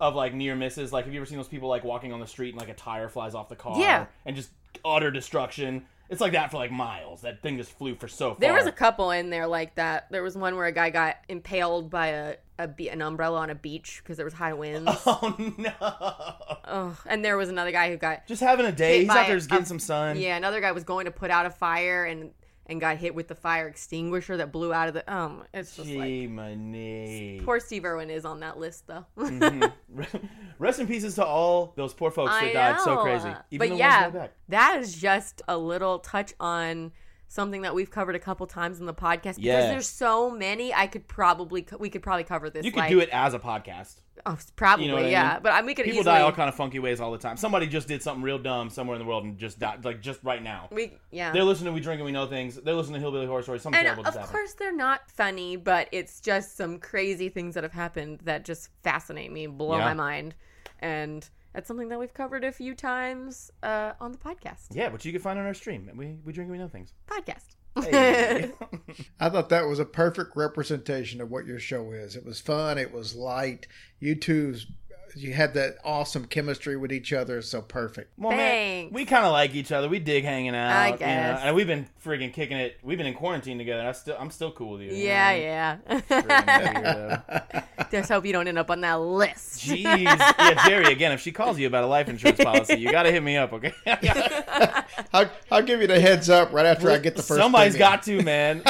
of 0.00 0.14
like 0.14 0.34
near 0.34 0.54
misses. 0.56 0.92
Like, 0.92 1.04
have 1.04 1.14
you 1.14 1.20
ever 1.20 1.26
seen 1.26 1.36
those 1.36 1.48
people 1.48 1.68
like 1.68 1.84
walking 1.84 2.12
on 2.12 2.20
the 2.20 2.26
street 2.26 2.50
and 2.50 2.58
like 2.60 2.68
a 2.68 2.74
tire 2.74 3.08
flies 3.08 3.34
off 3.34 3.48
the 3.48 3.56
car? 3.56 3.78
Yeah. 3.78 4.06
And 4.24 4.34
just 4.36 4.50
utter 4.84 5.10
destruction. 5.10 5.84
It's 6.10 6.20
like 6.20 6.32
that 6.32 6.50
for 6.50 6.56
like 6.58 6.70
miles. 6.70 7.22
That 7.22 7.42
thing 7.42 7.56
just 7.56 7.72
flew 7.72 7.94
for 7.94 8.08
so 8.08 8.30
far. 8.30 8.40
There 8.40 8.52
was 8.54 8.66
a 8.66 8.72
couple 8.72 9.10
in 9.10 9.30
there 9.30 9.46
like 9.46 9.74
that. 9.76 10.10
There 10.10 10.22
was 10.22 10.36
one 10.36 10.56
where 10.56 10.66
a 10.66 10.72
guy 10.72 10.90
got 10.90 11.16
impaled 11.28 11.90
by 11.90 12.08
a, 12.08 12.36
a 12.58 12.68
be- 12.68 12.88
an 12.88 13.02
umbrella 13.02 13.38
on 13.40 13.50
a 13.50 13.54
beach 13.54 14.00
because 14.02 14.16
there 14.16 14.24
was 14.24 14.34
high 14.34 14.52
winds. 14.52 14.90
Oh 15.06 15.34
no! 15.58 15.72
Ugh. 16.64 16.96
And 17.06 17.24
there 17.24 17.36
was 17.36 17.48
another 17.48 17.72
guy 17.72 17.90
who 17.90 17.96
got 17.96 18.26
Just 18.26 18.40
having 18.42 18.66
a 18.66 18.72
day. 18.72 19.00
He's 19.00 19.08
out 19.10 19.26
there 19.26 19.36
just 19.36 19.48
getting 19.50 19.64
a- 19.64 19.66
some 19.66 19.78
sun. 19.78 20.16
yeah. 20.18 20.36
Another 20.36 20.60
guy 20.60 20.72
was 20.72 20.84
going 20.84 21.04
to 21.06 21.10
put 21.10 21.30
out 21.30 21.46
a 21.46 21.50
fire 21.50 22.04
and 22.04 22.30
and 22.66 22.80
got 22.80 22.96
hit 22.96 23.14
with 23.14 23.28
the 23.28 23.34
fire 23.34 23.68
extinguisher 23.68 24.38
that 24.38 24.50
blew 24.50 24.72
out 24.72 24.88
of 24.88 24.94
the. 24.94 25.12
Um, 25.14 25.44
it's 25.52 25.76
just 25.76 25.90
like 25.90 26.30
my 26.30 26.54
knee. 26.54 27.40
poor 27.44 27.60
Steve 27.60 27.84
Irwin 27.84 28.08
is 28.08 28.24
on 28.24 28.40
that 28.40 28.58
list 28.58 28.86
though. 28.86 29.04
Rest 30.58 30.80
in 30.80 30.86
pieces 30.86 31.16
to 31.16 31.24
all 31.24 31.72
those 31.76 31.92
poor 31.92 32.10
folks 32.10 32.32
that 32.32 32.42
I 32.44 32.52
died 32.52 32.80
so 32.80 32.96
crazy. 32.98 33.28
Even 33.50 33.68
but 33.68 33.74
the 33.74 33.78
yeah, 33.78 34.02
ones 34.02 34.12
that 34.14 34.18
died. 34.20 34.30
that 34.48 34.80
is 34.80 34.94
just 34.96 35.42
a 35.48 35.56
little 35.58 35.98
touch 35.98 36.32
on 36.40 36.92
something 37.28 37.62
that 37.62 37.74
we've 37.74 37.90
covered 37.90 38.14
a 38.14 38.18
couple 38.20 38.46
times 38.46 38.78
in 38.80 38.86
the 38.86 38.94
podcast 38.94 39.36
because 39.36 39.38
Yeah. 39.38 39.68
there's 39.68 39.88
so 39.88 40.30
many. 40.30 40.72
I 40.72 40.86
could 40.86 41.08
probably 41.08 41.62
co- 41.62 41.76
we 41.78 41.90
could 41.90 42.02
probably 42.02 42.24
cover 42.24 42.50
this. 42.50 42.64
You 42.64 42.70
could 42.72 42.80
like, 42.80 42.90
do 42.90 43.00
it 43.00 43.08
as 43.10 43.34
a 43.34 43.38
podcast. 43.38 43.96
Oh, 44.26 44.38
probably 44.54 44.84
You 44.86 44.90
know 44.92 44.96
what 44.98 45.06
I 45.06 45.08
yeah. 45.10 45.32
mean? 45.34 45.42
But 45.42 45.52
I, 45.52 45.62
we 45.62 45.74
could 45.74 45.84
People 45.86 46.00
easily 46.00 46.14
die 46.14 46.20
all 46.22 46.30
kind 46.32 46.48
of 46.48 46.54
funky 46.54 46.78
ways 46.78 47.00
all 47.00 47.10
the 47.10 47.18
time. 47.18 47.36
Somebody 47.36 47.66
just 47.66 47.88
did 47.88 48.00
something 48.02 48.22
real 48.22 48.38
dumb 48.38 48.70
somewhere 48.70 48.94
in 48.94 49.02
the 49.02 49.08
world 49.08 49.24
and 49.24 49.36
just 49.36 49.58
died, 49.58 49.84
like 49.84 50.00
just 50.00 50.20
right 50.22 50.42
now. 50.42 50.68
we 50.70 50.92
yeah. 51.10 51.32
They're 51.32 51.42
listening 51.44 51.72
to 51.72 51.74
We 51.74 51.80
Drink 51.80 51.98
and 51.98 52.06
We 52.06 52.12
Know 52.12 52.26
Things. 52.26 52.54
They're 52.56 52.74
listening 52.74 52.94
to 52.94 53.00
Hillbilly 53.00 53.26
Horror 53.26 53.42
Stories. 53.42 53.62
Something 53.62 53.80
and 53.80 53.86
terrible 53.86 54.06
of 54.06 54.30
course 54.30 54.52
they're 54.54 54.72
not 54.74 55.10
funny, 55.10 55.56
but 55.56 55.88
it's 55.90 56.20
just 56.20 56.56
some 56.56 56.78
crazy 56.78 57.28
things 57.28 57.54
that 57.54 57.64
have 57.64 57.72
happened 57.72 58.20
that 58.24 58.44
just 58.44 58.68
fascinate 58.84 59.32
me, 59.32 59.46
blow 59.48 59.78
Yeah. 59.78 59.84
my 59.86 59.94
mind, 59.94 60.34
and 60.78 61.28
that's 61.54 61.68
something 61.68 61.88
that 61.88 61.98
we've 62.00 62.12
covered 62.12 62.44
a 62.44 62.52
few 62.52 62.74
times 62.74 63.50
uh, 63.62 63.92
on 64.00 64.12
the 64.12 64.18
podcast. 64.18 64.66
Yeah, 64.72 64.88
which 64.88 65.04
you 65.04 65.12
can 65.12 65.20
find 65.20 65.38
on 65.38 65.46
our 65.46 65.54
stream. 65.54 65.88
We, 65.94 66.16
we 66.24 66.32
Drink 66.32 66.48
and 66.48 66.50
We 66.50 66.58
Know 66.58 66.68
Things. 66.68 66.92
Podcast. 67.06 67.54
Hey. 67.80 68.52
I 69.20 69.28
thought 69.28 69.48
that 69.48 69.66
was 69.66 69.78
a 69.78 69.84
perfect 69.84 70.36
representation 70.36 71.20
of 71.20 71.30
what 71.30 71.46
your 71.46 71.58
show 71.58 71.92
is. 71.92 72.16
It 72.16 72.24
was 72.24 72.40
fun. 72.40 72.76
It 72.76 72.92
was 72.92 73.14
light. 73.14 73.66
You 74.00 74.14
two, 74.16 74.56
you 75.16 75.32
had 75.32 75.54
that 75.54 75.76
awesome 75.84 76.24
chemistry 76.26 76.76
with 76.76 76.92
each 76.92 77.12
other. 77.12 77.40
So 77.42 77.62
perfect. 77.62 78.12
well, 78.18 78.36
man, 78.36 78.88
we 78.92 79.04
kind 79.04 79.24
of 79.24 79.32
like 79.32 79.54
each 79.54 79.70
other. 79.72 79.88
We 79.88 79.98
dig 79.98 80.24
hanging 80.24 80.54
out. 80.54 80.70
I 80.72 80.86
you 80.86 80.92
know, 80.92 80.98
guess. 80.98 81.40
and 81.44 81.56
we've 81.56 81.66
been 81.66 81.86
friggin' 82.04 82.32
kicking 82.32 82.56
it. 82.56 82.76
We've 82.82 82.98
been 82.98 83.06
in 83.06 83.14
quarantine 83.14 83.58
together. 83.58 83.86
I 83.86 83.92
still, 83.92 84.16
I'm 84.18 84.30
still 84.30 84.50
cool 84.52 84.72
with 84.72 84.82
you. 84.82 84.88
you 84.88 85.08
know 85.08 85.12
Yeah, 85.14 85.76
what 85.86 86.04
yeah. 86.10 87.62
Just 87.90 88.10
hope 88.10 88.24
you 88.26 88.32
don't 88.32 88.48
end 88.48 88.58
up 88.58 88.70
on 88.70 88.80
that 88.80 88.94
list. 89.00 89.60
Jeez. 89.60 89.84
Yeah, 89.84 90.66
Jerry, 90.68 90.92
again, 90.92 91.12
if 91.12 91.20
she 91.20 91.30
calls 91.32 91.58
you 91.58 91.66
about 91.66 91.84
a 91.84 91.86
life 91.86 92.08
insurance 92.08 92.40
policy, 92.44 92.74
you 92.74 92.90
got 92.90 93.04
to 93.04 93.12
hit 93.12 93.22
me 93.22 93.36
up, 93.36 93.52
okay? 93.52 93.72
I'll, 95.12 95.30
I'll 95.50 95.62
give 95.62 95.80
you 95.80 95.86
the 95.86 96.00
heads 96.00 96.28
up 96.28 96.52
right 96.52 96.66
after 96.66 96.90
I 96.90 96.98
get 96.98 97.14
the 97.16 97.22
first. 97.22 97.40
Somebody's 97.40 97.74
premium. 97.76 97.90
got 97.92 98.02
to, 98.04 98.22
man. 98.22 98.62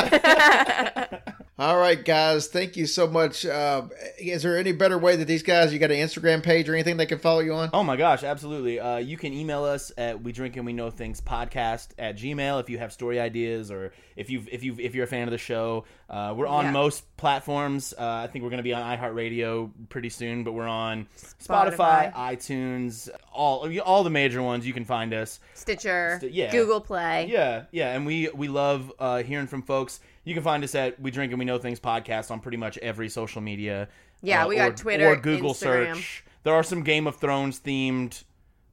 All 1.57 1.79
right, 1.79 2.05
guys. 2.05 2.49
Thank 2.49 2.77
you 2.77 2.85
so 2.85 3.07
much. 3.07 3.47
Uh, 3.47 3.83
is 4.19 4.43
there 4.43 4.59
any 4.59 4.73
better 4.73 4.99
way 4.99 5.15
that 5.15 5.27
these 5.27 5.45
guys? 5.45 5.73
You 5.73 5.79
got 5.79 5.93
an 5.93 5.99
Instagram 5.99 6.43
page 6.43 6.69
or 6.69 6.75
anything 6.75 6.97
they 6.97 7.07
can 7.07 7.21
follow 7.21 7.39
you 7.39 7.55
on? 7.55 7.71
Oh 7.73 7.85
my 7.85 7.95
gosh, 7.95 8.25
absolutely. 8.25 8.81
Uh, 8.81 8.97
you 8.97 9.17
can 9.17 9.33
email 9.33 9.63
us 9.63 9.93
at 9.97 10.21
we 10.21 10.33
drink 10.33 10.57
and 10.57 10.67
we 10.67 10.73
know 10.73 10.91
things 10.91 11.21
podcast 11.21 11.91
at 11.97 12.17
gmail 12.17 12.61
if 12.61 12.69
you 12.69 12.79
have 12.79 12.93
story 12.93 13.21
ideas 13.21 13.71
or 13.71 13.93
if 14.17 14.31
you 14.31 14.45
if 14.51 14.65
you 14.65 14.75
if 14.81 14.97
you're 14.97 15.05
a 15.05 15.07
fan 15.07 15.29
of 15.29 15.31
the 15.31 15.39
show. 15.39 15.85
Uh, 16.11 16.35
we're 16.37 16.49
on 16.49 16.65
Yeah. 16.65 16.71
most 16.73 17.17
platforms. 17.17 17.95
Uh, 17.97 18.03
I 18.05 18.27
think 18.27 18.43
we're 18.43 18.51
going 18.51 18.59
to 18.59 18.65
be 18.65 18.75
on 18.75 18.83
iHeartRadio 18.99 19.71
pretty 19.91 20.09
soon, 20.11 20.43
but 20.43 20.53
we're 20.55 20.67
on 20.67 21.07
Spotify, 21.41 22.13
Spotify. 22.13 22.15
iTunes, 22.15 23.09
all 23.33 23.71
all 23.83 24.03
the 24.03 24.11
major 24.11 24.43
ones. 24.43 24.67
You 24.67 24.73
can 24.73 24.85
find 24.85 25.15
us. 25.15 25.39
Stitcher, 25.55 26.19
St- 26.21 26.33
yeah. 26.33 26.51
Google 26.51 26.81
Play. 26.81 27.29
Yeah, 27.31 27.67
yeah, 27.71 27.95
and 27.95 28.05
we 28.05 28.29
we 28.35 28.49
love 28.49 28.93
uh, 28.99 29.23
hearing 29.23 29.47
from 29.47 29.63
folks. 29.63 30.01
You 30.25 30.35
can 30.35 30.43
find 30.43 30.65
us 30.65 30.75
at 30.75 30.99
We 31.01 31.11
Drink 31.11 31.33
and 31.33 31.39
We 31.39 31.45
Know 31.45 31.59
Things 31.59 31.79
podcast 31.81 32.31
on 32.31 32.41
pretty 32.41 32.57
much 32.57 32.79
every 32.79 33.09
social 33.09 33.41
media. 33.43 33.89
Yeah, 34.23 34.45
uh, 34.45 34.49
we 34.49 34.57
got 34.57 34.71
or- 34.71 34.75
Twitter, 34.75 35.07
or 35.09 35.17
Google 35.17 35.53
Instagram. 35.53 35.97
search. 35.97 36.25
There 36.45 36.55
are 36.55 36.63
some 36.63 36.83
Game 36.83 37.07
of 37.07 37.17
Thrones 37.17 37.61
themed 37.61 38.25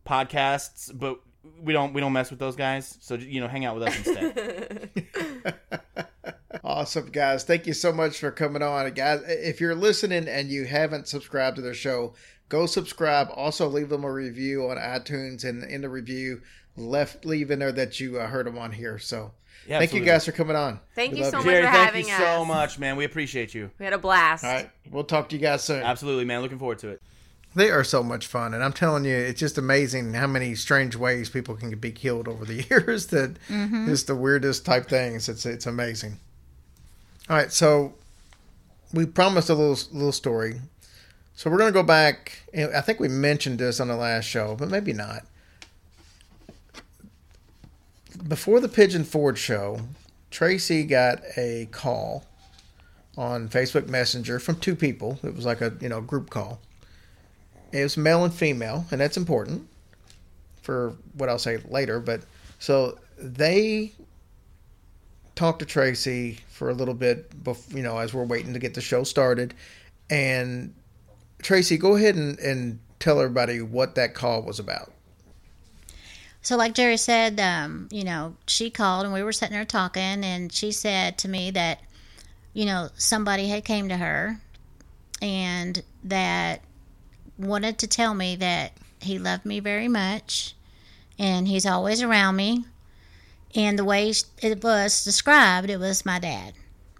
podcasts, 0.05 0.91
but 0.97 1.19
we 1.61 1.73
don't 1.73 1.93
we 1.93 2.01
don't 2.01 2.13
mess 2.13 2.29
with 2.29 2.39
those 2.39 2.55
guys. 2.55 2.97
So 3.01 3.15
you 3.15 3.41
know, 3.41 3.47
hang 3.47 3.65
out 3.65 3.75
with 3.77 3.87
us 3.87 3.97
instead. 3.97 4.89
Awesome, 6.63 7.07
guys. 7.09 7.43
Thank 7.43 7.65
you 7.65 7.73
so 7.73 7.91
much 7.91 8.19
for 8.19 8.29
coming 8.29 8.61
on. 8.61 8.89
Guys, 8.93 9.21
if 9.25 9.59
you're 9.59 9.75
listening 9.75 10.27
and 10.27 10.49
you 10.49 10.65
haven't 10.65 11.07
subscribed 11.07 11.55
to 11.55 11.61
their 11.61 11.73
show, 11.73 12.13
go 12.49 12.65
subscribe. 12.65 13.29
Also, 13.33 13.67
leave 13.67 13.89
them 13.89 14.03
a 14.03 14.11
review 14.11 14.69
on 14.69 14.77
iTunes 14.77 15.43
and 15.43 15.63
in 15.63 15.81
the 15.81 15.89
review, 15.89 16.41
left 16.77 17.25
leave 17.25 17.51
in 17.51 17.59
there 17.59 17.71
that 17.71 17.99
you 17.99 18.19
uh, 18.19 18.27
heard 18.27 18.45
them 18.45 18.57
on 18.57 18.71
here. 18.71 18.97
So, 18.99 19.31
Yeah, 19.67 19.79
thank 19.79 19.93
you 19.93 20.03
guys 20.03 20.25
for 20.25 20.31
coming 20.31 20.55
on. 20.55 20.79
Thank 20.95 21.13
We 21.13 21.17
you 21.19 21.23
love 21.25 21.31
so 21.31 21.37
much 21.37 21.45
Jerry, 21.45 21.65
for 21.65 21.71
thank 21.71 21.85
having 21.85 22.07
you 22.07 22.17
so 22.17 22.45
much, 22.45 22.79
man. 22.79 22.95
We 22.95 23.05
appreciate 23.05 23.53
you. 23.53 23.71
We 23.79 23.85
had 23.85 23.93
a 23.93 23.97
blast. 23.97 24.43
All 24.43 24.51
right. 24.53 24.69
We'll 24.89 25.03
talk 25.03 25.29
to 25.29 25.35
you 25.35 25.41
guys 25.41 25.63
soon. 25.63 25.83
Absolutely, 25.83 26.25
man. 26.25 26.41
Looking 26.41 26.59
forward 26.59 26.79
to 26.79 26.89
it. 26.89 27.01
They 27.53 27.69
are 27.69 27.83
so 27.83 28.01
much 28.01 28.27
fun, 28.27 28.53
and 28.53 28.63
I'm 28.63 28.71
telling 28.71 29.03
you, 29.03 29.13
it's 29.13 29.39
just 29.39 29.57
amazing 29.57 30.13
how 30.13 30.25
many 30.27 30.55
strange 30.55 30.95
ways 30.95 31.29
people 31.29 31.55
can 31.57 31.69
be 31.77 31.91
killed 31.91 32.29
over 32.29 32.45
the 32.45 32.63
years. 32.69 33.07
That 33.07 33.35
just 33.49 34.07
the 34.07 34.15
weirdest 34.15 34.65
type 34.65 34.87
things. 34.87 35.27
It's 35.27 35.45
it's 35.45 35.65
amazing. 35.65 36.17
All 37.29 37.35
right, 37.35 37.51
so 37.51 37.93
we 38.93 39.05
promised 39.05 39.49
a 39.49 39.53
little 39.53 39.77
little 39.91 40.13
story, 40.13 40.61
so 41.35 41.49
we're 41.49 41.57
gonna 41.57 41.73
go 41.73 41.83
back. 41.83 42.39
I 42.55 42.79
think 42.79 43.01
we 43.01 43.09
mentioned 43.09 43.59
this 43.59 43.81
on 43.81 43.89
the 43.89 43.97
last 43.97 44.23
show, 44.25 44.55
but 44.55 44.69
maybe 44.69 44.93
not. 44.93 45.23
Before 48.27 48.59
the 48.59 48.67
Pigeon 48.67 49.03
Forge 49.03 49.39
show, 49.39 49.79
Tracy 50.29 50.83
got 50.83 51.21
a 51.37 51.67
call 51.71 52.25
on 53.17 53.49
Facebook 53.49 53.87
Messenger 53.87 54.39
from 54.39 54.55
two 54.55 54.75
people. 54.75 55.19
It 55.23 55.35
was 55.35 55.45
like 55.45 55.61
a 55.61 55.73
you 55.79 55.89
know 55.89 56.01
group 56.01 56.29
call. 56.29 56.59
It 57.71 57.83
was 57.83 57.97
male 57.97 58.23
and 58.23 58.33
female, 58.33 58.85
and 58.91 58.99
that's 58.99 59.17
important 59.17 59.67
for 60.61 60.95
what 61.13 61.29
I'll 61.29 61.39
say 61.39 61.57
later. 61.69 61.99
But 61.99 62.21
so 62.59 62.99
they 63.17 63.93
talked 65.35 65.59
to 65.59 65.65
Tracy 65.65 66.39
for 66.49 66.69
a 66.69 66.73
little 66.73 66.93
bit, 66.93 67.43
bef- 67.43 67.73
you 67.73 67.81
know, 67.81 67.97
as 67.97 68.13
we're 68.13 68.25
waiting 68.25 68.53
to 68.53 68.59
get 68.59 68.73
the 68.73 68.81
show 68.81 69.03
started. 69.03 69.53
And 70.09 70.73
Tracy, 71.41 71.77
go 71.77 71.95
ahead 71.95 72.15
and, 72.15 72.37
and 72.39 72.79
tell 72.99 73.19
everybody 73.19 73.61
what 73.61 73.95
that 73.95 74.13
call 74.13 74.43
was 74.43 74.59
about. 74.59 74.91
So, 76.43 76.57
like 76.57 76.73
Jerry 76.73 76.97
said, 76.97 77.39
um, 77.39 77.87
you 77.91 78.03
know, 78.03 78.35
she 78.47 78.71
called 78.71 79.05
and 79.05 79.13
we 79.13 79.21
were 79.21 79.31
sitting 79.31 79.53
there 79.55 79.65
talking, 79.65 80.23
and 80.23 80.51
she 80.51 80.71
said 80.71 81.17
to 81.19 81.27
me 81.27 81.51
that, 81.51 81.81
you 82.53 82.65
know, 82.65 82.89
somebody 82.95 83.47
had 83.47 83.63
came 83.63 83.89
to 83.89 83.97
her, 83.97 84.39
and 85.21 85.83
that 86.03 86.61
wanted 87.37 87.77
to 87.79 87.87
tell 87.87 88.13
me 88.13 88.35
that 88.37 88.73
he 89.01 89.19
loved 89.19 89.45
me 89.45 89.59
very 89.59 89.87
much, 89.87 90.55
and 91.19 91.47
he's 91.47 91.65
always 91.65 92.01
around 92.01 92.35
me, 92.37 92.65
and 93.53 93.77
the 93.77 93.85
way 93.85 94.11
it 94.41 94.63
was 94.63 95.03
described, 95.03 95.69
it 95.69 95.79
was 95.79 96.05
my 96.05 96.17
dad. 96.17 96.53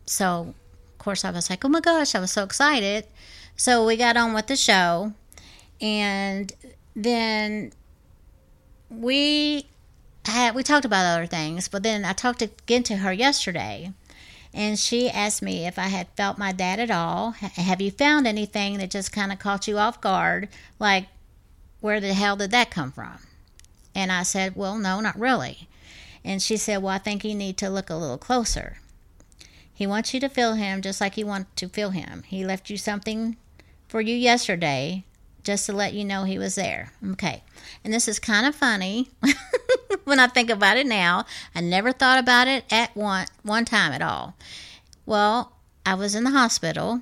So, 0.05 0.53
of 0.91 0.97
course, 0.99 1.25
I 1.25 1.31
was 1.31 1.49
like, 1.49 1.65
oh 1.65 1.69
my 1.69 1.79
gosh, 1.79 2.13
I 2.13 2.19
was 2.19 2.31
so 2.31 2.43
excited. 2.43 3.07
So 3.55 3.85
we 3.85 3.97
got 3.97 4.17
on 4.17 4.33
with 4.33 4.47
the 4.47 4.55
show, 4.55 5.13
and 5.79 6.53
then 6.95 7.71
we 8.91 9.65
had 10.25 10.53
we 10.53 10.63
talked 10.63 10.85
about 10.85 11.05
other 11.05 11.25
things, 11.25 11.67
but 11.67 11.83
then 11.83 12.05
I 12.05 12.13
talked 12.13 12.41
again 12.41 12.83
to 12.83 12.97
her 12.97 13.13
yesterday, 13.13 13.91
and 14.53 14.77
she 14.77 15.09
asked 15.09 15.41
me 15.41 15.65
if 15.65 15.79
I 15.79 15.87
had 15.87 16.07
felt 16.17 16.37
my 16.37 16.51
dad 16.51 16.79
at 16.79 16.91
all. 16.91 17.31
Have 17.31 17.81
you 17.81 17.91
found 17.91 18.27
anything 18.27 18.77
that 18.77 18.91
just 18.91 19.11
kind 19.11 19.31
of 19.31 19.39
caught 19.39 19.67
you 19.67 19.77
off 19.77 20.01
guard? 20.01 20.49
Like, 20.77 21.07
where 21.79 21.99
the 21.99 22.13
hell 22.13 22.35
did 22.35 22.51
that 22.51 22.69
come 22.69 22.91
from? 22.91 23.19
And 23.95 24.11
I 24.11 24.23
said, 24.23 24.55
well, 24.55 24.77
no, 24.77 24.99
not 24.99 25.19
really. 25.19 25.67
And 26.23 26.41
she 26.41 26.57
said, 26.57 26.81
well, 26.81 26.93
I 26.93 26.97
think 26.97 27.23
you 27.23 27.33
need 27.33 27.57
to 27.57 27.69
look 27.69 27.89
a 27.89 27.95
little 27.95 28.17
closer. 28.17 28.77
He 29.73 29.87
wants 29.87 30.13
you 30.13 30.19
to 30.19 30.29
feel 30.29 30.53
him 30.53 30.81
just 30.81 31.01
like 31.01 31.17
you 31.17 31.25
want 31.25 31.55
to 31.55 31.67
feel 31.67 31.89
him. 31.89 32.23
He 32.27 32.45
left 32.45 32.69
you 32.69 32.77
something 32.77 33.37
for 33.87 33.99
you 33.99 34.15
yesterday 34.15 35.03
just 35.43 35.65
to 35.65 35.73
let 35.73 35.93
you 35.93 36.05
know 36.05 36.23
he 36.23 36.37
was 36.37 36.55
there. 36.55 36.91
Okay. 37.11 37.43
And 37.83 37.93
this 37.93 38.07
is 38.07 38.19
kind 38.19 38.45
of 38.45 38.55
funny 38.55 39.09
when 40.03 40.19
I 40.19 40.27
think 40.27 40.49
about 40.49 40.77
it 40.77 40.85
now. 40.85 41.25
I 41.55 41.61
never 41.61 41.91
thought 41.91 42.19
about 42.19 42.47
it 42.47 42.65
at 42.71 42.95
one 42.95 43.27
one 43.43 43.65
time 43.65 43.91
at 43.91 44.01
all. 44.01 44.35
Well, 45.05 45.53
I 45.85 45.95
was 45.95 46.15
in 46.15 46.23
the 46.23 46.31
hospital 46.31 47.01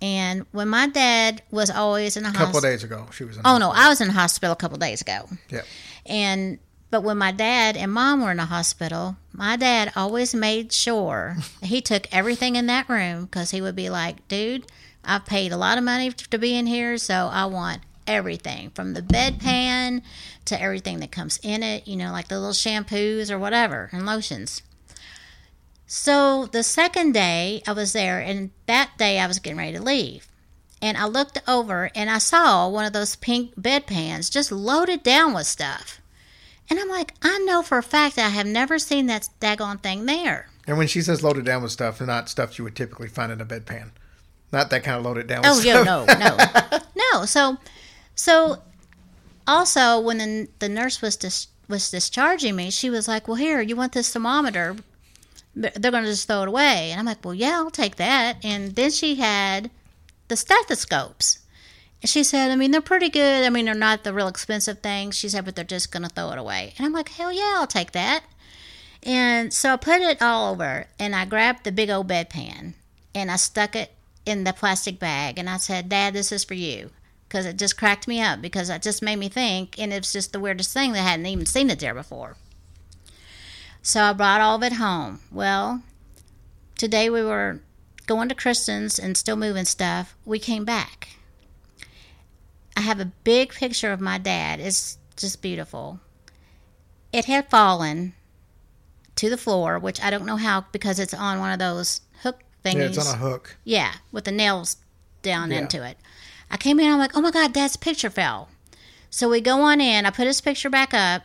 and 0.00 0.46
when 0.52 0.68
my 0.68 0.86
dad 0.86 1.42
was 1.50 1.70
always 1.70 2.16
in 2.16 2.22
the 2.22 2.28
hospital. 2.28 2.50
A 2.50 2.52
couple 2.52 2.58
of 2.58 2.72
days 2.72 2.84
ago, 2.84 3.06
she 3.12 3.24
was 3.24 3.36
in. 3.36 3.42
Oh 3.44 3.58
no, 3.58 3.70
I 3.70 3.88
was 3.88 4.00
in 4.00 4.08
the 4.08 4.14
hospital 4.14 4.52
a 4.52 4.56
couple 4.56 4.78
days 4.78 5.00
ago. 5.00 5.28
Yeah. 5.48 5.62
And 6.06 6.58
but 6.90 7.02
when 7.02 7.18
my 7.18 7.32
dad 7.32 7.76
and 7.76 7.92
mom 7.92 8.22
were 8.22 8.30
in 8.30 8.36
the 8.36 8.46
hospital, 8.46 9.16
my 9.32 9.56
dad 9.56 9.92
always 9.96 10.34
made 10.34 10.72
sure 10.72 11.36
he 11.62 11.80
took 11.80 12.06
everything 12.12 12.56
in 12.56 12.66
that 12.66 12.88
room 12.88 13.24
because 13.24 13.50
he 13.50 13.60
would 13.60 13.76
be 13.76 13.90
like, 13.90 14.26
dude, 14.28 14.66
I've 15.08 15.24
paid 15.24 15.52
a 15.52 15.56
lot 15.56 15.78
of 15.78 15.84
money 15.84 16.10
to 16.10 16.38
be 16.38 16.54
in 16.54 16.66
here, 16.66 16.98
so 16.98 17.30
I 17.32 17.46
want 17.46 17.80
everything 18.06 18.70
from 18.70 18.92
the 18.92 19.02
bedpan 19.02 20.02
to 20.44 20.60
everything 20.60 21.00
that 21.00 21.10
comes 21.10 21.38
in 21.42 21.62
it, 21.62 21.88
you 21.88 21.96
know, 21.96 22.12
like 22.12 22.28
the 22.28 22.38
little 22.38 22.52
shampoos 22.52 23.30
or 23.30 23.38
whatever 23.38 23.88
and 23.92 24.06
lotions. 24.06 24.62
So 25.86 26.46
the 26.46 26.62
second 26.62 27.12
day 27.12 27.62
I 27.66 27.72
was 27.72 27.94
there, 27.94 28.20
and 28.20 28.50
that 28.66 28.90
day 28.98 29.18
I 29.18 29.26
was 29.26 29.38
getting 29.38 29.58
ready 29.58 29.78
to 29.78 29.82
leave. 29.82 30.28
And 30.80 30.96
I 30.96 31.06
looked 31.06 31.40
over 31.48 31.90
and 31.94 32.08
I 32.08 32.18
saw 32.18 32.68
one 32.68 32.84
of 32.84 32.92
those 32.92 33.16
pink 33.16 33.54
bedpans 33.56 34.30
just 34.30 34.52
loaded 34.52 35.02
down 35.02 35.34
with 35.34 35.46
stuff. 35.46 36.00
And 36.70 36.78
I'm 36.78 36.88
like, 36.88 37.14
I 37.22 37.38
know 37.38 37.62
for 37.62 37.78
a 37.78 37.82
fact 37.82 38.18
I 38.18 38.28
have 38.28 38.46
never 38.46 38.78
seen 38.78 39.06
that 39.06 39.30
daggone 39.40 39.80
thing 39.80 40.06
there. 40.06 40.50
And 40.66 40.76
when 40.76 40.86
she 40.86 41.00
says 41.00 41.24
loaded 41.24 41.46
down 41.46 41.62
with 41.62 41.72
stuff, 41.72 42.00
not 42.00 42.28
stuff 42.28 42.58
you 42.58 42.64
would 42.64 42.76
typically 42.76 43.08
find 43.08 43.32
in 43.32 43.40
a 43.40 43.46
bedpan. 43.46 43.90
Not 44.52 44.70
that 44.70 44.82
kind 44.82 44.98
of 44.98 45.04
loaded 45.04 45.26
down 45.26 45.42
Oh 45.44 45.60
yeah, 45.60 45.82
no, 45.82 46.04
no, 46.18 46.78
no. 46.96 47.24
So, 47.26 47.58
so 48.14 48.62
also 49.46 50.00
when 50.00 50.18
the, 50.18 50.48
the 50.58 50.68
nurse 50.68 51.02
was 51.02 51.16
dis, 51.16 51.48
was 51.68 51.90
discharging 51.90 52.56
me, 52.56 52.70
she 52.70 52.90
was 52.90 53.08
like, 53.08 53.28
"Well, 53.28 53.36
here, 53.36 53.60
you 53.60 53.76
want 53.76 53.92
this 53.92 54.12
thermometer? 54.12 54.76
They're 55.54 55.90
going 55.90 56.04
to 56.04 56.10
just 56.10 56.26
throw 56.28 56.42
it 56.42 56.48
away." 56.48 56.90
And 56.90 57.00
I'm 57.00 57.06
like, 57.06 57.24
"Well, 57.24 57.34
yeah, 57.34 57.56
I'll 57.56 57.70
take 57.70 57.96
that." 57.96 58.38
And 58.42 58.74
then 58.74 58.90
she 58.90 59.16
had 59.16 59.70
the 60.28 60.36
stethoscopes. 60.36 61.40
And 62.00 62.08
she 62.08 62.24
said, 62.24 62.50
"I 62.50 62.56
mean, 62.56 62.70
they're 62.70 62.80
pretty 62.80 63.10
good. 63.10 63.44
I 63.44 63.50
mean, 63.50 63.66
they're 63.66 63.74
not 63.74 64.04
the 64.04 64.14
real 64.14 64.28
expensive 64.28 64.78
things." 64.78 65.16
She 65.16 65.28
said, 65.28 65.44
"But 65.44 65.56
they're 65.56 65.64
just 65.64 65.92
going 65.92 66.04
to 66.04 66.08
throw 66.08 66.30
it 66.30 66.38
away." 66.38 66.72
And 66.78 66.86
I'm 66.86 66.92
like, 66.92 67.10
"Hell 67.10 67.32
yeah, 67.32 67.56
I'll 67.56 67.66
take 67.66 67.92
that." 67.92 68.22
And 69.02 69.52
so 69.52 69.74
I 69.74 69.76
put 69.76 70.00
it 70.00 70.22
all 70.22 70.52
over, 70.52 70.86
and 70.98 71.14
I 71.14 71.24
grabbed 71.26 71.64
the 71.64 71.72
big 71.72 71.90
old 71.90 72.08
bedpan, 72.08 72.74
and 73.14 73.30
I 73.30 73.36
stuck 73.36 73.76
it 73.76 73.92
in 74.28 74.44
the 74.44 74.52
plastic 74.52 74.98
bag, 74.98 75.38
and 75.38 75.48
I 75.48 75.56
said, 75.56 75.88
"Dad, 75.88 76.12
this 76.12 76.30
is 76.30 76.44
for 76.44 76.54
you," 76.54 76.90
because 77.28 77.46
it 77.46 77.56
just 77.56 77.78
cracked 77.78 78.06
me 78.06 78.20
up 78.20 78.42
because 78.42 78.68
it 78.68 78.82
just 78.82 79.02
made 79.02 79.16
me 79.16 79.28
think, 79.28 79.78
and 79.78 79.92
it's 79.92 80.12
just 80.12 80.32
the 80.32 80.40
weirdest 80.40 80.72
thing 80.72 80.92
that 80.92 81.00
I 81.00 81.10
hadn't 81.10 81.26
even 81.26 81.46
seen 81.46 81.70
it 81.70 81.80
there 81.80 81.94
before. 81.94 82.36
So 83.82 84.02
I 84.02 84.12
brought 84.12 84.40
all 84.40 84.56
of 84.56 84.62
it 84.62 84.74
home. 84.74 85.20
Well, 85.32 85.82
today 86.76 87.08
we 87.08 87.22
were 87.22 87.60
going 88.06 88.28
to 88.28 88.34
Kristen's 88.34 88.98
and 88.98 89.16
still 89.16 89.36
moving 89.36 89.64
stuff. 89.64 90.14
We 90.24 90.38
came 90.38 90.64
back. 90.64 91.16
I 92.76 92.82
have 92.82 93.00
a 93.00 93.12
big 93.24 93.52
picture 93.52 93.92
of 93.92 94.00
my 94.00 94.18
dad. 94.18 94.60
It's 94.60 94.98
just 95.16 95.42
beautiful. 95.42 96.00
It 97.12 97.24
had 97.24 97.50
fallen 97.50 98.14
to 99.16 99.28
the 99.28 99.36
floor, 99.36 99.78
which 99.78 100.00
I 100.00 100.10
don't 100.10 100.26
know 100.26 100.36
how 100.36 100.66
because 100.70 100.98
it's 100.98 101.14
on 101.14 101.40
one 101.40 101.50
of 101.50 101.58
those 101.58 102.02
thingies. 102.74 102.78
Yeah, 102.78 102.86
it's 102.86 103.08
on 103.08 103.14
a 103.14 103.18
hook. 103.18 103.56
Yeah, 103.64 103.92
with 104.12 104.24
the 104.24 104.32
nails 104.32 104.76
down 105.22 105.50
Yeah. 105.50 105.58
into 105.58 105.84
it. 105.84 105.98
I 106.50 106.56
came 106.56 106.80
in, 106.80 106.90
I'm 106.90 106.98
like, 106.98 107.16
oh 107.16 107.20
my 107.20 107.30
God, 107.30 107.52
Dad's 107.52 107.76
picture 107.76 108.10
fell. 108.10 108.48
So 109.10 109.28
we 109.28 109.40
go 109.40 109.60
on 109.62 109.80
in, 109.80 110.06
I 110.06 110.10
put 110.10 110.26
his 110.26 110.40
picture 110.40 110.70
back 110.70 110.92
up, 110.94 111.22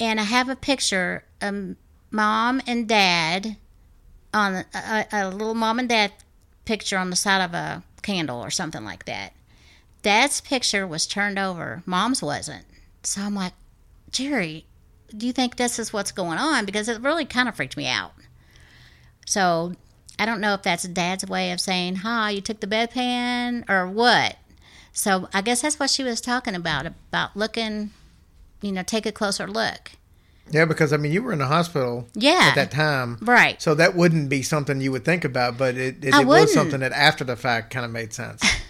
and 0.00 0.18
I 0.20 0.24
have 0.24 0.48
a 0.48 0.56
picture 0.56 1.24
of 1.40 1.76
mom 2.10 2.60
and 2.66 2.88
dad 2.88 3.56
on 4.34 4.54
a, 4.54 4.64
a, 4.74 5.06
a 5.12 5.30
little 5.30 5.54
mom 5.54 5.78
and 5.78 5.88
dad 5.88 6.12
picture 6.64 6.96
on 6.98 7.10
the 7.10 7.16
side 7.16 7.44
of 7.44 7.54
a 7.54 7.82
candle 8.02 8.40
or 8.42 8.50
something 8.50 8.84
like 8.84 9.04
that. 9.04 9.32
Dad's 10.02 10.40
picture 10.40 10.86
was 10.86 11.06
turned 11.06 11.38
over, 11.38 11.82
mom's 11.86 12.22
wasn't. 12.22 12.64
So 13.04 13.22
I'm 13.22 13.34
like, 13.34 13.52
Jerry, 14.10 14.64
do 15.16 15.26
you 15.26 15.32
think 15.32 15.56
this 15.56 15.78
is 15.78 15.92
what's 15.92 16.12
going 16.12 16.38
on? 16.38 16.64
Because 16.64 16.88
it 16.88 17.00
really 17.00 17.24
kind 17.24 17.48
of 17.48 17.54
freaked 17.54 17.76
me 17.76 17.86
out. 17.86 18.12
So 19.26 19.74
I 20.22 20.24
don't 20.24 20.40
know 20.40 20.54
if 20.54 20.62
that's 20.62 20.84
dad's 20.84 21.26
way 21.26 21.50
of 21.50 21.60
saying, 21.60 21.96
hi, 21.96 22.30
you 22.30 22.40
took 22.40 22.60
the 22.60 22.68
bedpan 22.68 23.68
or 23.68 23.88
what. 23.88 24.36
So 24.92 25.28
I 25.34 25.42
guess 25.42 25.62
that's 25.62 25.80
what 25.80 25.90
she 25.90 26.04
was 26.04 26.20
talking 26.20 26.54
about, 26.54 26.86
about 26.86 27.36
looking, 27.36 27.90
you 28.60 28.70
know, 28.70 28.84
take 28.84 29.04
a 29.04 29.10
closer 29.10 29.48
look. 29.48 29.90
Yeah, 30.48 30.64
because 30.64 30.92
I 30.92 30.96
mean, 30.96 31.10
you 31.10 31.24
were 31.24 31.32
in 31.32 31.40
the 31.40 31.46
hospital 31.46 32.06
Yeah. 32.14 32.38
at 32.50 32.54
that 32.54 32.70
time, 32.70 33.18
Right. 33.20 33.60
so 33.60 33.74
that 33.74 33.96
wouldn't 33.96 34.28
be 34.28 34.42
something 34.42 34.80
you 34.80 34.92
would 34.92 35.04
think 35.04 35.24
about, 35.24 35.58
but 35.58 35.76
it, 35.76 36.04
it, 36.04 36.14
it 36.14 36.24
was 36.26 36.54
something 36.54 36.78
that 36.78 36.92
after 36.92 37.24
the 37.24 37.34
fact 37.34 37.72
kind 37.72 37.84
of 37.84 37.90
made 37.90 38.12
sense. 38.12 38.42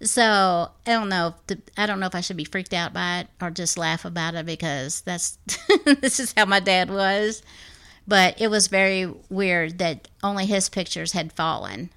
So 0.00 0.22
I 0.86 0.90
don't 0.90 1.08
know. 1.08 1.28
If 1.28 1.46
the, 1.46 1.58
I 1.76 1.86
don't 1.86 2.00
know 2.00 2.06
if 2.06 2.14
I 2.14 2.20
should 2.22 2.36
be 2.36 2.44
freaked 2.44 2.72
out 2.74 2.92
by 2.92 3.20
it 3.20 3.28
or 3.40 3.50
just 3.50 3.78
laugh 3.78 4.04
about 4.04 4.34
it 4.34 4.44
because 4.46 5.00
that's 5.02 5.38
this 5.84 6.18
is 6.18 6.34
how 6.36 6.44
my 6.46 6.58
dad 6.60 6.90
was. 6.90 7.42
But 8.06 8.40
it 8.40 8.48
was 8.48 8.66
very 8.66 9.12
weird 9.30 9.78
that 9.78 10.08
only 10.22 10.46
his 10.46 10.68
pictures 10.68 11.12
had 11.12 11.32
fallen. 11.32 11.90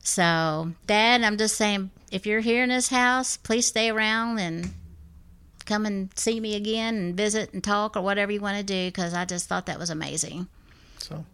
So, 0.00 0.72
Dad, 0.86 1.22
I'm 1.22 1.38
just 1.38 1.56
saying, 1.56 1.90
if 2.10 2.26
you're 2.26 2.40
here 2.40 2.64
in 2.64 2.70
this 2.70 2.88
house, 2.88 3.36
please 3.36 3.66
stay 3.66 3.88
around 3.88 4.38
and 4.40 4.72
come 5.64 5.86
and 5.86 6.10
see 6.18 6.40
me 6.40 6.56
again 6.56 6.96
and 6.96 7.16
visit 7.16 7.52
and 7.52 7.62
talk 7.62 7.96
or 7.96 8.02
whatever 8.02 8.32
you 8.32 8.40
want 8.40 8.58
to 8.58 8.64
do 8.64 8.88
because 8.88 9.14
I 9.14 9.24
just 9.24 9.48
thought 9.48 9.66
that 9.66 9.78
was 9.78 9.90
amazing. 9.90 10.48
So, 10.98 11.24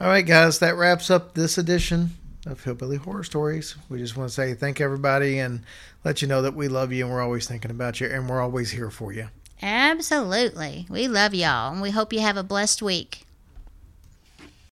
all 0.00 0.08
right, 0.08 0.26
guys, 0.26 0.58
that 0.58 0.76
wraps 0.76 1.08
up 1.08 1.34
this 1.34 1.56
edition 1.56 2.10
of 2.46 2.62
Hillbilly 2.62 2.96
Horror 2.96 3.24
Stories. 3.24 3.76
We 3.88 3.98
just 3.98 4.16
want 4.16 4.28
to 4.28 4.34
say 4.34 4.54
thank 4.54 4.80
everybody 4.80 5.38
and 5.38 5.60
let 6.04 6.20
you 6.20 6.28
know 6.28 6.42
that 6.42 6.54
we 6.54 6.68
love 6.68 6.92
you 6.92 7.04
and 7.04 7.14
we're 7.14 7.22
always 7.22 7.46
thinking 7.46 7.70
about 7.70 8.00
you 8.00 8.08
and 8.08 8.28
we're 8.28 8.42
always 8.42 8.72
here 8.72 8.90
for 8.90 9.12
you. 9.12 9.28
Absolutely. 9.62 10.86
We 10.88 11.08
love 11.08 11.34
y'all 11.34 11.72
and 11.72 11.80
we 11.82 11.90
hope 11.90 12.12
you 12.12 12.20
have 12.20 12.36
a 12.36 12.42
blessed 12.42 12.82
week. 12.82 13.24